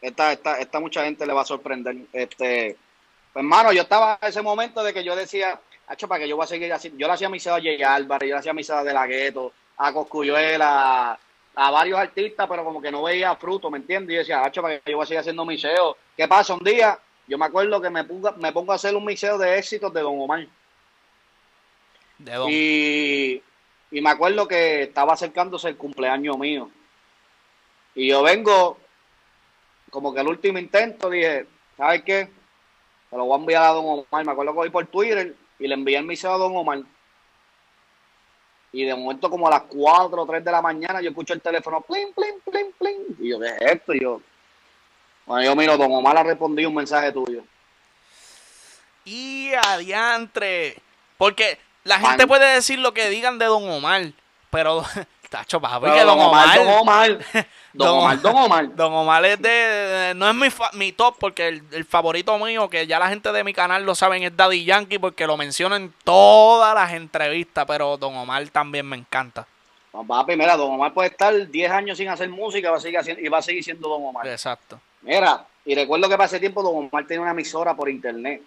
esta, 0.00 0.32
esta, 0.32 0.58
esta 0.58 0.80
mucha 0.80 1.04
gente 1.04 1.26
le 1.26 1.32
va 1.32 1.42
a 1.42 1.46
sorprender. 1.46 1.96
Este, 2.12 2.76
pues, 3.32 3.42
hermano, 3.42 3.72
yo 3.72 3.82
estaba 3.82 4.18
en 4.20 4.28
ese 4.28 4.42
momento 4.42 4.82
de 4.82 4.92
que 4.92 5.04
yo 5.04 5.14
decía, 5.14 5.60
hacho, 5.86 6.08
para 6.08 6.20
que 6.20 6.28
yo 6.28 6.36
voy 6.36 6.44
a 6.44 6.48
seguir 6.48 6.72
así. 6.72 6.92
Yo 6.96 7.06
le 7.06 7.12
hacía 7.12 7.28
mi 7.28 7.38
a 7.38 7.60
Jay 7.60 7.82
Álvarez, 7.82 8.28
yo 8.28 8.34
le 8.34 8.38
hacía 8.38 8.52
mi 8.52 8.62
a 8.68 8.84
De 8.84 8.92
La 8.92 9.06
Gueto, 9.06 9.52
a 9.76 9.92
Coscuyuela, 9.92 11.18
a 11.54 11.70
varios 11.70 11.98
artistas, 11.98 12.48
pero 12.48 12.64
como 12.64 12.80
que 12.80 12.90
no 12.90 13.02
veía 13.02 13.34
fruto, 13.36 13.70
¿me 13.70 13.78
entiendes? 13.78 14.10
Y 14.10 14.14
yo 14.14 14.20
decía, 14.20 14.42
hacho, 14.42 14.62
para 14.62 14.78
que 14.80 14.90
yo 14.90 14.96
voy 14.96 15.04
a 15.04 15.06
seguir 15.06 15.20
haciendo 15.20 15.44
miseo. 15.44 15.96
¿Qué 16.16 16.26
pasa? 16.28 16.54
Un 16.54 16.64
día, 16.64 16.98
yo 17.26 17.38
me 17.38 17.46
acuerdo 17.46 17.80
que 17.80 17.90
me 17.90 18.04
pongo, 18.04 18.32
me 18.32 18.52
pongo 18.52 18.72
a 18.72 18.76
hacer 18.76 18.94
un 18.94 19.04
miseo 19.04 19.36
de 19.38 19.58
éxitos 19.58 19.92
de 19.92 20.00
Don 20.00 20.20
Omar. 20.20 20.46
De 22.18 22.34
Don. 22.34 22.48
Y, 22.50 23.42
y 23.90 24.00
me 24.00 24.10
acuerdo 24.10 24.46
que 24.46 24.82
estaba 24.82 25.14
acercándose 25.14 25.68
el 25.68 25.76
cumpleaños 25.76 26.38
mío. 26.38 26.70
Y 27.94 28.08
yo 28.08 28.22
vengo, 28.22 28.78
como 29.90 30.14
que 30.14 30.20
el 30.20 30.28
último 30.28 30.58
intento, 30.58 31.10
dije, 31.10 31.46
¿sabes 31.76 32.02
qué? 32.02 32.28
Se 33.10 33.16
lo 33.16 33.24
voy 33.24 33.34
a 33.34 33.40
enviar 33.40 33.62
a 33.64 33.72
Don 33.72 33.84
Omar. 33.84 34.24
Me 34.24 34.32
acuerdo 34.32 34.52
que 34.52 34.58
voy 34.58 34.70
por 34.70 34.86
Twitter 34.86 35.34
y 35.58 35.68
le 35.68 35.74
envié 35.74 35.98
el 35.98 36.04
miseo 36.04 36.32
a 36.32 36.38
Don 36.38 36.56
Omar. 36.56 36.80
Y 38.72 38.84
de 38.84 38.94
momento, 38.94 39.28
como 39.28 39.48
a 39.48 39.50
las 39.50 39.62
4 39.62 40.22
o 40.22 40.26
3 40.26 40.44
de 40.44 40.52
la 40.52 40.62
mañana, 40.62 41.00
yo 41.00 41.10
escucho 41.10 41.34
el 41.34 41.42
teléfono, 41.42 41.80
plin, 41.80 42.12
plin, 42.12 42.34
plin, 42.44 42.72
plin. 42.78 43.16
Y 43.18 43.30
yo, 43.30 43.40
¿qué 43.40 43.48
es 43.48 43.72
esto? 43.72 43.94
Y 43.94 44.00
yo, 44.00 44.20
bueno, 45.26 45.44
yo 45.44 45.56
miro, 45.56 45.76
Don 45.76 45.92
Omar 45.92 46.16
ha 46.16 46.22
respondido 46.22 46.68
un 46.68 46.76
mensaje 46.76 47.12
tuyo. 47.12 47.42
Y 49.04 49.50
adiantre. 49.54 50.76
Porque 51.18 51.58
la 51.84 51.98
gente 51.98 52.18
Man. 52.18 52.28
puede 52.28 52.54
decir 52.54 52.78
lo 52.78 52.94
que 52.94 53.10
digan 53.10 53.38
de 53.38 53.46
Don 53.46 53.68
Omar, 53.68 54.12
pero 54.50 54.84
tacho, 55.30 55.58
papi, 55.60 55.86
que 55.92 56.04
Don 56.04 56.20
Omar, 56.20 56.58
Don 56.58 56.68
Omar, 56.68 57.08
Don 57.72 57.88
Don- 57.88 57.98
Omar, 57.98 58.20
Don 58.20 58.36
Omar. 58.36 58.76
Don 58.76 58.92
Omar 58.92 59.24
es 59.24 59.40
de. 59.40 60.12
No 60.16 60.28
es 60.28 60.34
mi, 60.34 60.50
fa- 60.50 60.70
mi 60.74 60.92
top, 60.92 61.16
porque 61.18 61.48
el, 61.48 61.62
el 61.72 61.84
favorito 61.86 62.36
mío, 62.38 62.68
que 62.68 62.86
ya 62.86 62.98
la 62.98 63.08
gente 63.08 63.32
de 63.32 63.42
mi 63.44 63.54
canal 63.54 63.84
lo 63.86 63.94
saben, 63.94 64.22
es 64.24 64.36
Daddy 64.36 64.64
Yankee, 64.64 64.98
porque 64.98 65.26
lo 65.26 65.36
menciono 65.38 65.76
en 65.76 65.94
todas 66.04 66.74
las 66.74 66.92
entrevistas. 66.92 67.64
Pero 67.66 67.96
Don 67.96 68.14
Omar 68.16 68.46
también 68.48 68.86
me 68.86 68.96
encanta. 68.96 69.46
No, 69.92 70.04
papi, 70.04 70.36
mira, 70.36 70.56
Don 70.56 70.72
Omar 70.74 70.92
puede 70.92 71.08
estar 71.08 71.32
10 71.48 71.70
años 71.70 71.96
sin 71.96 72.08
hacer 72.08 72.28
música 72.28 72.70
va 72.70 72.76
a 72.76 72.80
seguir 72.80 72.98
haciendo, 72.98 73.22
y 73.22 73.28
va 73.28 73.38
a 73.38 73.42
seguir 73.42 73.64
siendo 73.64 73.88
Don 73.88 74.04
Omar. 74.04 74.26
Exacto. 74.28 74.78
Mira, 75.02 75.46
y 75.64 75.74
recuerdo 75.74 76.08
que 76.08 76.16
para 76.16 76.26
ese 76.26 76.38
tiempo 76.40 76.62
Don 76.62 76.76
Omar 76.88 77.06
tenía 77.06 77.22
una 77.22 77.30
emisora 77.30 77.74
por 77.74 77.88
internet. 77.88 78.42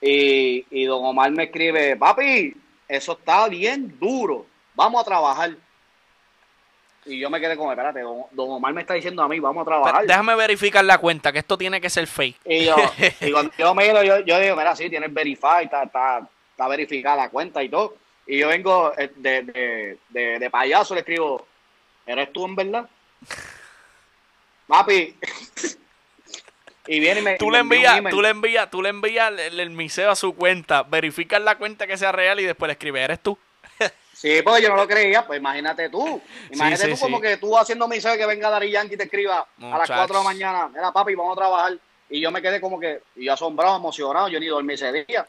Y, 0.00 0.64
y 0.70 0.84
Don 0.86 1.04
Omar 1.04 1.30
me 1.30 1.44
escribe, 1.44 1.96
papi, 1.96 2.56
eso 2.88 3.12
está 3.12 3.46
bien 3.48 3.96
duro, 4.00 4.46
vamos 4.74 5.00
a 5.00 5.04
trabajar. 5.04 5.52
Y 7.04 7.18
yo 7.18 7.28
me 7.30 7.40
quedé 7.40 7.56
como, 7.56 7.72
espérate, 7.72 8.00
Don, 8.00 8.22
Don 8.30 8.50
Omar 8.50 8.72
me 8.72 8.82
está 8.82 8.94
diciendo 8.94 9.22
a 9.22 9.28
mí, 9.28 9.40
vamos 9.40 9.62
a 9.62 9.64
Pero 9.64 9.82
trabajar. 9.82 10.06
déjame 10.06 10.36
verificar 10.36 10.84
la 10.84 10.98
cuenta, 10.98 11.32
que 11.32 11.40
esto 11.40 11.58
tiene 11.58 11.80
que 11.80 11.90
ser 11.90 12.06
fake. 12.06 12.36
Y 12.44 12.64
yo, 12.66 12.76
y 13.20 13.32
cuando 13.32 13.52
yo 13.58 13.74
miro, 13.74 14.02
yo, 14.04 14.20
yo 14.20 14.38
digo, 14.38 14.54
mira, 14.56 14.76
sí, 14.76 14.88
tienes 14.88 15.12
verify, 15.12 15.64
está, 15.64 15.82
está, 15.82 16.28
está 16.50 16.68
verificada 16.68 17.16
la 17.16 17.28
cuenta 17.30 17.62
y 17.62 17.68
todo. 17.68 17.96
Y 18.26 18.38
yo 18.38 18.48
vengo 18.48 18.92
eh, 18.96 19.10
de, 19.16 19.42
de, 19.42 19.98
de, 20.10 20.38
de 20.38 20.50
payaso, 20.50 20.94
le 20.94 21.00
escribo, 21.00 21.44
¿eres 22.06 22.32
tú 22.32 22.44
en 22.46 22.54
verdad? 22.54 22.88
Papi. 24.68 25.16
y 26.86 27.00
viene 27.00 27.20
y 27.20 27.22
me. 27.24 27.36
Tú 27.36 27.48
y 27.48 27.52
le 27.52 27.58
envía 27.58 27.90
un 27.90 27.96
envías, 27.96 28.10
tú 28.12 28.22
le 28.22 28.28
envías, 28.28 28.70
tú 28.70 28.82
le 28.82 28.88
envías 28.90 29.32
el, 29.38 29.58
el 29.58 29.70
miseo 29.70 30.10
a 30.12 30.16
su 30.16 30.34
cuenta, 30.36 30.84
verificas 30.84 31.42
la 31.42 31.58
cuenta 31.58 31.86
que 31.88 31.96
sea 31.96 32.12
real 32.12 32.38
y 32.38 32.44
después 32.44 32.68
le 32.68 32.74
escribe, 32.74 33.02
¿eres 33.02 33.20
tú? 33.20 33.36
Sí, 34.22 34.40
pues 34.44 34.62
yo 34.62 34.68
no 34.68 34.76
lo 34.76 34.86
creía, 34.86 35.26
pues 35.26 35.40
imagínate 35.40 35.88
tú. 35.88 36.22
Imagínate 36.52 36.84
Sí, 36.84 36.92
tú 36.92 37.00
como 37.00 37.16
sí. 37.16 37.22
que 37.22 37.36
tú 37.38 37.58
haciendo 37.58 37.88
mi 37.88 37.98
que 37.98 38.24
venga 38.26 38.50
Dari 38.50 38.70
Yankee 38.70 38.94
y 38.94 38.96
te 38.96 39.02
escriba 39.02 39.40
a 39.40 39.44
las 39.60 39.70
Muchachos. 39.80 39.96
4 39.96 40.06
de 40.06 40.22
la 40.22 40.30
mañana, 40.30 40.68
mira 40.68 40.92
papi, 40.92 41.16
vamos 41.16 41.36
a 41.36 41.40
trabajar. 41.40 41.76
Y 42.08 42.20
yo 42.20 42.30
me 42.30 42.40
quedé 42.40 42.60
como 42.60 42.78
que, 42.78 43.02
y 43.16 43.24
yo 43.24 43.32
asombrado, 43.32 43.78
emocionado, 43.78 44.28
yo 44.28 44.38
ni 44.38 44.46
dormí 44.46 44.74
ese 44.74 44.92
día. 44.92 45.26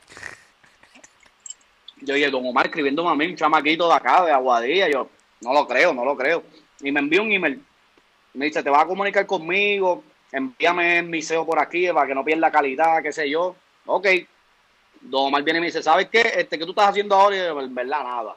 Yo 2.01 2.13
dije, 2.13 2.29
Don 2.29 2.45
Omar 2.45 2.67
escribiéndome 2.67 3.09
a 3.09 3.15
mí, 3.15 3.25
un 3.25 3.35
chamaquito 3.35 3.87
de 3.87 3.95
acá, 3.95 4.25
de 4.25 4.31
Aguadilla, 4.31 4.87
yo, 4.87 5.09
no 5.41 5.53
lo 5.53 5.67
creo, 5.67 5.91
no 5.91 6.05
lo 6.05 6.15
creo. 6.15 6.43
Y 6.81 6.91
me 6.91 6.99
envió 6.99 7.23
un 7.23 7.31
email, 7.31 7.65
me 8.35 8.45
dice, 8.45 8.61
te 8.61 8.69
vas 8.69 8.83
a 8.83 8.85
comunicar 8.85 9.25
conmigo, 9.25 10.03
envíame 10.31 10.99
el 10.99 11.05
miseo 11.07 11.47
por 11.47 11.57
aquí 11.57 11.87
para 11.87 12.05
que 12.05 12.13
no 12.13 12.23
pierda 12.23 12.51
calidad, 12.51 13.01
qué 13.01 13.11
sé 13.11 13.27
yo. 13.27 13.55
Ok. 13.87 14.05
Don 15.01 15.29
Omar 15.29 15.41
viene 15.41 15.57
y 15.57 15.61
me 15.61 15.65
dice, 15.65 15.81
¿sabes 15.81 16.09
qué? 16.11 16.21
Este, 16.35 16.59
¿Qué 16.59 16.63
tú 16.65 16.73
estás 16.73 16.89
haciendo 16.89 17.15
ahora? 17.15 17.35
Y 17.35 17.39
yo, 17.39 17.59
en 17.59 17.73
verdad, 17.73 18.03
nada. 18.03 18.35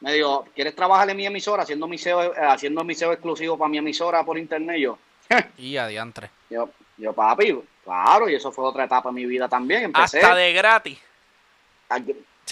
Me 0.00 0.12
dijo, 0.12 0.44
¿quieres 0.54 0.74
trabajar 0.74 1.08
en 1.10 1.16
mi 1.16 1.24
emisora 1.26 1.62
haciendo 1.62 1.86
miseo, 1.88 2.22
eh, 2.34 2.36
haciendo 2.38 2.84
miseo 2.84 3.12
exclusivo 3.12 3.56
para 3.56 3.68
mi 3.70 3.78
emisora 3.78 4.22
por 4.24 4.36
internet? 4.38 4.78
Yo, 4.78 4.98
Y 5.58 5.76
adiantre. 5.76 6.30
yo, 6.50 6.68
yo, 6.98 7.12
papi, 7.12 7.58
claro, 7.84 8.28
y 8.28 8.34
eso 8.34 8.52
fue 8.52 8.64
otra 8.64 8.84
etapa 8.84 9.08
en 9.08 9.14
mi 9.14 9.26
vida 9.26 9.48
también. 9.48 9.84
Empecé 9.84 10.18
Hasta 10.20 10.34
de 10.34 10.52
gratis. 10.52 10.98
a- 11.88 11.98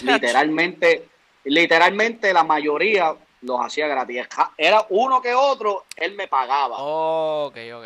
literalmente, 0.01 1.07
literalmente 1.43 2.33
la 2.33 2.43
mayoría 2.43 3.15
los 3.41 3.59
hacía 3.61 3.87
gratis. 3.87 4.25
Era 4.57 4.85
uno 4.89 5.21
que 5.21 5.35
otro, 5.35 5.85
él 5.95 6.15
me 6.15 6.27
pagaba. 6.27 6.77
Ok, 6.79 7.57
ok. 7.75 7.85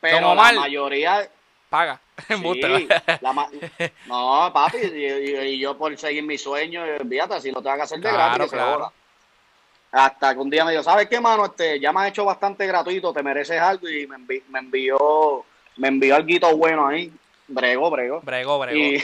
pero 0.00 0.16
Don 0.20 0.24
Omar. 0.32 0.54
la 0.54 0.60
mayoría 0.60 1.28
Paga. 1.70 1.98
Sí, 2.28 2.88
la 3.20 3.32
no, 4.06 4.50
papi, 4.52 4.78
y, 4.78 5.58
yo 5.58 5.76
por 5.76 5.96
seguir 5.98 6.22
mi 6.22 6.38
sueño, 6.38 6.82
fíjate, 7.08 7.40
si 7.40 7.50
lo 7.50 7.60
tengo 7.60 7.76
que 7.76 7.82
hacer 7.82 7.98
de 7.98 8.08
Claro, 8.08 8.34
gratis, 8.34 8.52
claro. 8.52 8.92
Hasta 9.90 10.34
que 10.34 10.40
un 10.40 10.50
día 10.50 10.64
me 10.64 10.72
dijo, 10.72 10.82
¿sabes 10.82 11.08
qué, 11.08 11.20
mano? 11.20 11.46
Este, 11.46 11.80
ya 11.80 11.92
me 11.92 12.00
has 12.00 12.08
hecho 12.08 12.24
bastante 12.24 12.66
gratuito, 12.66 13.12
te 13.12 13.22
mereces 13.22 13.60
algo, 13.60 13.88
y 13.88 14.06
me, 14.06 14.16
envi- 14.16 14.42
me 14.48 14.60
envió, 14.60 15.44
me 15.76 15.88
envió 15.88 16.14
algo 16.16 16.56
bueno 16.56 16.86
ahí, 16.86 17.12
brego, 17.48 17.90
brego. 17.90 18.20
Brego, 18.20 18.58
brego. 18.58 18.78
Y, 18.78 19.02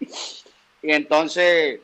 y 0.82 0.92
entonces 0.92 1.80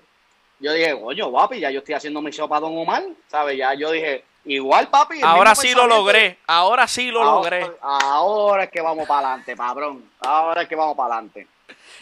yo 0.60 0.72
dije, 0.72 0.98
coño, 0.98 1.30
papi, 1.32 1.60
ya 1.60 1.70
yo 1.70 1.80
estoy 1.80 1.94
haciendo 1.94 2.22
mi 2.22 2.30
show 2.30 2.48
para 2.48 2.60
Don 2.62 2.76
Omar, 2.78 3.04
¿sabes? 3.26 3.58
Ya 3.58 3.74
yo 3.74 3.90
dije, 3.90 4.24
igual, 4.44 4.88
papi. 4.88 5.20
Ahora 5.22 5.54
sí 5.54 5.74
lo 5.74 5.86
logré. 5.86 6.38
Ahora 6.46 6.86
sí 6.88 7.10
lo 7.10 7.22
Ahora- 7.22 7.58
logré. 7.60 7.76
Ahora 7.80 8.64
es 8.64 8.70
que 8.70 8.80
vamos 8.80 9.06
para 9.06 9.28
adelante, 9.28 9.56
cabrón. 9.56 10.10
Ahora 10.20 10.62
es 10.62 10.68
que 10.68 10.74
vamos 10.76 10.96
para 10.96 11.14
adelante. 11.14 11.46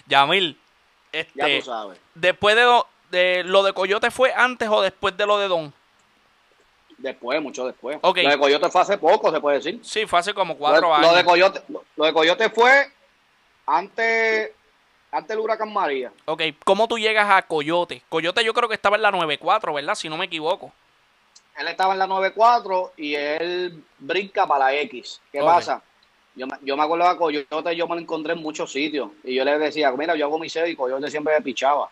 Yamil, 0.07 0.59
Ya 1.12 1.20
este, 1.20 1.59
tú 1.61 1.66
sabes. 1.66 1.99
después 2.14 2.55
de, 2.57 2.62
lo- 2.62 2.87
de 3.11 3.42
lo 3.44 3.62
de 3.62 3.72
Coyote 3.72 4.11
fue 4.11 4.33
antes 4.35 4.68
o 4.68 4.81
después 4.83 5.16
de 5.16 5.27
lo 5.27 5.38
de 5.38 5.49
Don. 5.49 5.72
Después, 6.99 7.42
mucho 7.42 7.66
después. 7.66 7.99
Ok. 8.01 8.18
Lo 8.22 8.31
de 8.31 8.38
Coyote 8.38 8.70
fue 8.70 8.81
hace 8.81 8.96
poco, 8.96 9.31
se 9.31 9.40
puede 9.40 9.57
decir. 9.59 9.81
Sí, 9.83 10.07
fue 10.07 10.18
hace 10.18 10.33
como 10.33 10.57
cuatro 10.57 10.94
años. 10.94 11.11
lo 11.11 11.16
de 11.16 11.25
Coyote, 11.25 11.62
lo, 11.68 11.85
lo 11.96 12.05
de 12.07 12.12
Coyote 12.12 12.49
fue 12.51 12.90
antes, 13.66 14.51
antes 15.11 15.29
del 15.29 15.38
huracán 15.40 15.72
María. 15.72 16.11
Ok, 16.25 16.42
¿cómo 16.64 16.88
tú 16.88 16.99
llegas 16.99 17.29
a 17.31 17.42
Coyote? 17.42 18.03
Coyote 18.09 18.42
yo 18.44 18.55
creo 18.55 18.68
que 18.68 18.75
estaba 18.77 18.96
en 18.96 19.03
la 19.03 19.11
94, 19.11 19.75
¿verdad? 19.75 19.94
Si 19.94 20.09
no 20.09 20.16
me 20.16 20.25
equivoco. 20.27 20.72
Él 21.59 21.69
estaba 21.69 21.92
en 21.95 21.99
la 21.99 22.07
94 22.07 22.92
y 22.97 23.14
él 23.14 23.83
brinca 23.99 24.47
para 24.47 24.66
la 24.66 24.75
X. 24.75 25.21
¿Qué 25.33 25.40
pasa? 25.40 25.83
Yo, 26.35 26.47
me- 26.47 26.59
yo 26.62 26.77
me 26.77 26.83
acuerdo 26.83 27.09
de 27.09 27.16
Coyote, 27.16 27.75
yo 27.77 27.88
me 27.88 27.95
lo 27.95 28.01
encontré 28.03 28.35
en 28.35 28.42
muchos 28.42 28.71
sitios. 28.71 29.11
Y 29.25 29.35
yo 29.35 29.45
le 29.45 29.59
decía, 29.59 29.90
mira, 29.92 30.14
yo 30.16 30.27
hago 30.27 30.38
mi 30.38 30.51
sed 30.51 30.66
y 30.66 30.77
Coyote 30.77 31.11
siempre 31.11 31.35
me 31.35 31.40
pichaba. 31.42 31.88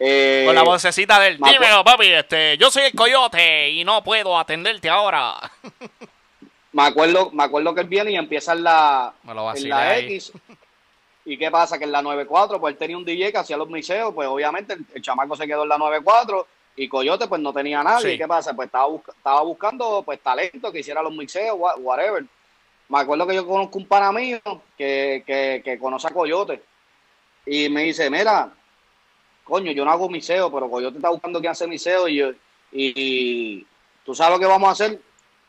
Eh, 0.00 0.44
Con 0.46 0.54
la 0.54 0.62
vocecita 0.62 1.20
de 1.20 1.28
él. 1.28 1.38
me 1.38 1.48
acu- 1.48 1.52
Dímelo, 1.52 1.84
papi, 1.84 2.06
este, 2.08 2.56
yo 2.58 2.70
soy 2.70 2.84
el 2.84 2.94
Coyote 2.94 3.68
y 3.70 3.84
no 3.84 4.02
puedo 4.02 4.36
atenderte 4.38 4.88
ahora. 4.88 5.36
me 6.72 6.82
acuerdo, 6.82 7.30
me 7.32 7.44
acuerdo 7.44 7.74
que 7.74 7.82
él 7.82 7.88
viene 7.88 8.12
y 8.12 8.16
empieza 8.16 8.52
en 8.54 8.64
la, 8.64 9.12
en 9.54 9.68
la. 9.68 9.98
X. 9.98 10.32
¿Y 11.26 11.36
qué 11.36 11.50
pasa? 11.50 11.78
Que 11.78 11.84
en 11.84 11.92
la 11.92 12.00
94, 12.02 12.58
pues 12.58 12.72
él 12.72 12.78
tenía 12.78 12.96
un 12.96 13.04
DJ 13.04 13.30
que 13.30 13.38
hacía 13.38 13.56
los 13.58 13.68
miseos, 13.68 14.12
pues 14.14 14.26
obviamente 14.26 14.72
el, 14.72 14.84
el 14.94 15.02
chamaco 15.02 15.36
se 15.36 15.46
quedó 15.46 15.62
en 15.64 15.68
la 15.68 15.78
94 15.78 16.46
y 16.82 16.88
Coyote 16.88 17.26
pues 17.28 17.40
no 17.42 17.52
tenía 17.52 17.82
nadie. 17.82 18.08
Sí. 18.10 18.14
¿Y 18.14 18.18
qué 18.18 18.26
pasa? 18.26 18.54
Pues 18.54 18.66
estaba, 18.66 18.86
busca- 18.86 19.12
estaba 19.12 19.42
buscando 19.42 20.02
pues 20.02 20.18
talento 20.20 20.72
que 20.72 20.80
hiciera 20.80 21.02
los 21.02 21.14
mixeos, 21.14 21.56
wha- 21.58 21.76
whatever. 21.76 22.24
Me 22.88 22.98
acuerdo 22.98 23.26
que 23.26 23.34
yo 23.34 23.46
conozco 23.46 23.76
un 23.78 23.86
pana 23.86 24.10
mío 24.12 24.40
que, 24.78 25.22
que, 25.26 25.60
que 25.62 25.78
conoce 25.78 26.08
a 26.08 26.12
Coyote 26.14 26.62
y 27.44 27.68
me 27.68 27.82
dice, 27.82 28.08
mira, 28.08 28.50
coño, 29.44 29.72
yo 29.72 29.84
no 29.84 29.90
hago 29.90 30.08
miseo, 30.08 30.50
pero 30.50 30.70
Coyote 30.70 30.96
está 30.96 31.10
buscando 31.10 31.38
quién 31.40 31.52
hace 31.52 31.66
miseo 31.66 32.08
y, 32.08 32.16
yo, 32.16 32.30
y, 32.72 33.66
tú 34.04 34.14
sabes 34.14 34.34
lo 34.34 34.40
que 34.40 34.46
vamos 34.46 34.68
a 34.68 34.72
hacer. 34.72 34.98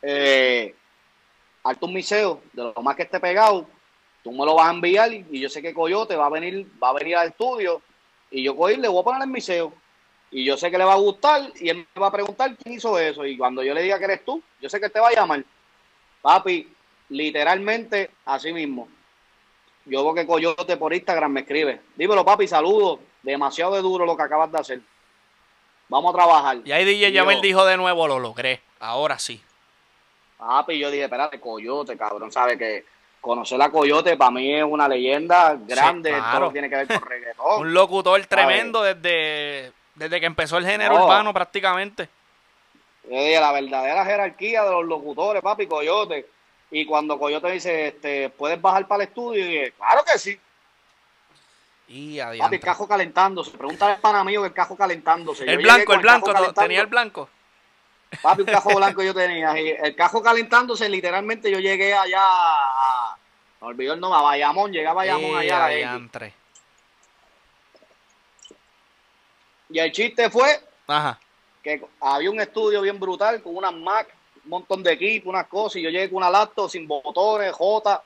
Eh, 0.02 0.74
hazte 1.64 1.84
un 1.86 1.94
miseo 1.94 2.42
de 2.52 2.62
lo 2.64 2.82
más 2.82 2.94
que 2.94 3.04
esté 3.04 3.20
pegado 3.20 3.66
tú 4.22 4.30
me 4.32 4.44
lo 4.46 4.54
vas 4.54 4.68
a 4.68 4.72
enviar 4.72 5.12
y, 5.12 5.40
yo 5.40 5.48
sé 5.48 5.62
que 5.62 5.74
Coyote 5.74 6.14
va 6.14 6.26
a 6.26 6.30
venir, 6.30 6.66
va 6.82 6.90
a 6.90 6.92
venir 6.92 7.16
al 7.16 7.28
estudio 7.28 7.82
y 8.30 8.42
yo 8.42 8.54
coger, 8.54 8.78
le 8.78 8.88
voy 8.88 9.00
a 9.00 9.04
poner 9.04 9.22
el 9.22 9.28
miseo 9.28 9.72
y 10.32 10.44
yo 10.44 10.56
sé 10.56 10.70
que 10.70 10.78
le 10.78 10.84
va 10.84 10.94
a 10.94 10.96
gustar 10.96 11.52
y 11.60 11.68
él 11.68 11.86
me 11.94 12.00
va 12.00 12.06
a 12.06 12.12
preguntar 12.12 12.56
quién 12.56 12.74
hizo 12.74 12.98
eso 12.98 13.24
y 13.26 13.36
cuando 13.36 13.62
yo 13.62 13.74
le 13.74 13.82
diga 13.82 13.98
que 13.98 14.06
eres 14.06 14.24
tú, 14.24 14.42
yo 14.60 14.68
sé 14.68 14.80
que 14.80 14.86
él 14.86 14.92
te 14.92 14.98
va 14.98 15.08
a 15.08 15.12
llamar. 15.12 15.44
Papi, 16.22 16.72
literalmente 17.10 18.10
así 18.24 18.52
mismo. 18.52 18.88
Yo 19.84 20.02
veo 20.02 20.14
que 20.14 20.26
Coyote 20.26 20.76
por 20.78 20.94
Instagram 20.94 21.32
me 21.32 21.40
escribe, 21.40 21.82
dímelo 21.96 22.24
papi, 22.24 22.48
saludos, 22.48 23.00
demasiado 23.22 23.74
de 23.74 23.82
duro 23.82 24.06
lo 24.06 24.16
que 24.16 24.22
acabas 24.22 24.50
de 24.50 24.58
hacer. 24.58 24.80
Vamos 25.88 26.14
a 26.14 26.16
trabajar. 26.16 26.58
Y 26.64 26.72
ahí 26.72 26.86
DJ 26.86 27.12
Yamil 27.12 27.42
dijo 27.42 27.66
de 27.66 27.76
nuevo, 27.76 28.08
lo 28.08 28.18
logré. 28.18 28.62
Ahora 28.80 29.18
sí. 29.18 29.42
Papi, 30.38 30.78
yo 30.78 30.90
dije, 30.90 31.04
espérate, 31.04 31.38
Coyote, 31.38 31.96
cabrón, 31.98 32.32
sabe 32.32 32.56
que 32.56 32.86
conocer 33.20 33.60
a 33.60 33.70
Coyote 33.70 34.16
para 34.16 34.30
mí 34.30 34.54
es 34.54 34.64
una 34.64 34.88
leyenda 34.88 35.58
grande, 35.60 36.10
claro. 36.10 36.30
todo 36.30 36.40
lo 36.40 36.48
que 36.48 36.52
tiene 36.52 36.70
que 36.70 36.76
ver 36.76 36.86
con 36.88 37.02
reggaetón. 37.08 37.60
Un 37.60 37.74
locutor 37.74 38.24
tremendo 38.26 38.82
desde, 38.82 39.72
desde 39.94 40.20
que 40.20 40.26
empezó 40.26 40.58
el 40.58 40.66
género 40.66 40.98
No. 40.98 41.04
urbano 41.04 41.32
prácticamente. 41.32 42.08
Yo 43.04 43.10
dije, 43.16 43.40
la 43.40 43.52
verdadera 43.52 44.04
jerarquía 44.04 44.62
de 44.64 44.70
los 44.70 44.84
locutores, 44.84 45.42
papi, 45.42 45.66
Coyote. 45.66 46.26
Y 46.70 46.86
cuando 46.86 47.18
Coyote 47.18 47.50
dice, 47.50 47.88
este, 47.88 48.30
¿puedes 48.30 48.60
bajar 48.60 48.86
para 48.86 49.02
el 49.02 49.08
estudio? 49.08 49.44
Y 49.44 49.48
dije, 49.48 49.72
claro 49.72 50.02
que 50.04 50.18
sí. 50.18 50.40
Y 51.88 52.16
Papi, 52.18 52.20
adiante. 52.20 52.56
el 52.56 52.62
cajo 52.62 52.88
calentándose. 52.88 53.50
Pregúntale 53.50 53.94
al 53.94 54.00
pana 54.00 54.24
mío 54.24 54.40
que 54.40 54.46
el 54.48 54.54
cajo 54.54 54.76
calentándose. 54.76 55.44
Yo 55.44 55.50
El 55.52 55.58
llegué 55.58 55.62
blanco, 55.74 55.92
el 55.94 56.00
blanco, 56.00 56.32
tenía 56.54 56.80
el 56.80 56.86
blanco. 56.86 57.28
Papi, 58.22 58.42
un 58.42 58.46
cajo 58.46 58.70
blanco 58.76 59.02
yo 59.02 59.12
tenía. 59.12 59.58
Y 59.60 59.68
el 59.70 59.94
cajo 59.94 60.22
calentándose, 60.22 60.88
literalmente 60.88 61.50
yo 61.50 61.58
llegué 61.58 61.92
allá 61.92 62.22
a... 62.22 63.16
Me 63.60 63.66
olvidó 63.68 63.92
el 63.94 64.00
nombre, 64.00 64.18
a 64.18 64.22
Bayamón. 64.22 64.72
Llegué 64.72 64.86
a 64.86 64.92
Bayamón 64.94 65.32
Y 65.32 65.36
allá. 65.36 65.56
a 65.56 65.68
la 65.68 65.74
X. 65.74 65.86
adiantre. 65.86 66.34
Y 69.72 69.78
el 69.78 69.90
chiste 69.90 70.28
fue 70.30 70.60
Ajá. 70.86 71.18
que 71.62 71.82
había 72.00 72.30
un 72.30 72.40
estudio 72.40 72.82
bien 72.82 73.00
brutal 73.00 73.42
con 73.42 73.56
unas 73.56 73.72
Mac, 73.72 74.08
un 74.44 74.50
montón 74.50 74.82
de 74.82 74.92
equipo, 74.92 75.30
unas 75.30 75.46
cosas, 75.46 75.76
y 75.76 75.82
yo 75.82 75.90
llegué 75.90 76.08
con 76.08 76.18
una 76.18 76.30
laptop 76.30 76.70
sin 76.70 76.86
botones, 76.86 77.52
J, 77.52 78.02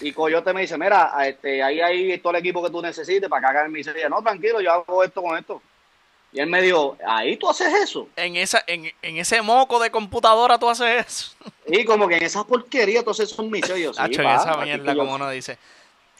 y 0.00 0.12
Coyote 0.12 0.52
me 0.52 0.62
dice, 0.62 0.76
mira, 0.76 1.12
este, 1.26 1.62
ahí 1.62 1.80
hay 1.80 2.18
todo 2.18 2.32
el 2.32 2.40
equipo 2.40 2.62
que 2.62 2.70
tú 2.70 2.82
necesites 2.82 3.28
para 3.28 3.42
que 3.42 3.58
hagan 3.58 3.70
mi 3.72 3.84
serie. 3.84 4.08
No, 4.08 4.22
tranquilo, 4.22 4.60
yo 4.60 4.72
hago 4.72 5.04
esto 5.04 5.22
con 5.22 5.38
esto. 5.38 5.62
Y 6.32 6.40
él 6.40 6.48
me 6.48 6.60
dijo, 6.60 6.96
ahí 7.06 7.36
tú 7.36 7.48
haces 7.48 7.72
eso. 7.72 8.08
En, 8.16 8.34
esa, 8.34 8.64
en, 8.66 8.90
en 9.02 9.18
ese 9.18 9.40
moco 9.40 9.78
de 9.78 9.92
computadora 9.92 10.58
tú 10.58 10.68
haces 10.68 11.06
eso. 11.06 11.36
Y 11.68 11.84
como 11.84 12.08
que 12.08 12.16
en 12.16 12.24
esa 12.24 12.42
porquería 12.42 13.04
tú 13.04 13.10
haces 13.10 13.30
son 13.30 13.50
mis 13.50 13.64
sellos. 13.66 13.96
Sí, 13.96 14.02
en 14.02 14.26
esa 14.26 14.56
mierda, 14.56 14.96
como 14.96 15.14
uno 15.14 15.30
dice. 15.30 15.58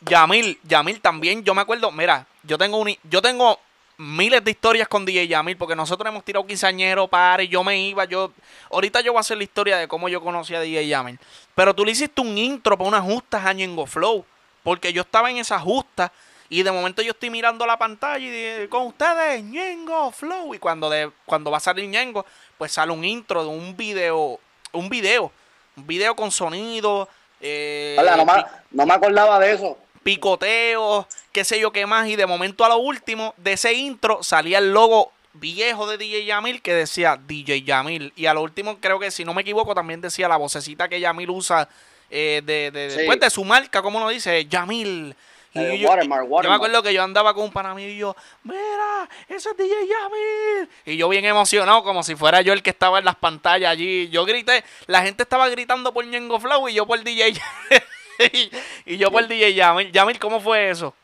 Yamil, 0.02 0.60
Yamil 0.62 1.00
también, 1.00 1.42
yo 1.42 1.54
me 1.54 1.62
acuerdo, 1.62 1.90
mira, 1.90 2.26
yo 2.44 2.58
tengo 2.58 2.78
un, 2.78 2.94
yo 3.04 3.22
tengo 3.22 3.58
miles 3.96 4.42
de 4.44 4.50
historias 4.50 4.88
con 4.88 5.04
DJ 5.04 5.28
Yamil, 5.28 5.56
porque 5.56 5.76
nosotros 5.76 6.08
hemos 6.08 6.24
tirado 6.24 6.46
quinceañero, 6.46 7.08
y 7.40 7.48
yo 7.48 7.62
me 7.62 7.78
iba, 7.78 8.04
yo, 8.04 8.32
ahorita 8.70 9.00
yo 9.00 9.12
voy 9.12 9.18
a 9.18 9.20
hacer 9.20 9.36
la 9.36 9.44
historia 9.44 9.76
de 9.76 9.88
cómo 9.88 10.08
yo 10.08 10.20
conocí 10.20 10.54
a 10.54 10.60
DJ 10.60 10.88
Yamil, 10.88 11.18
pero 11.54 11.74
tú 11.74 11.84
le 11.84 11.92
hiciste 11.92 12.20
un 12.20 12.36
intro 12.36 12.76
para 12.76 12.88
unas 12.88 13.02
justas 13.02 13.44
a 13.44 13.52
Ñengo 13.52 13.86
Flow, 13.86 14.24
porque 14.62 14.92
yo 14.92 15.02
estaba 15.02 15.30
en 15.30 15.38
esas 15.38 15.62
justas, 15.62 16.10
y 16.48 16.62
de 16.62 16.70
momento 16.70 17.02
yo 17.02 17.12
estoy 17.12 17.30
mirando 17.30 17.66
la 17.66 17.78
pantalla 17.78 18.24
y 18.24 18.30
dije, 18.30 18.68
con 18.68 18.86
ustedes, 18.86 19.42
Ñengo 19.42 20.10
Flow, 20.10 20.54
y 20.54 20.58
cuando, 20.58 20.90
de, 20.90 21.10
cuando 21.24 21.50
va 21.50 21.56
a 21.56 21.60
salir 21.60 21.88
Ñengo, 21.88 22.26
pues 22.58 22.72
sale 22.72 22.92
un 22.92 23.04
intro 23.04 23.42
de 23.42 23.48
un 23.48 23.76
video, 23.76 24.38
un 24.72 24.88
video, 24.88 25.32
un 25.76 25.86
video 25.86 26.14
con 26.14 26.30
sonido, 26.30 27.08
eh, 27.40 27.96
Hola, 27.98 28.16
no, 28.16 28.24
me, 28.24 28.32
no 28.70 28.86
me 28.86 28.94
acordaba 28.94 29.38
de 29.38 29.52
eso. 29.52 29.76
picoteos, 30.02 31.06
qué 31.34 31.44
sé 31.44 31.60
yo 31.60 31.72
qué 31.72 31.84
más, 31.84 32.08
y 32.08 32.16
de 32.16 32.24
momento 32.26 32.64
a 32.64 32.68
lo 32.70 32.78
último 32.78 33.34
de 33.36 33.52
ese 33.54 33.74
intro 33.74 34.22
salía 34.22 34.58
el 34.58 34.72
logo 34.72 35.12
viejo 35.34 35.88
de 35.88 35.98
DJ 35.98 36.24
Yamil 36.26 36.62
que 36.62 36.72
decía 36.72 37.18
DJ 37.26 37.62
Yamil, 37.62 38.12
y 38.16 38.26
a 38.26 38.32
lo 38.34 38.40
último 38.42 38.78
creo 38.80 39.00
que 39.00 39.10
si 39.10 39.24
no 39.24 39.34
me 39.34 39.42
equivoco 39.42 39.74
también 39.74 40.00
decía 40.00 40.28
la 40.28 40.36
vocecita 40.36 40.88
que 40.88 41.00
Yamil 41.00 41.28
usa 41.30 41.68
eh, 42.08 42.40
de, 42.44 42.70
de, 42.70 42.90
Sí. 42.90 42.96
después 42.98 43.18
de 43.18 43.28
su 43.30 43.44
marca, 43.44 43.82
como 43.82 43.98
uno 43.98 44.08
dice, 44.08 44.46
Yamil. 44.46 45.16
Y 45.56 45.78
yo, 45.78 45.88
watermark, 45.88 46.22
yo 46.22 46.28
me 46.28 46.34
watermark. 46.34 46.54
acuerdo 46.56 46.82
que 46.82 46.92
yo 46.94 47.02
andaba 47.02 47.32
con 47.34 47.44
un 47.44 47.52
pana 47.52 47.74
mío 47.74 47.88
y 47.88 47.96
yo, 47.96 48.14
mira, 48.44 49.08
ese 49.28 49.50
es 49.50 49.56
DJ 49.56 49.74
Yamil. 49.88 50.68
Y 50.84 50.96
yo 50.96 51.08
bien 51.08 51.24
emocionado, 51.24 51.82
como 51.82 52.02
si 52.04 52.14
fuera 52.16 52.40
yo 52.42 52.52
el 52.52 52.62
que 52.62 52.70
estaba 52.70 52.98
en 53.00 53.04
las 53.04 53.16
pantallas 53.16 53.70
allí. 53.72 54.08
Yo 54.10 54.24
grité, 54.24 54.64
la 54.86 55.02
gente 55.02 55.22
estaba 55.24 55.48
gritando 55.48 55.92
por 55.92 56.04
Ñengo 56.06 56.38
Flow 56.40 56.68
y 56.68 56.74
yo 56.74 56.86
por 56.86 57.02
DJ 57.02 57.30
y, 58.32 58.50
y 58.86 58.96
yo 58.98 59.10
por 59.10 59.26
DJ 59.26 59.54
Yamil. 59.54 59.90
Yamil, 59.92 60.18
¿cómo 60.18 60.40
fue 60.40 60.70
eso? 60.70 60.94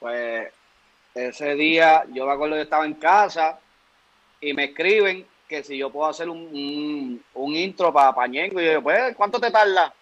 Pues 0.00 0.52
ese 1.14 1.54
día 1.54 2.04
yo 2.12 2.26
me 2.26 2.32
acuerdo 2.32 2.56
que 2.56 2.62
estaba 2.62 2.84
en 2.84 2.94
casa 2.94 3.60
y 4.40 4.52
me 4.52 4.64
escriben 4.64 5.26
que 5.46 5.62
si 5.62 5.76
yo 5.76 5.90
puedo 5.90 6.08
hacer 6.08 6.28
un, 6.28 6.38
un, 6.38 7.24
un 7.34 7.54
intro 7.54 7.92
para 7.92 8.14
Pañengo. 8.14 8.60
Y 8.60 8.64
yo 8.64 8.70
digo, 8.70 8.82
pues, 8.82 9.14
¿cuánto 9.16 9.38
te 9.38 9.50
tarda? 9.50 9.92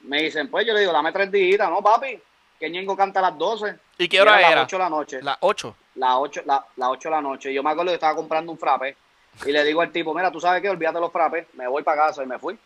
Me 0.00 0.22
dicen, 0.22 0.50
pues 0.50 0.66
yo 0.66 0.74
le 0.74 0.80
digo, 0.80 0.92
dame 0.92 1.12
tres 1.12 1.30
días, 1.32 1.70
¿no, 1.70 1.80
papi? 1.80 2.20
Que 2.58 2.70
Ñengo 2.70 2.96
canta 2.96 3.20
a 3.20 3.30
las 3.30 3.38
12. 3.38 3.76
¿Y 3.98 4.08
qué 4.08 4.20
hora 4.20 4.36
a 4.36 4.40
las 4.40 4.52
era? 4.52 4.62
8 4.62 4.76
de 4.76 4.82
la 4.82 4.90
noche. 4.90 5.22
Las 5.22 5.38
8. 5.40 5.76
Las 5.94 6.14
8, 6.16 6.42
la, 6.44 6.66
las 6.76 6.88
8 6.90 7.08
de 7.08 7.14
la 7.14 7.20
noche. 7.22 7.54
Yo 7.54 7.62
me 7.62 7.70
acuerdo 7.70 7.90
que 7.90 7.94
estaba 7.94 8.16
comprando 8.16 8.52
un 8.52 8.58
frappe 8.58 8.96
y 9.44 9.52
le 9.52 9.64
digo 9.64 9.80
al 9.80 9.92
tipo, 9.92 10.14
mira, 10.14 10.30
tú 10.30 10.40
sabes 10.40 10.62
qué, 10.62 10.68
olvídate 10.68 11.00
los 11.00 11.12
frappes, 11.12 11.46
me 11.54 11.68
voy 11.68 11.82
para 11.82 12.06
casa 12.06 12.22
y 12.22 12.26
me 12.26 12.38
fui. 12.38 12.58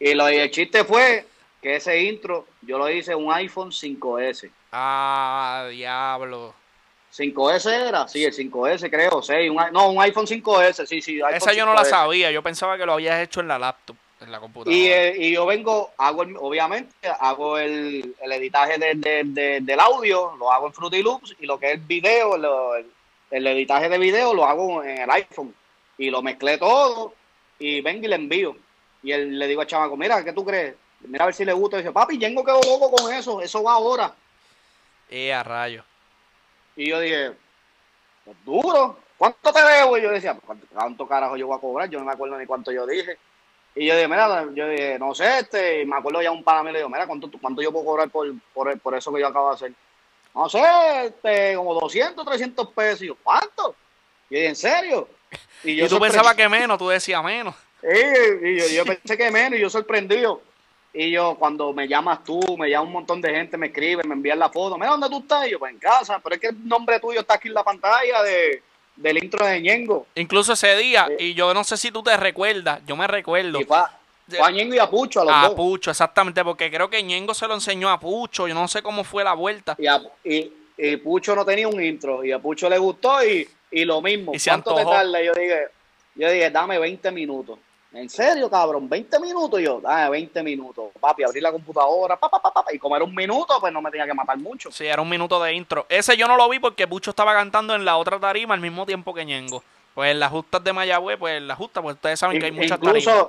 Y 0.00 0.14
lo, 0.14 0.30
y 0.30 0.36
el 0.36 0.50
chiste 0.50 0.84
fue 0.84 1.26
que 1.62 1.76
ese 1.76 2.02
intro 2.02 2.46
yo 2.62 2.78
lo 2.78 2.90
hice 2.90 3.12
en 3.12 3.24
un 3.24 3.32
iPhone 3.32 3.70
5S. 3.70 4.50
Ah, 4.76 5.68
diablo. 5.70 6.52
5S 7.12 7.70
era, 7.88 8.08
sí, 8.08 8.24
el 8.24 8.32
5S 8.34 8.90
creo, 8.90 9.22
6, 9.22 9.48
un, 9.48 9.56
no, 9.72 9.90
un 9.90 10.02
iPhone 10.02 10.26
5S, 10.26 10.84
sí, 10.84 11.00
sí. 11.00 11.14
iPhone 11.22 11.34
Esa 11.36 11.52
yo 11.52 11.64
no 11.64 11.72
la 11.72 11.82
5S. 11.84 11.90
sabía. 11.90 12.30
Yo 12.32 12.42
pensaba 12.42 12.76
que 12.76 12.84
lo 12.84 12.94
habías 12.94 13.22
hecho 13.22 13.38
en 13.40 13.46
la 13.46 13.56
laptop, 13.56 13.94
en 14.20 14.32
la 14.32 14.40
computadora. 14.40 14.76
Y, 14.76 14.86
eh, 14.88 15.14
y 15.16 15.32
yo 15.32 15.46
vengo, 15.46 15.92
hago 15.96 16.24
el- 16.24 16.36
obviamente, 16.36 16.92
hago 17.20 17.56
el, 17.58 18.16
el 18.20 18.32
editaje 18.32 18.78
de- 18.78 18.94
de- 18.96 19.22
de- 19.26 19.60
del 19.60 19.78
audio, 19.78 20.34
lo 20.36 20.50
hago 20.50 20.66
en 20.66 20.72
Fruity 20.72 21.02
Loops 21.04 21.36
y 21.38 21.46
lo 21.46 21.56
que 21.56 21.66
es 21.68 21.74
el 21.74 21.80
video, 21.80 22.36
lo- 22.36 22.74
el, 22.74 22.90
el 23.30 23.46
editaje 23.46 23.88
de 23.88 23.98
video 23.98 24.34
lo 24.34 24.44
hago 24.44 24.82
en 24.82 24.98
el 25.02 25.10
iPhone 25.10 25.54
y 25.96 26.10
lo 26.10 26.20
mezclé 26.20 26.58
todo 26.58 27.14
y 27.60 27.80
vengo 27.80 28.06
y 28.06 28.08
le 28.08 28.16
envío. 28.16 28.56
Y 29.04 29.12
él, 29.12 29.38
le 29.38 29.46
digo 29.46 29.60
al 29.60 29.68
chamaco, 29.68 29.96
mira, 29.96 30.24
¿qué 30.24 30.32
tú 30.32 30.44
crees? 30.44 30.74
Mira 31.06 31.22
a 31.22 31.26
ver 31.26 31.34
si 31.34 31.44
le 31.44 31.52
gusta. 31.52 31.76
Y 31.76 31.80
dice, 31.82 31.92
papi, 31.92 32.18
Yengo 32.18 32.42
quedó 32.44 32.60
loco 32.62 32.90
con 32.90 33.12
eso, 33.14 33.40
eso 33.40 33.62
va 33.62 33.74
ahora. 33.74 34.12
Eh, 35.10 35.32
a 35.32 35.42
rayo. 35.42 35.84
Y 36.76 36.88
yo 36.88 36.98
dije, 37.00 37.32
pues 38.24 38.36
duro, 38.44 38.98
¿cuánto 39.16 39.52
te 39.52 39.62
debo? 39.62 39.96
Y 39.98 40.02
yo 40.02 40.10
decía, 40.10 40.34
"Pues, 40.34 40.58
¿cuánto, 40.72 41.06
carajo 41.06 41.36
yo 41.36 41.46
voy 41.46 41.56
a 41.56 41.60
cobrar? 41.60 41.88
Yo 41.90 41.98
no 41.98 42.04
me 42.04 42.12
acuerdo 42.12 42.38
ni 42.38 42.46
cuánto 42.46 42.72
yo 42.72 42.86
dije. 42.86 43.16
Y 43.76 43.86
yo 43.86 43.94
dije, 43.96 44.06
mira, 44.08 44.46
yo 44.54 44.68
dije, 44.68 44.98
no 44.98 45.14
sé, 45.14 45.40
este, 45.40 45.82
y 45.82 45.86
me 45.86 45.96
acuerdo 45.96 46.22
ya 46.22 46.30
un 46.30 46.44
pana 46.44 46.62
me 46.62 46.70
le 46.72 46.78
dijo, 46.78 46.88
mira, 46.88 47.06
¿cuánto, 47.06 47.28
cuánto 47.40 47.60
yo 47.60 47.72
puedo 47.72 47.84
cobrar 47.84 48.08
por, 48.08 48.28
por, 48.52 48.78
por 48.80 48.94
eso 48.94 49.12
que 49.12 49.20
yo 49.20 49.26
acabo 49.26 49.48
de 49.50 49.54
hacer? 49.56 49.72
No 50.34 50.48
sé, 50.48 50.62
este, 51.06 51.54
como 51.56 51.74
200, 51.74 52.24
300 52.24 52.68
pesos. 52.72 53.02
Y 53.02 53.06
yo, 53.08 53.16
¿cuánto? 53.22 53.74
Y 54.30 54.34
yo 54.34 54.38
dije, 54.40 54.48
¿en 54.48 54.56
serio? 54.56 55.08
Y 55.64 55.80
tú 55.88 55.96
sorpre- 55.96 56.00
pensabas 56.02 56.34
que 56.36 56.48
menos, 56.48 56.78
tú 56.78 56.88
decías 56.88 57.22
menos. 57.24 57.54
Y 57.82 58.56
yo, 58.58 58.66
yo 58.68 58.84
pensé 58.84 59.16
que 59.18 59.30
menos, 59.30 59.58
y 59.58 59.62
yo 59.62 59.68
sorprendido. 59.70 60.40
Y 60.96 61.10
yo, 61.10 61.34
cuando 61.36 61.72
me 61.72 61.88
llamas 61.88 62.22
tú, 62.22 62.40
me 62.56 62.70
llama 62.70 62.86
un 62.86 62.92
montón 62.92 63.20
de 63.20 63.28
gente, 63.34 63.56
me 63.56 63.66
escribe, 63.66 64.04
me 64.04 64.14
envían 64.14 64.38
la 64.38 64.48
foto. 64.48 64.76
Mira, 64.76 64.90
¿dónde 64.90 65.08
tú 65.08 65.18
estás? 65.18 65.46
Y 65.48 65.50
yo, 65.50 65.58
pues 65.58 65.72
en 65.72 65.78
casa. 65.80 66.20
Pero 66.22 66.36
es 66.36 66.40
que 66.40 66.46
el 66.48 66.68
nombre 66.68 67.00
tuyo 67.00 67.18
está 67.20 67.34
aquí 67.34 67.48
en 67.48 67.54
la 67.54 67.64
pantalla 67.64 68.22
de, 68.22 68.62
del 68.94 69.22
intro 69.24 69.44
de 69.44 69.60
Ñengo. 69.60 70.06
Incluso 70.14 70.52
ese 70.52 70.76
día, 70.76 71.08
Eh. 71.10 71.16
y 71.24 71.34
yo 71.34 71.52
no 71.52 71.64
sé 71.64 71.76
si 71.76 71.90
tú 71.90 72.00
te 72.04 72.16
recuerdas, 72.16 72.80
yo 72.86 72.94
me 72.94 73.08
recuerdo. 73.08 73.60
Y 73.60 73.64
fue, 73.64 73.76
a- 73.76 73.90
fue 74.28 74.38
a 74.40 74.50
Ñengo 74.52 74.74
y 74.74 74.78
a 74.78 74.88
Pucho, 74.88 75.22
a 75.22 75.24
los 75.24 75.34
A 75.34 75.40
dos. 75.48 75.54
Pucho, 75.56 75.90
exactamente, 75.90 76.44
porque 76.44 76.70
creo 76.70 76.88
que 76.88 77.02
Ñengo 77.02 77.34
se 77.34 77.48
lo 77.48 77.54
enseñó 77.54 77.90
a 77.90 77.98
Pucho, 77.98 78.46
yo 78.46 78.54
no 78.54 78.68
sé 78.68 78.80
cómo 78.80 79.02
fue 79.02 79.24
la 79.24 79.32
vuelta. 79.34 79.74
Y, 79.78 79.88
a- 79.88 80.00
y- 80.22 80.52
y 80.78 80.96
Pucho 80.98 81.34
no 81.34 81.44
tenía 81.44 81.66
un 81.66 81.82
intro. 81.82 82.24
Y 82.24 82.30
a 82.30 82.38
Pucho 82.38 82.70
le 82.70 82.78
gustó 82.78 83.22
y, 83.24 83.48
y 83.72 83.84
lo 83.84 84.00
mismo. 84.00 84.32
Y 84.32 84.38
¿Cuánto 84.38 84.76
te 84.76 84.84
tarda? 84.84 85.20
Yo 85.20 85.32
dije, 85.34 85.58
yo 86.14 86.30
dije, 86.30 86.50
dame 86.50 86.78
20 86.78 87.10
minutos. 87.10 87.58
¿En 87.94 88.10
serio, 88.10 88.50
cabrón? 88.50 88.90
¿20 88.90 89.20
minutos? 89.20 89.60
Y 89.60 89.64
yo, 89.64 89.80
dame 89.80 90.10
20 90.10 90.42
minutos. 90.42 90.86
Papi, 90.98 91.22
abrir 91.22 91.42
la 91.42 91.52
computadora, 91.52 92.16
pa, 92.16 92.28
pa, 92.28 92.42
pa, 92.42 92.52
pa, 92.52 92.64
y 92.72 92.78
comer 92.78 93.02
un 93.02 93.14
minuto, 93.14 93.58
pues 93.60 93.72
no 93.72 93.80
me 93.80 93.90
tenía 93.90 94.04
que 94.04 94.14
matar 94.14 94.36
mucho. 94.36 94.72
Sí, 94.72 94.84
era 94.84 95.00
un 95.00 95.08
minuto 95.08 95.40
de 95.40 95.54
intro. 95.54 95.86
Ese 95.88 96.16
yo 96.16 96.26
no 96.26 96.36
lo 96.36 96.48
vi 96.48 96.58
porque 96.58 96.88
Pucho 96.88 97.10
estaba 97.10 97.32
cantando 97.34 97.74
en 97.74 97.84
la 97.84 97.96
otra 97.96 98.18
tarima 98.18 98.54
al 98.54 98.60
mismo 98.60 98.84
tiempo 98.84 99.14
que 99.14 99.24
Ñengo. 99.24 99.62
Pues 99.94 100.10
en 100.10 100.18
las 100.18 100.32
justas 100.32 100.64
de 100.64 100.72
Mayagüez, 100.72 101.18
pues 101.18 101.36
en 101.36 101.46
las 101.46 101.56
justas, 101.56 101.84
pues 101.84 101.94
ustedes 101.94 102.18
saben 102.18 102.40
que 102.40 102.46
hay 102.46 102.52
muchas 102.52 102.80
tarimas. 102.80 103.28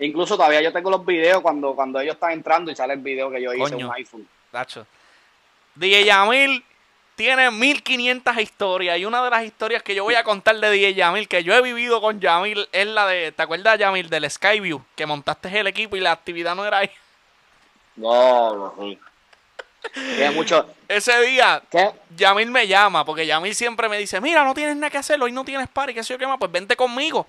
incluso, 0.00 0.36
todavía 0.36 0.60
yo 0.60 0.72
tengo 0.72 0.90
los 0.90 1.06
videos 1.06 1.40
cuando, 1.40 1.76
cuando 1.76 2.00
ellos 2.00 2.14
están 2.14 2.32
entrando 2.32 2.72
y 2.72 2.74
sale 2.74 2.94
el 2.94 3.00
video 3.00 3.30
que 3.30 3.40
yo 3.40 3.54
hice 3.54 3.76
en 3.76 3.84
un 3.84 3.92
iPhone. 3.92 4.26
Tacho. 4.50 4.86
DJ 5.76 6.04
Yamil 6.04 6.64
tiene 7.18 7.50
1500 7.50 8.38
historias 8.38 8.96
y 8.96 9.04
una 9.04 9.20
de 9.24 9.28
las 9.28 9.42
historias 9.42 9.82
que 9.82 9.92
yo 9.92 10.04
voy 10.04 10.14
a 10.14 10.22
contar 10.22 10.54
de 10.54 10.70
DJ 10.70 10.94
Yamil, 10.94 11.26
que 11.26 11.42
yo 11.42 11.52
he 11.52 11.60
vivido 11.60 12.00
con 12.00 12.20
Yamil, 12.20 12.68
es 12.70 12.86
la 12.86 13.08
de, 13.08 13.32
¿te 13.32 13.42
acuerdas 13.42 13.76
Yamil 13.76 14.08
del 14.08 14.30
Skyview? 14.30 14.80
Que 14.94 15.04
montaste 15.04 15.48
el 15.58 15.66
equipo 15.66 15.96
y 15.96 16.00
la 16.00 16.12
actividad 16.12 16.54
no 16.54 16.64
era 16.64 16.78
ahí. 16.78 16.90
No, 17.96 18.54
no, 18.54 18.74
sí. 18.78 18.96
Tiene 19.92 20.30
mucho. 20.36 20.72
Ese 20.86 21.20
día, 21.22 21.60
¿Qué? 21.68 21.90
Yamil 22.16 22.52
me 22.52 22.68
llama, 22.68 23.04
porque 23.04 23.26
Yamil 23.26 23.52
siempre 23.52 23.88
me 23.88 23.98
dice, 23.98 24.20
mira, 24.20 24.44
no 24.44 24.54
tienes 24.54 24.76
nada 24.76 24.88
que 24.88 24.98
hacer, 24.98 25.20
hoy 25.20 25.32
no 25.32 25.44
tienes 25.44 25.66
party, 25.66 25.94
qué 25.94 26.04
sé 26.04 26.14
yo 26.14 26.18
qué 26.20 26.26
más, 26.28 26.38
pues 26.38 26.52
vente 26.52 26.76
conmigo. 26.76 27.26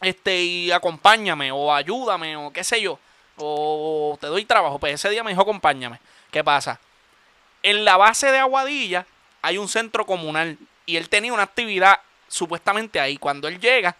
Este, 0.00 0.42
y 0.42 0.72
acompáñame, 0.72 1.52
o 1.52 1.72
ayúdame, 1.72 2.36
o 2.36 2.52
qué 2.52 2.64
sé 2.64 2.82
yo, 2.82 2.98
o 3.36 4.18
te 4.20 4.26
doy 4.26 4.44
trabajo. 4.44 4.80
Pues 4.80 4.94
ese 4.94 5.10
día 5.10 5.22
me 5.22 5.30
dijo, 5.30 5.42
acompáñame. 5.42 6.00
¿Qué 6.32 6.42
pasa? 6.42 6.80
En 7.68 7.84
la 7.84 7.96
base 7.96 8.30
de 8.30 8.38
Aguadilla 8.38 9.04
hay 9.42 9.58
un 9.58 9.68
centro 9.68 10.06
comunal, 10.06 10.56
y 10.86 10.96
él 10.96 11.08
tenía 11.08 11.32
una 11.32 11.42
actividad 11.42 11.98
supuestamente 12.28 13.00
ahí. 13.00 13.16
Cuando 13.16 13.48
él 13.48 13.58
llega, 13.60 13.96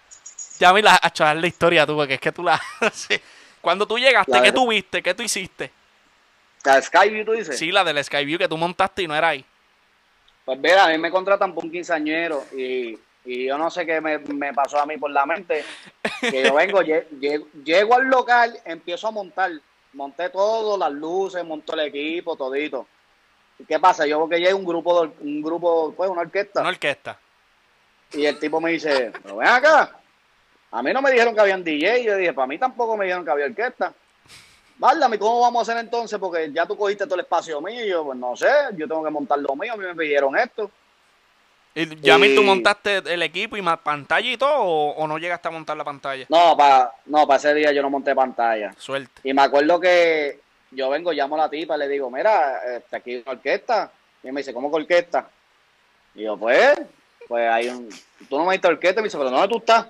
Yamil, 0.61 0.87
a, 0.87 0.99
a 1.03 1.09
echar 1.09 1.37
la 1.37 1.47
historia 1.47 1.85
tú, 1.87 1.97
porque 1.97 2.15
es 2.15 2.21
que 2.21 2.33
tú 2.33 2.43
la... 2.43 2.61
Cuando 3.61 3.87
tú 3.87 3.99
llegaste, 3.99 4.31
La 4.33 4.41
¿qué 4.43 4.51
de- 4.51 4.53
tú 4.53 4.69
viste? 4.69 5.03
¿Qué 5.03 5.13
tú 5.15 5.23
hiciste? 5.25 5.73
¿La 6.65 6.81
Skyview 6.81 7.25
tú 7.25 7.33
dices? 7.33 7.59
Sí, 7.59 7.73
la 7.73 7.83
del 7.83 8.03
Skyview 8.05 8.39
que 8.39 8.49
tú 8.49 8.57
montaste 8.57 9.03
y 9.03 9.09
no 9.09 9.15
era 9.17 9.29
ahí. 9.29 9.45
Pues 10.45 10.59
mira, 10.61 10.85
a 10.85 10.89
mí 10.89 10.99
me 10.99 11.11
contratan 11.11 11.53
por 11.53 11.65
un 11.65 11.73
quinceañero 11.73 12.45
y, 12.57 12.97
Y 13.25 13.47
yo 13.47 13.59
no 13.59 13.69
sé 13.71 13.85
qué 13.85 14.01
me, 14.01 14.19
me 14.19 14.53
pasó 14.55 14.79
a 14.81 14.87
mí 14.87 14.97
por 14.97 15.11
la 15.11 15.27
mente. 15.27 15.65
Que 16.21 16.45
yo 16.45 16.55
vengo, 16.55 16.81
lle- 16.83 17.09
lle- 17.21 17.45
llego 17.65 17.97
al 17.97 18.05
local, 18.07 18.57
empiezo 18.65 19.09
a 19.09 19.11
montar. 19.11 19.51
Monté 19.95 20.31
todo, 20.31 20.79
las 20.79 20.93
luces, 20.93 21.45
monto 21.45 21.73
el 21.75 21.81
equipo, 21.81 22.37
todito. 22.37 22.87
¿Y 23.59 23.65
qué 23.65 23.79
pasa? 23.79 24.07
Yo 24.07 24.19
veo 24.19 24.29
que 24.29 24.39
llega 24.39 24.55
un 24.55 24.65
grupo, 24.65 25.07
de- 25.07 25.13
un 25.21 25.43
grupo, 25.43 25.95
pues 25.97 26.11
una 26.11 26.21
orquesta. 26.23 26.61
Una 26.61 26.69
orquesta. 26.71 27.19
Y 28.13 28.25
el 28.27 28.39
tipo 28.39 28.61
me 28.61 28.71
dice, 28.73 29.13
pero 29.23 29.37
ven 29.37 29.49
acá. 29.49 29.97
A 30.71 30.83
mí 30.83 30.93
no 30.93 31.01
me 31.03 31.11
dijeron 31.11 31.35
que 31.35 31.41
habían 31.41 31.65
DJ. 31.65 32.05
Yo 32.05 32.17
dije, 32.17 32.33
para 32.33 32.47
mí 32.47 32.59
tampoco 32.59 32.97
me 32.97 33.05
dijeron 33.07 33.25
que 33.25 33.31
había 33.31 33.47
orquesta. 33.47 33.93
Válame, 34.79 35.19
¿cómo 35.19 35.41
vamos 35.41 35.61
a 35.67 35.73
hacer 35.73 35.83
entonces? 35.83 36.19
Porque 36.19 36.53
ya 36.53 36.67
tú 36.67 36.77
cogiste 36.77 37.05
todo 37.07 37.15
el 37.15 37.23
espacio 37.23 37.61
mío. 37.63 37.85
Y 37.85 37.89
yo, 37.89 38.05
pues 38.05 38.19
no 38.19 38.37
sé, 38.37 38.47
yo 38.77 38.87
tengo 38.87 39.03
que 39.03 39.11
montar 39.11 39.39
lo 39.39 39.57
mío. 39.57 39.73
A 39.73 39.77
mí 39.77 39.85
me 39.87 39.95
pidieron 39.95 40.37
esto. 40.37 40.71
Y 41.75 42.01
Yamil, 42.01 42.35
¿tú 42.35 42.43
Y- 42.43 42.45
montaste 42.47 42.97
el 42.99 43.23
equipo 43.23 43.57
y 43.57 43.63
más 43.63 43.79
pantalla 43.79 44.31
y 44.31 44.37
todo 44.37 44.55
o, 44.63 44.91
o 44.93 45.07
no 45.07 45.19
llegaste 45.19 45.49
a 45.49 45.51
montar 45.51 45.77
la 45.77 45.85
pantalla? 45.85 46.27
No, 46.29 46.57
para 46.57 46.91
no, 47.07 47.27
pa 47.27 47.37
ese 47.37 47.53
día 47.55 47.73
yo 47.73 47.83
no 47.83 47.91
monté 47.91 48.15
pantalla. 48.15 48.75
Suerte. 48.79 49.21
Y 49.25 49.33
me 49.35 49.43
acuerdo 49.43 49.79
que 49.81 50.41
yo 50.77 50.91
vengo, 50.91 51.13
llamo 51.13 51.35
a 51.37 51.39
la 51.39 51.51
tipa, 51.51 51.77
le 51.77 51.89
digo, 51.89 52.11
mira, 52.11 52.77
este, 52.77 52.97
aquí 52.97 53.17
una 53.17 53.33
orquesta. 53.33 53.91
Y 54.23 54.31
me 54.33 54.41
dice, 54.41 54.53
¿cómo 54.53 54.71
que 54.71 54.77
orquesta? 54.77 55.29
Y 56.15 56.23
yo, 56.25 56.37
pues, 56.37 56.79
pues 57.29 57.49
hay 57.51 57.69
un... 57.69 57.89
Tú 58.29 58.39
no 58.39 58.45
me 58.45 58.53
diste 58.53 58.69
orquesta. 58.69 59.01
Y 59.01 59.03
me 59.03 59.07
dice, 59.09 59.19
¿pero 59.19 59.31
dónde 59.31 59.49
tú 59.49 59.59
estás? 59.59 59.87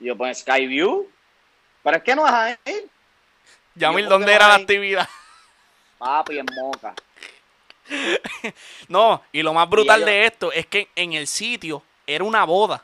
Y 0.00 0.06
yo, 0.06 0.16
pues, 0.16 0.38
Skyview. 0.40 1.08
Pero 1.82 1.96
es 1.98 2.02
que 2.02 2.16
no 2.16 2.26
es 2.26 2.32
ahí. 2.32 2.56
Yamil, 3.74 4.04
¿por 4.04 4.08
qué 4.08 4.14
¿dónde 4.14 4.32
era 4.34 4.48
la 4.48 4.54
actividad? 4.54 5.08
Papi, 5.98 6.38
en 6.38 6.46
Moca. 6.60 6.94
No, 8.88 9.22
y 9.32 9.42
lo 9.42 9.52
más 9.52 9.68
brutal 9.68 9.96
ellos- 10.00 10.06
de 10.06 10.26
esto 10.26 10.52
es 10.52 10.66
que 10.66 10.88
en 10.96 11.12
el 11.12 11.26
sitio 11.26 11.82
era 12.06 12.24
una 12.24 12.44
boda. 12.44 12.82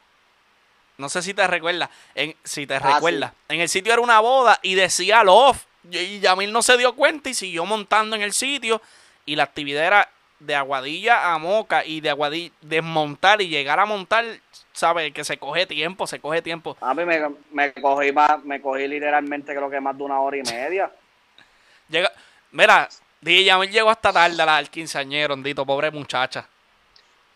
No 0.99 1.09
sé 1.09 1.23
si 1.23 1.33
te 1.33 1.47
recuerdas. 1.47 1.89
En, 2.15 2.37
si 2.45 2.67
te 2.67 2.75
Ah, 2.75 2.95
recuerdas. 2.95 3.33
En 3.49 3.61
el 3.61 3.69
sitio 3.71 3.93
era 3.93 4.03
una 4.03 4.21
boda 4.21 4.59
y 4.63 4.75
decía 4.75 5.25
Love. 5.25 5.65
Y 5.91 6.20
Yamil 6.20 6.53
no 6.53 6.62
se 6.62 6.76
dio 6.76 6.95
cuenta 6.95 7.31
y 7.31 7.35
siguió 7.35 7.64
montando 7.64 8.16
en 8.16 8.22
el 8.22 8.33
sitio. 8.33 8.81
Y 9.26 9.37
la 9.37 9.45
actividad 9.45 9.85
era 9.85 10.09
de 10.39 10.55
Aguadilla 10.55 11.33
a 11.33 11.39
Moca 11.39 11.85
y 11.85 12.01
de 12.01 12.11
Aguadilla 12.11 12.53
desmontar 12.61 13.41
y 13.43 13.49
llegar 13.49 13.78
a 13.81 13.87
montar. 13.87 14.24
¿Sabes? 14.72 15.12
Que 15.12 15.24
se 15.24 15.37
coge 15.37 15.66
tiempo, 15.66 16.07
se 16.07 16.20
coge 16.20 16.41
tiempo. 16.43 16.76
A 16.81 16.95
mí 16.95 17.05
me, 17.05 17.20
me 17.53 17.72
cogí 17.74 18.12
más, 18.12 18.43
me 18.45 18.61
cogí 18.61 18.87
literalmente 18.89 19.55
creo 19.55 19.68
que 19.68 19.81
más 19.81 19.97
de 19.97 20.03
una 20.05 20.20
hora 20.20 20.37
y 20.39 20.43
media. 20.43 20.91
Llega, 21.89 22.11
mira, 22.53 22.89
Yamil 23.20 23.70
llegó 23.70 23.91
hasta 23.91 24.12
tarde 24.12 24.41
al 24.43 24.70
quinceañero, 24.70 25.35
Andito, 25.35 25.66
pobre 25.66 25.91
muchacha. 25.91 26.47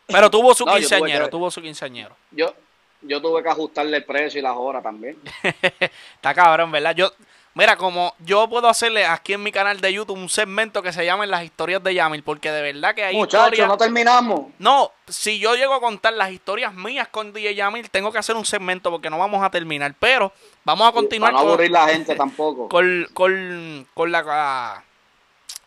Pero 0.07 0.31
tuvo 0.31 0.55
su 0.55 0.65
No, 0.67 0.75
quinceañero, 0.77 1.25
que- 1.27 1.31
tuvo 1.31 1.51
su 1.51 1.61
quinceañero. 1.61 2.17
Yo, 2.31 2.55
yo 3.03 3.21
tuve 3.21 3.43
que 3.43 3.49
ajustarle 3.49 3.97
el 3.99 4.05
precio 4.05 4.39
y 4.39 4.43
las 4.43 4.55
horas 4.57 4.83
también. 4.83 5.19
Está 5.81 6.33
cabrón, 6.35 6.71
¿verdad? 6.71 6.95
Yo, 6.95 7.13
mira, 7.55 7.77
como 7.77 8.15
yo 8.19 8.49
puedo 8.49 8.69
hacerle 8.69 9.07
aquí 9.07 9.33
en 9.33 9.43
mi 9.43 9.53
canal 9.53 9.81
de 9.81 9.93
YouTube 9.93 10.19
un 10.19 10.29
segmento 10.29 10.83
que 10.83 10.93
se 10.93 11.05
llama 11.07 11.25
Las 11.27 11.45
historias 11.45 11.83
de 11.83 11.95
Yamil, 11.95 12.23
porque 12.23 12.51
de 12.51 12.61
verdad 12.63 12.95
que 12.95 13.05
hay 13.05 13.15
Muchachos, 13.17 13.47
historias. 13.47 13.69
no 13.69 13.77
terminamos. 13.79 14.47
No, 14.59 14.91
si 15.09 15.39
yo 15.39 15.55
llego 15.55 15.75
a 15.75 15.81
contar 15.81 16.13
las 16.15 16.31
historias 16.31 16.75
mías 16.75 17.09
con 17.09 17.33
DJ 17.33 17.55
Yamil, 17.55 17.89
tengo 17.91 18.13
que 18.13 18.19
hacer 18.19 18.37
un 18.37 18.45
segmento 18.45 18.91
porque 18.91 19.09
no 19.11 19.19
vamos 19.19 19.43
a 19.45 19.51
terminar. 19.51 19.95
Pero 19.99 20.33
vamos 20.65 20.89
a 20.89 20.93
continuar 20.93 21.33
Para 21.33 21.43
no 21.43 21.45
con, 21.45 21.53
aburrir 21.55 21.71
la 21.71 21.89
gente 21.89 22.15
tampoco. 22.17 22.69
con, 22.69 23.09
con, 23.15 23.87
con 23.95 24.13
la 24.13 24.83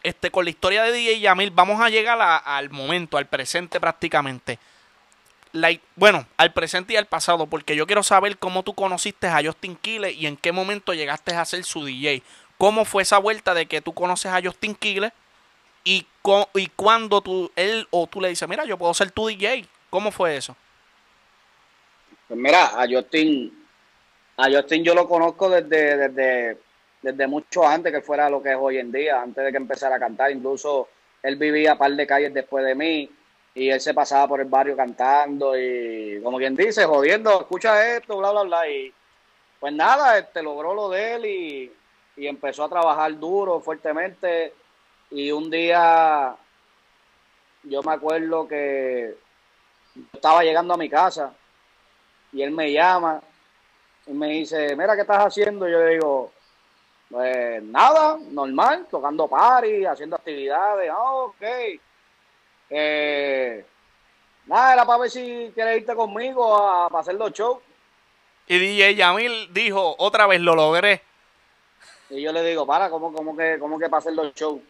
este 0.03 0.31
con 0.31 0.45
la 0.45 0.49
historia 0.51 0.83
de 0.83 0.91
DJ 0.91 1.19
Yamil. 1.19 1.51
Vamos 1.51 1.81
a 1.81 1.89
llegar 1.89 2.19
a- 2.21 2.37
al 2.37 2.69
momento, 2.69 3.17
al 3.17 3.25
presente 3.27 3.79
prácticamente. 3.79 4.59
Bueno, 5.95 6.25
al 6.37 6.53
presente 6.53 6.93
y 6.93 6.95
al 6.97 7.05
pasado, 7.07 7.47
porque 7.47 7.75
yo 7.75 7.87
quiero 7.87 8.03
saber 8.03 8.37
cómo 8.37 8.63
tú 8.63 8.73
conociste 8.73 9.27
a 9.27 9.41
Justin 9.43 9.75
Quiles 9.75 10.15
y 10.15 10.27
en 10.27 10.37
qué 10.37 10.51
momento 10.51 10.93
llegaste 10.93 11.33
a 11.35 11.45
ser 11.45 11.63
su 11.63 11.85
DJ. 11.85 12.21
¿Cómo 12.57 12.85
fue 12.85 13.03
esa 13.03 13.17
vuelta 13.19 13.53
de 13.53 13.65
que 13.67 13.81
tú 13.81 13.93
conoces 13.93 14.31
a 14.31 14.41
Justin 14.41 14.75
Quiles 14.75 15.11
y, 15.83 16.05
co- 16.21 16.49
y 16.55 16.67
cuando 16.67 17.21
tú, 17.21 17.51
él 17.55 17.87
o 17.91 18.07
tú 18.07 18.19
le 18.21 18.29
dices, 18.29 18.47
mira, 18.49 18.65
yo 18.65 18.77
puedo 18.77 18.93
ser 18.93 19.11
tu 19.11 19.27
DJ? 19.27 19.65
¿Cómo 19.89 20.11
fue 20.11 20.37
eso? 20.37 20.55
Pues 22.27 22.39
mira, 22.39 22.65
a 22.81 22.85
Justin, 22.89 23.53
a 24.37 24.49
Justin 24.51 24.83
yo 24.83 24.93
lo 24.93 25.07
conozco 25.07 25.49
desde, 25.49 26.09
desde, 26.09 26.57
desde 27.01 27.27
mucho 27.27 27.65
antes 27.65 27.93
que 27.93 28.01
fuera 28.01 28.29
lo 28.29 28.41
que 28.43 28.51
es 28.51 28.57
hoy 28.59 28.77
en 28.79 28.91
día, 28.91 29.21
antes 29.21 29.43
de 29.45 29.51
que 29.51 29.57
empezara 29.57 29.95
a 29.95 29.99
cantar. 29.99 30.31
Incluso 30.31 30.89
él 31.23 31.35
vivía 31.37 31.73
a 31.73 31.77
par 31.77 31.91
de 31.91 32.05
calles 32.07 32.33
después 32.33 32.65
de 32.65 32.75
mí 32.75 33.09
y 33.57 33.71
él 33.71 33.81
se 33.81 33.95
pasaba 33.95 34.27
por 34.27 34.39
el 34.39 34.47
barrio 34.47 34.75
cantando 34.75 35.57
y 35.57 36.21
como 36.21 36.37
quien 36.37 36.55
dice, 36.55 36.85
jodiendo, 36.85 37.41
escucha 37.41 37.97
esto, 37.97 38.17
bla, 38.17 38.31
bla, 38.31 38.43
bla. 38.43 38.69
Y 38.69 38.93
pues 39.59 39.73
nada, 39.73 40.15
este 40.19 40.43
logró 40.43 40.75
lo 40.75 40.89
de 40.89 41.15
él 41.15 41.25
y, 41.25 41.73
y 42.17 42.27
empezó 42.27 42.65
a 42.65 42.69
trabajar 42.69 43.17
duro, 43.17 43.59
fuertemente. 43.59 44.53
Y 45.09 45.31
un 45.31 45.49
día 45.49 46.35
yo 47.63 47.81
me 47.81 47.93
acuerdo 47.93 48.47
que 48.47 49.15
estaba 50.13 50.43
llegando 50.43 50.75
a 50.75 50.77
mi 50.77 50.87
casa 50.87 51.33
y 52.31 52.43
él 52.43 52.51
me 52.51 52.71
llama 52.71 53.19
y 54.05 54.13
me 54.13 54.27
dice, 54.27 54.75
mira, 54.75 54.93
¿qué 54.93 55.01
estás 55.01 55.25
haciendo? 55.25 55.67
Y 55.67 55.71
yo 55.71 55.79
le 55.79 55.93
digo, 55.93 56.31
pues 57.09 57.63
nada, 57.63 58.19
normal, 58.29 58.85
tocando 58.87 59.27
party, 59.27 59.83
haciendo 59.83 60.15
actividades, 60.15 60.91
ah, 60.91 61.13
ok. 61.13 61.43
Eh, 62.69 63.65
nada, 64.45 64.73
era 64.73 64.85
para 64.85 64.99
ver 64.99 65.11
si 65.11 65.51
quieres 65.53 65.77
irte 65.77 65.95
conmigo 65.95 66.55
a, 66.57 66.89
para 66.89 67.01
hacer 67.01 67.15
los 67.15 67.31
shows. 67.31 67.59
Y 68.47 68.57
DJ 68.57 68.95
Yamil 68.95 69.53
dijo, 69.53 69.95
otra 69.97 70.27
vez 70.27 70.39
lo 70.41 70.55
logré. 70.55 71.01
Y 72.09 72.21
yo 72.21 72.31
le 72.31 72.43
digo, 72.43 72.65
para, 72.65 72.89
¿cómo, 72.89 73.11
cómo 73.11 73.35
que, 73.35 73.57
cómo 73.59 73.77
que 73.77 73.89
para 73.89 73.99
hacer 73.99 74.13
los 74.13 74.33
shows? 74.33 74.61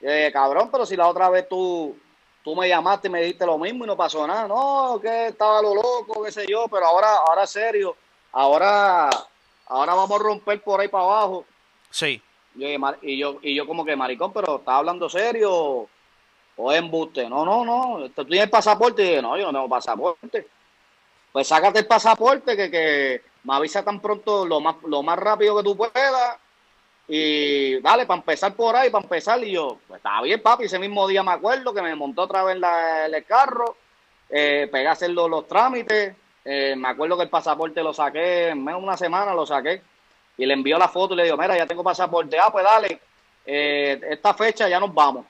Y 0.00 0.04
yo 0.04 0.10
dije, 0.10 0.32
cabrón, 0.32 0.68
pero 0.70 0.84
si 0.84 0.96
la 0.96 1.08
otra 1.08 1.30
vez 1.30 1.48
tú, 1.48 1.96
tú 2.44 2.54
me 2.54 2.68
llamaste 2.68 3.08
y 3.08 3.10
me 3.10 3.22
dijiste 3.22 3.46
lo 3.46 3.56
mismo 3.56 3.84
y 3.84 3.86
no 3.86 3.96
pasó 3.96 4.26
nada. 4.26 4.46
No, 4.46 4.98
que 5.00 5.28
estaba 5.28 5.62
lo 5.62 5.74
loco, 5.74 6.22
qué 6.22 6.30
sé 6.30 6.46
yo, 6.46 6.66
pero 6.68 6.86
ahora, 6.86 7.16
ahora 7.26 7.46
serio, 7.46 7.96
ahora, 8.32 9.08
ahora 9.66 9.94
vamos 9.94 10.20
a 10.20 10.22
romper 10.22 10.60
por 10.62 10.80
ahí 10.80 10.88
para 10.88 11.04
abajo. 11.04 11.46
Sí. 11.90 12.20
Y 12.54 13.16
yo, 13.16 13.38
y 13.40 13.54
yo 13.54 13.66
como 13.66 13.84
que, 13.84 13.96
maricón, 13.96 14.32
pero 14.32 14.56
¿estás 14.56 14.74
hablando 14.74 15.08
serio 15.08 15.88
o 16.64 16.72
embuste? 16.72 17.28
No, 17.28 17.44
no, 17.44 17.64
no, 17.64 18.08
¿tú 18.10 18.24
tienes 18.24 18.48
pasaporte? 18.48 19.02
Y 19.02 19.08
dije, 19.08 19.22
no, 19.22 19.36
yo 19.36 19.46
no 19.46 19.52
tengo 19.52 19.68
pasaporte. 19.68 20.46
Pues 21.32 21.48
sácate 21.48 21.80
el 21.80 21.86
pasaporte 21.86 22.56
que, 22.56 22.70
que 22.70 23.22
me 23.44 23.54
avisa 23.54 23.82
tan 23.84 24.00
pronto, 24.00 24.46
lo 24.46 24.60
más, 24.60 24.76
lo 24.86 25.02
más 25.02 25.18
rápido 25.18 25.56
que 25.56 25.62
tú 25.64 25.76
puedas. 25.76 26.36
Y 27.08 27.80
dale, 27.80 28.06
para 28.06 28.18
empezar 28.20 28.54
por 28.54 28.76
ahí, 28.76 28.90
para 28.90 29.02
empezar. 29.04 29.42
Y 29.42 29.52
yo, 29.52 29.78
pues 29.88 29.98
estaba 29.98 30.22
bien, 30.22 30.40
papi. 30.40 30.64
Ese 30.64 30.78
mismo 30.78 31.06
día 31.08 31.22
me 31.22 31.32
acuerdo 31.32 31.74
que 31.74 31.82
me 31.82 31.94
montó 31.94 32.22
otra 32.22 32.44
vez 32.44 32.58
la- 32.58 33.06
el 33.06 33.24
carro, 33.24 33.76
eh, 34.30 34.68
pegué 34.70 34.86
a 34.86 34.92
hacer 34.92 35.10
los, 35.10 35.28
los 35.28 35.46
trámites. 35.48 36.14
eh, 36.44 36.74
me 36.76 36.88
acuerdo 36.88 37.16
que 37.16 37.22
el 37.24 37.28
pasaporte 37.30 37.82
lo 37.84 37.92
saqué, 37.94 38.48
en 38.48 38.64
menos 38.64 38.80
de 38.80 38.86
una 38.88 38.96
semana 38.96 39.32
lo 39.34 39.46
saqué. 39.46 39.80
Y 40.36 40.44
le 40.46 40.54
envió 40.54 40.76
la 40.78 40.88
foto 40.88 41.14
y 41.14 41.18
le 41.18 41.24
digo, 41.24 41.36
mira, 41.36 41.56
ya 41.56 41.66
tengo 41.66 41.84
pasaporte. 41.84 42.36
Ah, 42.38 42.50
pues 42.50 42.64
dale, 42.64 43.00
eh, 43.46 44.00
esta 44.10 44.34
fecha 44.34 44.68
ya 44.68 44.80
nos 44.80 44.92
vamos. 44.92 45.24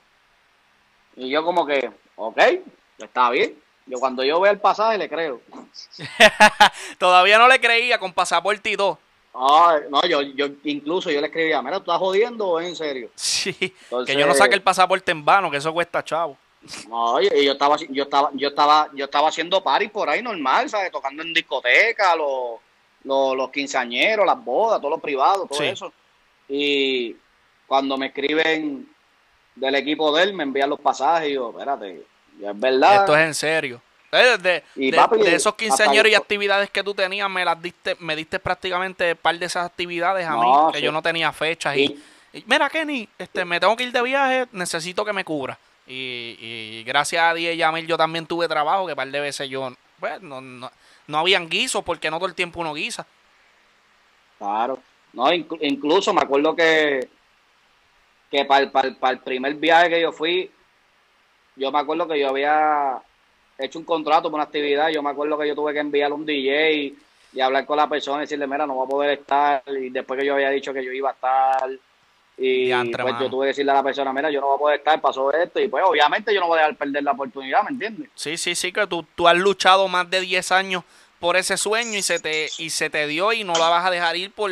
Y 1.15 1.29
yo 1.29 1.43
como 1.43 1.65
que, 1.65 1.91
ok, 2.15 2.39
está 2.99 3.29
bien. 3.29 3.55
Yo 3.85 3.99
cuando 3.99 4.23
yo 4.23 4.39
veo 4.39 4.51
el 4.51 4.59
pasaje 4.59 4.97
le 4.97 5.09
creo. 5.09 5.41
Todavía 6.97 7.37
no 7.37 7.47
le 7.47 7.59
creía 7.59 7.99
con 7.99 8.13
pasaporte 8.13 8.71
y 8.71 8.77
todo. 8.77 8.97
Ay, 9.33 9.81
no, 9.89 10.01
yo, 10.05 10.21
yo 10.21 10.45
incluso 10.63 11.09
yo 11.09 11.19
le 11.19 11.27
escribía, 11.27 11.61
mira, 11.61 11.77
¿tú 11.77 11.83
estás 11.91 11.97
jodiendo 11.97 12.47
o 12.47 12.59
es 12.59 12.67
en 12.69 12.75
serio? 12.75 13.09
Sí. 13.15 13.55
Entonces- 13.59 14.13
que 14.15 14.19
yo 14.21 14.27
no 14.27 14.33
saque 14.35 14.55
el 14.55 14.61
pasaporte 14.61 15.11
en 15.11 15.25
vano, 15.25 15.49
que 15.51 15.57
eso 15.57 15.73
cuesta 15.73 16.03
chavo. 16.03 16.37
No, 16.87 17.19
y 17.19 17.27
y 17.27 17.43
yo 17.45 17.53
estaba, 17.53 17.75
yo 17.89 18.03
estaba, 18.03 18.29
yo 18.35 18.47
estaba, 18.47 18.89
yo 18.93 19.03
estaba 19.05 19.27
haciendo 19.27 19.61
party 19.61 19.89
por 19.89 20.09
ahí 20.09 20.21
normal, 20.21 20.69
¿sabes? 20.69 20.91
Tocando 20.93 21.21
en 21.21 21.33
discoteca, 21.33 22.15
los, 22.15 22.59
los, 23.03 23.35
los 23.35 23.49
quinceañeros, 23.49 24.25
las 24.25 24.41
bodas, 24.41 24.79
todo 24.79 24.91
lo 24.91 24.97
privado, 24.99 25.45
todo 25.45 25.59
Sí. 25.59 25.65
eso. 25.65 25.91
Y 26.47 27.17
cuando 27.67 27.97
me 27.97 28.05
escriben 28.07 28.87
del 29.55 29.75
equipo 29.75 30.15
de 30.15 30.23
él, 30.23 30.33
me 30.33 30.43
envían 30.43 30.69
los 30.69 30.79
pasajes 30.79 31.29
y 31.29 31.33
yo, 31.33 31.49
espérate, 31.51 32.01
ya 32.39 32.51
es 32.51 32.59
verdad. 32.59 32.95
Esto 32.95 33.15
es 33.15 33.25
en 33.27 33.33
serio. 33.33 33.81
Eh, 34.11 34.37
De, 34.39 34.63
Y 34.75 34.91
de- 34.91 34.97
papi, 34.97 35.17
de 35.19 35.35
esos 35.35 35.55
quinceañeros 35.55 36.11
y 36.11 36.15
actividades 36.15 36.69
que 36.69 36.83
tú 36.83 36.93
tenías, 36.93 37.29
me 37.29 37.43
las 37.43 37.59
diste, 37.61 37.95
me 37.99 38.15
diste 38.15 38.37
prácticamente 38.39 39.11
un 39.13 39.17
par 39.17 39.37
de 39.39 39.45
esas 39.45 39.65
actividades 39.65 40.25
a 40.27 40.31
No, 40.31 40.67
mí, 40.67 40.73
que 40.73 40.81
yo 40.81 40.91
no 40.91 41.01
tenía 41.01 41.31
fechas. 41.31 41.75
Y, 41.77 41.99
y, 42.33 42.43
mira, 42.45 42.69
Kenny, 42.69 43.09
este, 43.17 43.43
me 43.43 43.59
tengo 43.59 43.75
que 43.75 43.83
ir 43.85 43.91
de 43.91 44.01
viaje, 44.03 44.45
necesito 44.51 45.03
que 45.03 45.13
me 45.13 45.23
cubra. 45.25 45.57
Y, 45.87 46.37
y 46.39 46.83
gracias 46.85 47.23
a 47.23 47.33
DJ 47.33 47.57
Yamil 47.57 47.87
yo 47.87 47.97
también 47.97 48.25
tuve 48.27 48.47
trabajo, 48.47 48.85
que 48.87 48.95
par 48.95 49.07
de 49.09 49.19
veces 49.19 49.49
yo, 49.49 49.73
pues, 49.99 50.21
no, 50.21 50.39
no, 50.41 50.71
no 51.07 51.17
habían 51.17 51.49
guisos, 51.49 51.83
porque 51.83 52.11
no 52.11 52.17
todo 52.17 52.27
el 52.27 52.35
tiempo 52.35 52.59
uno 52.61 52.73
guisa. 52.73 53.05
Claro. 54.37 54.79
No, 55.13 55.25
inclu- 55.31 55.57
incluso 55.61 56.13
me 56.13 56.21
acuerdo 56.21 56.55
que, 56.55 57.07
que 58.33 58.45
para 58.45 58.63
el, 58.63 58.71
para, 58.71 58.87
el, 58.87 58.95
para 58.95 59.13
el 59.13 59.19
primer 59.19 59.53
viaje 59.53 59.91
que 59.91 60.01
yo 60.01 60.11
fui, 60.11 60.49
yo 61.55 61.71
me 61.71 61.77
acuerdo 61.77 62.07
que 62.07 62.19
yo 62.19 62.29
había 62.29 62.99
hecho 63.59 63.77
un 63.77 63.85
contrato 63.85 64.23
por 64.23 64.33
una 64.33 64.45
actividad. 64.45 64.89
Yo 64.89 65.03
me 65.03 65.11
acuerdo 65.11 65.37
que 65.37 65.47
yo 65.47 65.53
tuve 65.53 65.71
que 65.71 65.79
enviarle 65.79 66.15
un 66.15 66.25
DJ 66.25 66.95
y 67.31 67.39
hablar 67.39 67.63
con 67.67 67.77
la 67.77 67.87
persona 67.87 68.17
y 68.17 68.21
decirle, 68.21 68.47
mira, 68.47 68.65
no 68.65 68.77
va 68.77 68.85
a 68.85 68.87
poder 68.87 69.19
estar. 69.19 69.61
Y 69.67 69.91
después 69.91 70.19
que 70.19 70.25
yo 70.25 70.33
había 70.33 70.49
dicho 70.49 70.73
que 70.73 70.83
yo 70.83 70.91
iba 70.91 71.11
a 71.11 71.13
estar. 71.13 71.69
Y 72.35 72.73
pues 72.73 72.97
mano. 72.97 73.21
yo 73.21 73.29
tuve 73.29 73.45
que 73.45 73.47
decirle 73.49 73.71
a 73.71 73.75
la 73.75 73.83
persona, 73.83 74.11
mira, 74.11 74.31
yo 74.31 74.41
no 74.41 74.47
voy 74.47 74.55
a 74.55 74.59
poder 74.59 74.79
estar, 74.79 74.99
pasó 74.99 75.31
esto. 75.31 75.59
Y 75.59 75.67
pues 75.67 75.83
obviamente 75.85 76.33
yo 76.33 76.39
no 76.39 76.47
voy 76.47 76.57
a 76.57 76.61
dejar 76.61 76.77
perder 76.77 77.03
la 77.03 77.11
oportunidad, 77.11 77.61
¿me 77.61 77.69
entiendes? 77.69 78.09
Sí, 78.15 78.35
sí, 78.37 78.55
sí, 78.55 78.71
que 78.71 78.87
tú, 78.87 79.05
tú 79.15 79.27
has 79.27 79.37
luchado 79.37 79.87
más 79.87 80.09
de 80.09 80.21
10 80.21 80.51
años 80.51 80.83
por 81.19 81.37
ese 81.37 81.55
sueño 81.55 81.99
y 81.99 82.01
se 82.01 82.19
te 82.19 82.49
y 82.57 82.71
se 82.71 82.89
te 82.89 83.05
dio 83.05 83.31
y 83.31 83.43
no 83.43 83.53
la 83.53 83.69
vas 83.69 83.85
a 83.85 83.91
dejar 83.91 84.15
ir 84.17 84.31
por 84.31 84.49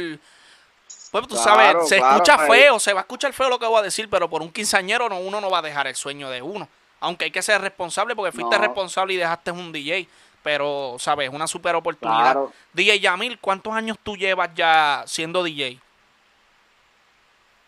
pues 1.11 1.27
tú 1.27 1.35
Claro, 1.35 1.43
sabes, 1.43 1.89
se 1.89 1.97
claro, 1.97 2.15
escucha 2.15 2.37
feo, 2.39 2.79
se 2.79 2.93
va 2.93 3.01
a 3.01 3.03
escuchar 3.03 3.33
feo 3.33 3.49
lo 3.49 3.59
que 3.59 3.65
voy 3.65 3.79
a 3.79 3.83
decir, 3.83 4.09
pero 4.09 4.29
por 4.29 4.41
un 4.41 4.51
quinceañero 4.51 5.09
no, 5.09 5.19
uno 5.19 5.41
no 5.41 5.49
va 5.49 5.59
a 5.59 5.61
dejar 5.61 5.87
el 5.87 5.95
sueño 5.95 6.29
de 6.29 6.41
uno. 6.41 6.67
Aunque 7.01 7.25
hay 7.25 7.31
que 7.31 7.41
ser 7.41 7.59
responsable 7.61 8.15
porque 8.15 8.31
fuiste 8.31 8.55
No. 8.55 8.61
responsable 8.61 9.13
y 9.13 9.17
dejaste 9.17 9.51
un 9.51 9.71
DJ, 9.71 10.07
pero 10.43 10.95
sabes, 10.99 11.29
una 11.29 11.47
super 11.47 11.75
oportunidad. 11.75 12.21
Claro. 12.33 12.53
DJ 12.73 12.99
Yamil, 12.99 13.39
¿cuántos 13.39 13.73
años 13.73 13.97
tú 14.01 14.15
llevas 14.15 14.49
ya 14.55 15.03
siendo 15.05 15.43
DJ? 15.43 15.79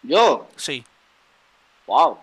Yo, 0.03 0.47
Sí. 0.55 0.83
wow. 1.87 2.19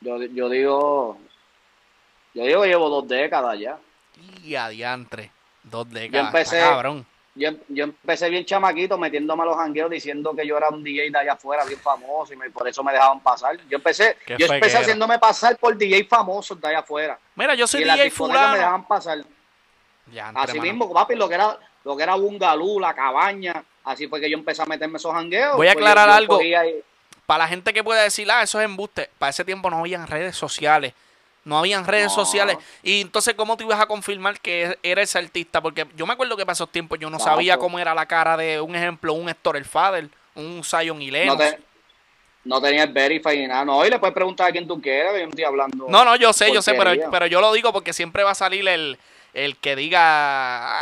Yo, 0.00 0.18
yo 0.22 0.48
digo, 0.48 1.18
yo 2.34 2.42
digo 2.44 2.62
que 2.62 2.68
llevo 2.68 2.88
dos 2.90 3.08
décadas 3.08 3.58
ya. 3.58 3.78
Y 4.42 4.54
adiantre, 4.54 5.30
dos 5.62 5.88
décadas. 5.90 6.26
empecé- 6.26 6.58
está 6.58 6.70
cabrón. 6.70 7.06
Yo, 7.36 7.50
yo 7.68 7.84
empecé 7.84 8.30
bien 8.30 8.44
chamaquito 8.44 8.96
metiéndome 8.96 9.42
a 9.42 9.46
los 9.46 9.56
jangueos 9.56 9.90
diciendo 9.90 10.34
que 10.36 10.46
yo 10.46 10.56
era 10.56 10.68
un 10.68 10.84
DJ 10.84 11.10
de 11.10 11.18
allá 11.18 11.32
afuera, 11.32 11.64
bien 11.64 11.80
famoso, 11.80 12.32
y 12.32 12.36
me- 12.36 12.48
por 12.50 12.68
eso 12.68 12.84
me 12.84 12.92
dejaban 12.92 13.18
pasar. 13.20 13.56
Yo 13.68 13.76
empecé, 13.78 14.16
Qué 14.24 14.36
yo 14.38 14.46
empecé 14.46 14.76
haciéndome 14.78 15.18
pasar 15.18 15.56
por 15.56 15.76
DJ 15.76 16.04
famosos 16.04 16.60
de 16.60 16.68
allá 16.68 16.78
afuera. 16.78 17.18
Mira, 17.34 17.54
yo 17.56 17.66
soy 17.66 17.80
y 17.80 17.84
DJ 17.84 18.04
discotecas 18.04 18.28
me 18.28 18.34
fulano. 18.38 18.54
dejaban 18.56 18.86
pasar. 18.86 19.18
Diantre, 20.06 20.42
Así 20.44 20.58
mano. 20.58 20.70
mismo, 20.72 20.92
papi, 20.92 21.14
lo 21.16 21.28
que 21.28 21.34
era, 21.34 21.58
lo 21.84 21.96
que 21.96 22.02
era 22.02 22.14
Bungalú, 22.14 22.78
la 22.78 22.94
cabaña, 22.94 23.64
así 23.84 24.06
fue 24.06 24.20
que 24.20 24.30
yo 24.30 24.36
empecé 24.38 24.62
a 24.62 24.66
meterme 24.66 24.98
esos 24.98 25.12
jangueos. 25.12 25.56
Voy 25.56 25.66
a 25.66 25.72
Pues 25.72 25.82
yo- 25.84 25.88
aclarar 25.90 26.08
yo 26.10 26.14
algo. 26.14 26.40
para 27.26 27.38
la 27.44 27.48
gente 27.48 27.72
que 27.72 27.82
pueda 27.82 28.02
decir, 28.02 28.30
ah, 28.30 28.42
eso 28.42 28.60
es 28.60 28.64
embuste, 28.66 29.10
para 29.18 29.30
ese 29.30 29.44
tiempo 29.44 29.70
no 29.70 29.78
habían 29.78 30.06
redes 30.06 30.36
sociales. 30.36 30.92
No 31.44 31.58
habían 31.58 31.84
redes 31.86 32.06
No. 32.06 32.14
sociales. 32.14 32.56
Y 32.82 33.02
entonces, 33.02 33.34
¿cómo 33.34 33.56
te 33.56 33.64
ibas 33.64 33.78
a 33.80 33.86
confirmar 33.86 34.40
que 34.40 34.78
era 34.82 35.02
ese 35.02 35.18
artista? 35.18 35.60
Porque 35.60 35.86
yo 35.94 36.06
me 36.06 36.14
acuerdo 36.14 36.36
que 36.36 36.46
para 36.46 36.54
esos 36.54 36.70
tiempos 36.72 36.98
yo 36.98 37.10
no 37.10 37.18
sabía 37.18 37.58
cómo 37.58 37.78
era 37.78 37.94
la 37.94 38.06
cara 38.06 38.36
de, 38.36 38.60
un 38.60 38.74
ejemplo, 38.74 39.12
un 39.12 39.28
Héctor 39.28 39.56
el 39.58 39.64
Fader, 39.64 40.08
un 40.34 40.62
Zion 40.64 41.02
y 41.02 41.10
no, 41.10 41.36
te- 41.36 41.58
no 42.44 42.60
tenía 42.60 42.84
el 42.84 42.92
verify 42.92 43.38
ni 43.38 43.46
nada. 43.46 43.64
No, 43.64 43.84
y 43.84 43.90
le 43.90 43.98
puedes 43.98 44.14
preguntar 44.14 44.48
a 44.48 44.52
quien 44.52 44.66
tú 44.66 44.80
quieras, 44.80 45.12
yo 45.14 45.22
no 45.24 45.28
estoy 45.28 45.44
hablando. 45.44 45.86
No, 45.88 46.04
no, 46.04 46.16
yo 46.16 46.32
sé, 46.32 46.52
yo 46.52 46.62
sé, 46.62 46.74
pero, 46.74 46.92
pero 47.10 47.26
yo 47.26 47.40
lo 47.40 47.52
digo 47.52 47.72
porque 47.72 47.92
siempre 47.92 48.22
va 48.22 48.30
a 48.30 48.34
salir 48.34 48.66
el, 48.66 48.98
el 49.34 49.56
que 49.58 49.76
diga, 49.76 50.00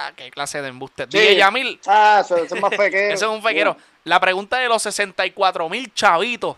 ah, 0.07 0.13
qué 0.17 0.31
clase 0.31 0.63
de 0.63 0.69
embuste. 0.69 1.05
Sí. 1.11 1.19
DJ 1.19 1.37
Yamil, 1.37 1.81
Ah, 1.87 2.21
eso, 2.25 2.37
eso 2.37 2.55
es 2.55 2.61
más 2.61 2.71
fequero. 2.75 3.07
Ese 3.15 3.25
es 3.25 3.31
un 3.31 3.43
fequero. 3.43 3.77
La 4.05 4.21
pregunta 4.21 4.59
de 4.59 4.69
los 4.69 4.83
64 4.83 5.69
mil 5.69 5.93
chavitos 5.95 6.57